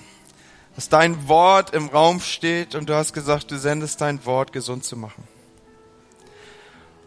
dass 0.76 0.88
dein 0.88 1.28
Wort 1.28 1.74
im 1.74 1.88
Raum 1.88 2.22
steht 2.22 2.76
und 2.76 2.88
du 2.88 2.94
hast 2.94 3.14
gesagt, 3.14 3.50
du 3.50 3.58
sendest 3.58 4.02
dein 4.02 4.24
Wort 4.28 4.54
gesund 4.54 4.86
zu 4.86 4.96
machen. 4.96 5.28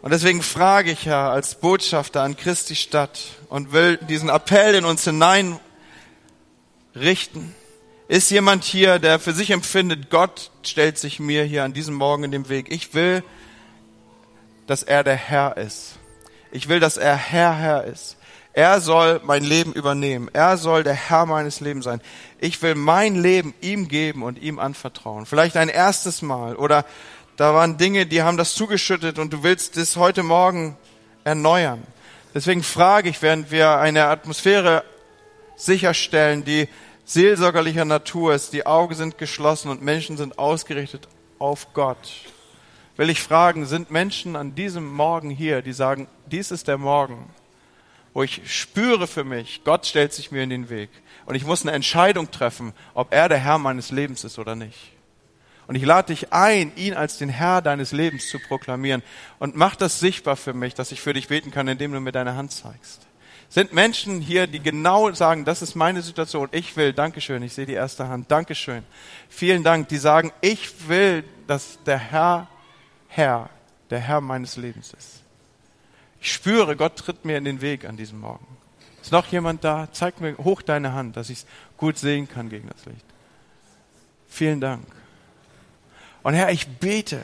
Und 0.03 0.11
deswegen 0.11 0.43
frage 0.43 0.91
ich 0.91 1.05
ja 1.05 1.31
als 1.31 1.55
Botschafter 1.55 2.23
an 2.23 2.37
Christi 2.37 2.75
Stadt 2.75 3.21
und 3.49 3.71
will 3.71 3.97
diesen 3.97 4.29
Appell 4.29 4.75
in 4.75 4.85
uns 4.85 5.05
hinein 5.05 5.61
richten. 6.97 7.55
Ist 8.09 8.29
jemand 8.33 8.65
hier, 8.65 8.99
der 8.99 9.21
für 9.21 9.35
sich 9.35 9.51
empfindet, 9.51 10.11
Gott 10.11 10.51
stellt 10.65 10.99
sich 10.99 11.21
mir 11.21 11.45
hier 11.45 11.63
an 11.63 11.75
diesem 11.75 11.95
Morgen 11.95 12.25
in 12.25 12.33
den 12.33 12.49
Weg. 12.49 12.73
Ich 12.73 12.93
will 12.93 13.23
dass 14.71 14.85
er 14.85 15.03
der 15.03 15.17
Herr 15.17 15.57
ist. 15.57 15.99
Ich 16.53 16.69
will, 16.69 16.79
dass 16.79 16.97
er 16.97 17.17
Herr, 17.17 17.57
Herr 17.57 17.85
ist. 17.87 18.17
Er 18.53 18.81
soll 18.81 19.21
mein 19.25 19.43
Leben 19.43 19.73
übernehmen. 19.73 20.31
Er 20.33 20.57
soll 20.59 20.85
der 20.85 20.95
Herr 20.95 21.27
meines 21.27 21.59
Lebens 21.59 21.87
sein. 21.87 22.01
Ich 22.39 22.63
will 22.63 22.77
mein 22.77 23.21
Leben 23.21 23.53
ihm 23.61 23.89
geben 23.89 24.23
und 24.23 24.41
ihm 24.41 24.61
anvertrauen. 24.61 25.27
Vielleicht 25.27 25.57
ein 25.57 25.71
erstes 25.71 26.23
Mal 26.23 26.55
oder 26.55 26.85
da 27.37 27.53
waren 27.53 27.79
Dinge, 27.79 28.07
die 28.07 28.23
haben 28.23 28.37
das 28.37 28.55
zugeschüttet 28.55 29.19
und 29.19 29.33
du 29.33 29.43
willst 29.43 29.77
das 29.77 29.97
heute 29.97 30.23
Morgen 30.23 30.77
erneuern. 31.25 31.83
Deswegen 32.33 32.63
frage 32.63 33.09
ich, 33.09 33.21
während 33.23 33.51
wir 33.51 33.79
eine 33.79 34.05
Atmosphäre 34.05 34.85
sicherstellen, 35.57 36.45
die 36.45 36.69
seelsorgerlicher 37.05 37.85
Natur 37.85 38.35
ist, 38.35 38.53
die 38.53 38.67
Augen 38.67 38.95
sind 38.95 39.19
geschlossen 39.19 39.69
und 39.69 39.83
Menschen 39.83 40.17
sind 40.17 40.39
ausgerichtet 40.39 41.09
auf 41.41 41.73
Gott 41.75 42.30
will 43.01 43.09
ich 43.09 43.23
fragen, 43.23 43.65
sind 43.65 43.91
Menschen 43.91 44.37
an 44.37 44.55
diesem 44.55 44.87
Morgen 44.87 45.31
hier, 45.31 45.63
die 45.63 45.73
sagen, 45.73 46.07
dies 46.27 46.51
ist 46.51 46.69
der 46.69 46.77
Morgen, 46.77 47.31
wo 48.13 48.23
ich 48.23 48.43
spüre 48.45 49.07
für 49.07 49.25
mich, 49.25 49.63
Gott 49.65 49.87
stellt 49.87 50.13
sich 50.13 50.31
mir 50.31 50.43
in 50.43 50.51
den 50.51 50.69
Weg 50.69 50.91
und 51.25 51.35
ich 51.35 51.47
muss 51.47 51.63
eine 51.63 51.73
Entscheidung 51.73 52.31
treffen, 52.31 52.75
ob 52.93 53.15
er 53.15 53.31
der 53.31 53.39
Herr 53.39 53.57
meines 53.57 53.91
Lebens 53.91 54.23
ist 54.25 54.39
oder 54.39 54.55
nicht. 54.55 54.93
Und 55.67 55.77
ich 55.77 55.83
lade 55.83 56.13
dich 56.13 56.35
ein, 56.35 56.73
ihn 56.77 56.93
als 56.93 57.17
den 57.17 57.31
Herr 57.31 57.63
deines 57.63 57.93
Lebens 57.93 58.29
zu 58.29 58.39
proklamieren 58.39 59.03
und 59.39 59.57
mach 59.57 59.77
das 59.77 59.99
sichtbar 59.99 60.37
für 60.37 60.53
mich, 60.53 60.75
dass 60.75 60.93
ich 60.93 61.01
für 61.01 61.15
dich 61.15 61.29
beten 61.29 61.51
kann, 61.51 61.69
indem 61.69 61.93
du 61.93 62.01
mir 62.01 62.13
deine 62.13 62.37
Hand 62.37 62.53
zeigst. 62.53 63.07
Sind 63.49 63.73
Menschen 63.73 64.21
hier, 64.21 64.47
die 64.47 64.61
genau 64.61 65.11
sagen, 65.13 65.47
das 65.47 65.63
ist 65.63 65.75
meine 65.75 66.03
Situation, 66.03 66.51
ich 66.53 66.77
will, 66.77 66.93
Dankeschön, 66.93 67.43
ich 67.45 67.55
sehe 67.55 67.65
die 67.65 67.73
erste 67.73 68.09
Hand, 68.09 68.31
Dankeschön. 68.31 68.85
Vielen 69.31 69.65
Dank, 69.65 69.89
die 69.89 69.97
sagen, 69.97 70.33
ich 70.43 70.87
will, 70.87 71.25
dass 71.47 71.79
der 71.87 71.97
Herr, 71.97 72.47
Herr, 73.13 73.51
der 73.91 73.99
Herr 73.99 74.21
meines 74.21 74.57
Lebens 74.57 74.95
ist. 74.97 75.23
Ich 76.21 76.33
spüre, 76.33 76.77
Gott 76.77 76.97
tritt 76.97 77.25
mir 77.25 77.37
in 77.39 77.45
den 77.45 77.61
Weg 77.61 77.85
an 77.85 77.97
diesem 77.97 78.21
Morgen. 78.21 78.47
Ist 79.03 79.11
noch 79.11 79.27
jemand 79.27 79.65
da? 79.65 79.89
Zeig 79.91 80.21
mir 80.21 80.37
hoch 80.39 80.63
deine 80.63 80.93
Hand, 80.93 81.17
dass 81.17 81.29
ich 81.29 81.41
es 81.41 81.47
gut 81.77 81.99
sehen 81.99 82.29
kann 82.29 82.51
gegen 82.51 82.69
das 82.69 82.85
Licht. 82.85 83.05
Vielen 84.29 84.61
Dank. 84.61 84.87
Und 86.23 86.35
Herr, 86.35 86.51
ich 86.51 86.69
bete, 86.69 87.21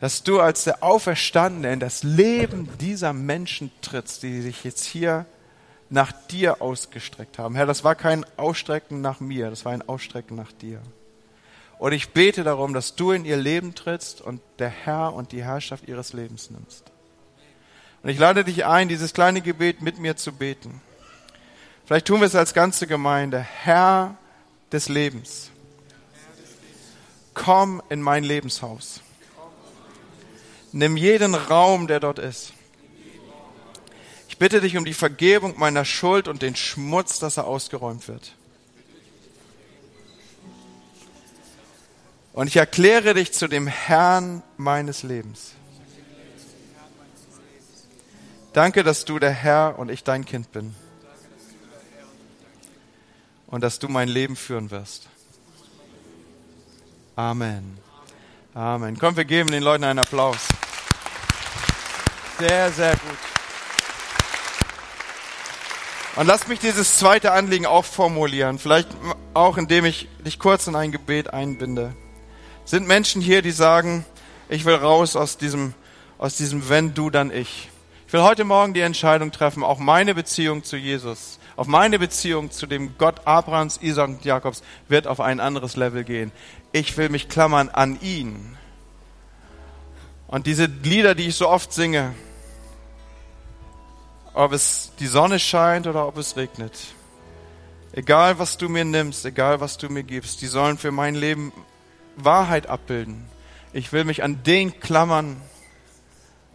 dass 0.00 0.24
du 0.24 0.40
als 0.40 0.64
der 0.64 0.82
Auferstandene 0.82 1.72
in 1.72 1.78
das 1.78 2.02
Leben 2.02 2.68
dieser 2.80 3.12
Menschen 3.12 3.70
trittst, 3.82 4.24
die 4.24 4.40
sich 4.40 4.64
jetzt 4.64 4.84
hier 4.84 5.24
nach 5.88 6.10
dir 6.12 6.62
ausgestreckt 6.62 7.38
haben. 7.38 7.54
Herr, 7.54 7.66
das 7.66 7.84
war 7.84 7.94
kein 7.94 8.24
Ausstrecken 8.36 9.02
nach 9.02 9.20
mir, 9.20 9.50
das 9.50 9.64
war 9.64 9.72
ein 9.72 9.88
Ausstrecken 9.88 10.36
nach 10.36 10.52
dir. 10.52 10.80
Und 11.80 11.92
ich 11.92 12.10
bete 12.10 12.44
darum, 12.44 12.74
dass 12.74 12.94
du 12.94 13.10
in 13.10 13.24
ihr 13.24 13.38
Leben 13.38 13.74
trittst 13.74 14.20
und 14.20 14.42
der 14.58 14.68
Herr 14.68 15.14
und 15.14 15.32
die 15.32 15.42
Herrschaft 15.42 15.88
ihres 15.88 16.12
Lebens 16.12 16.50
nimmst. 16.50 16.84
Und 18.02 18.10
ich 18.10 18.18
lade 18.18 18.44
dich 18.44 18.66
ein, 18.66 18.90
dieses 18.90 19.14
kleine 19.14 19.40
Gebet 19.40 19.80
mit 19.80 19.98
mir 19.98 20.14
zu 20.14 20.32
beten. 20.32 20.82
Vielleicht 21.86 22.06
tun 22.06 22.20
wir 22.20 22.26
es 22.26 22.34
als 22.34 22.52
ganze 22.52 22.86
Gemeinde. 22.86 23.38
Herr 23.38 24.18
des 24.70 24.90
Lebens, 24.90 25.50
komm 27.32 27.82
in 27.88 28.02
mein 28.02 28.24
Lebenshaus. 28.24 29.00
Nimm 30.72 30.98
jeden 30.98 31.34
Raum, 31.34 31.86
der 31.86 31.98
dort 31.98 32.18
ist. 32.18 32.52
Ich 34.28 34.36
bitte 34.36 34.60
dich 34.60 34.76
um 34.76 34.84
die 34.84 34.92
Vergebung 34.92 35.54
meiner 35.58 35.86
Schuld 35.86 36.28
und 36.28 36.42
den 36.42 36.56
Schmutz, 36.56 37.20
dass 37.20 37.38
er 37.38 37.46
ausgeräumt 37.46 38.06
wird. 38.06 38.34
Und 42.40 42.46
ich 42.46 42.56
erkläre 42.56 43.12
dich 43.12 43.34
zu 43.34 43.48
dem 43.48 43.66
Herrn 43.66 44.42
meines 44.56 45.02
Lebens. 45.02 45.52
Danke, 48.54 48.82
dass 48.82 49.04
du 49.04 49.18
der 49.18 49.30
Herr 49.30 49.78
und 49.78 49.90
ich 49.90 50.04
dein 50.04 50.24
Kind 50.24 50.50
bin. 50.50 50.74
Und 53.46 53.62
dass 53.62 53.78
du 53.78 53.88
mein 53.88 54.08
Leben 54.08 54.36
führen 54.36 54.70
wirst. 54.70 55.06
Amen. 57.14 57.76
Amen. 58.54 58.98
Komm, 58.98 59.18
wir 59.18 59.26
geben 59.26 59.50
den 59.50 59.62
Leuten 59.62 59.84
einen 59.84 59.98
Applaus. 59.98 60.38
Sehr, 62.38 62.72
sehr 62.72 62.92
gut. 62.92 63.18
Und 66.16 66.26
lass 66.26 66.48
mich 66.48 66.58
dieses 66.58 66.96
zweite 66.96 67.32
Anliegen 67.32 67.66
auch 67.66 67.84
formulieren, 67.84 68.58
vielleicht 68.58 68.88
auch 69.34 69.58
indem 69.58 69.84
ich 69.84 70.08
dich 70.24 70.38
kurz 70.38 70.68
in 70.68 70.74
ein 70.74 70.90
Gebet 70.90 71.34
einbinde. 71.34 71.94
Sind 72.70 72.86
Menschen 72.86 73.20
hier, 73.20 73.42
die 73.42 73.50
sagen, 73.50 74.04
ich 74.48 74.64
will 74.64 74.76
raus 74.76 75.16
aus 75.16 75.36
diesem, 75.36 75.74
aus 76.18 76.36
diesem 76.36 76.68
wenn 76.68 76.94
du, 76.94 77.10
dann 77.10 77.32
ich. 77.32 77.68
Ich 78.06 78.12
will 78.12 78.22
heute 78.22 78.44
Morgen 78.44 78.74
die 78.74 78.80
Entscheidung 78.80 79.32
treffen, 79.32 79.64
auch 79.64 79.80
meine 79.80 80.14
Beziehung 80.14 80.62
zu 80.62 80.76
Jesus, 80.76 81.40
auf 81.56 81.66
meine 81.66 81.98
Beziehung 81.98 82.52
zu 82.52 82.68
dem 82.68 82.96
Gott 82.96 83.26
Abrahams, 83.26 83.80
Isaac 83.82 84.08
und 84.10 84.24
Jakobs 84.24 84.62
wird 84.86 85.08
auf 85.08 85.18
ein 85.18 85.40
anderes 85.40 85.74
Level 85.74 86.04
gehen. 86.04 86.30
Ich 86.70 86.96
will 86.96 87.08
mich 87.08 87.28
klammern 87.28 87.70
an 87.70 88.00
ihn. 88.00 88.56
Und 90.28 90.46
diese 90.46 90.66
Lieder, 90.66 91.16
die 91.16 91.26
ich 91.26 91.34
so 91.34 91.48
oft 91.48 91.72
singe, 91.72 92.14
ob 94.32 94.52
es 94.52 94.92
die 95.00 95.08
Sonne 95.08 95.40
scheint 95.40 95.88
oder 95.88 96.06
ob 96.06 96.16
es 96.18 96.36
regnet, 96.36 96.78
egal 97.90 98.38
was 98.38 98.58
du 98.58 98.68
mir 98.68 98.84
nimmst, 98.84 99.24
egal 99.24 99.60
was 99.60 99.76
du 99.76 99.88
mir 99.88 100.04
gibst, 100.04 100.40
die 100.40 100.46
sollen 100.46 100.78
für 100.78 100.92
mein 100.92 101.16
Leben 101.16 101.52
Wahrheit 102.24 102.66
abbilden. 102.68 103.24
Ich 103.72 103.92
will 103.92 104.04
mich 104.04 104.22
an 104.22 104.42
den 104.42 104.80
klammern, 104.80 105.40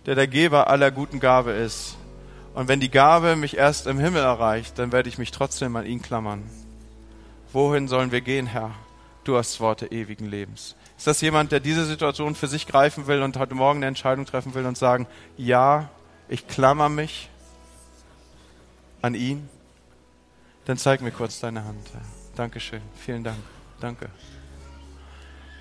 der 0.05 0.15
der 0.15 0.27
Geber 0.27 0.67
aller 0.67 0.91
guten 0.91 1.19
Gabe 1.19 1.51
ist. 1.51 1.97
Und 2.53 2.67
wenn 2.67 2.79
die 2.79 2.91
Gabe 2.91 3.35
mich 3.35 3.57
erst 3.57 3.87
im 3.87 3.99
Himmel 3.99 4.23
erreicht, 4.23 4.79
dann 4.79 4.91
werde 4.91 5.09
ich 5.09 5.17
mich 5.17 5.31
trotzdem 5.31 5.75
an 5.75 5.85
ihn 5.85 6.01
klammern. 6.01 6.43
Wohin 7.51 7.87
sollen 7.87 8.11
wir 8.11 8.21
gehen, 8.21 8.47
Herr? 8.47 8.71
Du 9.23 9.37
hast 9.37 9.59
Worte 9.59 9.87
ewigen 9.87 10.29
Lebens. 10.29 10.75
Ist 10.97 11.07
das 11.07 11.21
jemand, 11.21 11.51
der 11.51 11.59
diese 11.59 11.85
Situation 11.85 12.35
für 12.35 12.47
sich 12.47 12.67
greifen 12.67 13.07
will 13.07 13.21
und 13.21 13.37
heute 13.37 13.55
Morgen 13.55 13.79
eine 13.79 13.87
Entscheidung 13.87 14.25
treffen 14.25 14.53
will 14.53 14.65
und 14.65 14.77
sagen, 14.77 15.07
ja, 15.35 15.89
ich 16.29 16.47
klammer 16.47 16.89
mich 16.89 17.29
an 19.01 19.15
ihn? 19.15 19.49
Dann 20.65 20.77
zeig 20.77 21.01
mir 21.01 21.11
kurz 21.11 21.39
deine 21.39 21.63
Hand. 21.63 21.89
Dankeschön. 22.35 22.81
Vielen 22.95 23.23
Dank. 23.23 23.37
Danke. 23.79 24.09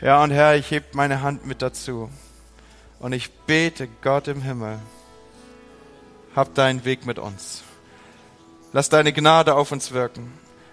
Ja, 0.01 0.23
und 0.23 0.31
Herr, 0.31 0.57
ich 0.57 0.71
heb 0.71 0.95
meine 0.95 1.23
Hand 1.23 1.47
mit 1.47 1.63
dazu. 1.63 2.11
Und 2.99 3.13
ich 3.13 3.31
bete, 3.31 3.89
Gott 4.03 4.29
im 4.29 4.43
Himmel, 4.43 4.79
hab 6.35 6.55
deinen 6.55 6.85
Weg 6.85 7.07
mit 7.07 7.19
uns. 7.19 7.63
Lass 8.73 8.89
deine 8.89 9.13
Gnade 9.13 9.55
auf 9.55 9.73
uns 9.73 9.93
wirken. 9.93 10.33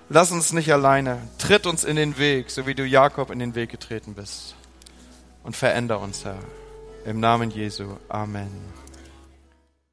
Lass 0.09 0.31
uns 0.31 0.53
nicht 0.53 0.73
alleine. 0.73 1.19
Tritt 1.37 1.65
uns 1.65 1.83
in 1.83 1.95
den 1.95 2.17
Weg, 2.17 2.49
so 2.49 2.65
wie 2.65 2.75
du 2.75 2.83
Jakob 2.83 3.29
in 3.31 3.39
den 3.39 3.55
Weg 3.55 3.69
getreten 3.69 4.13
bist. 4.13 4.55
Und 5.43 5.55
veränder 5.55 5.99
uns, 5.99 6.25
Herr. 6.25 6.39
Im 7.05 7.19
Namen 7.19 7.51
Jesu. 7.51 7.95
Amen. 8.09 8.80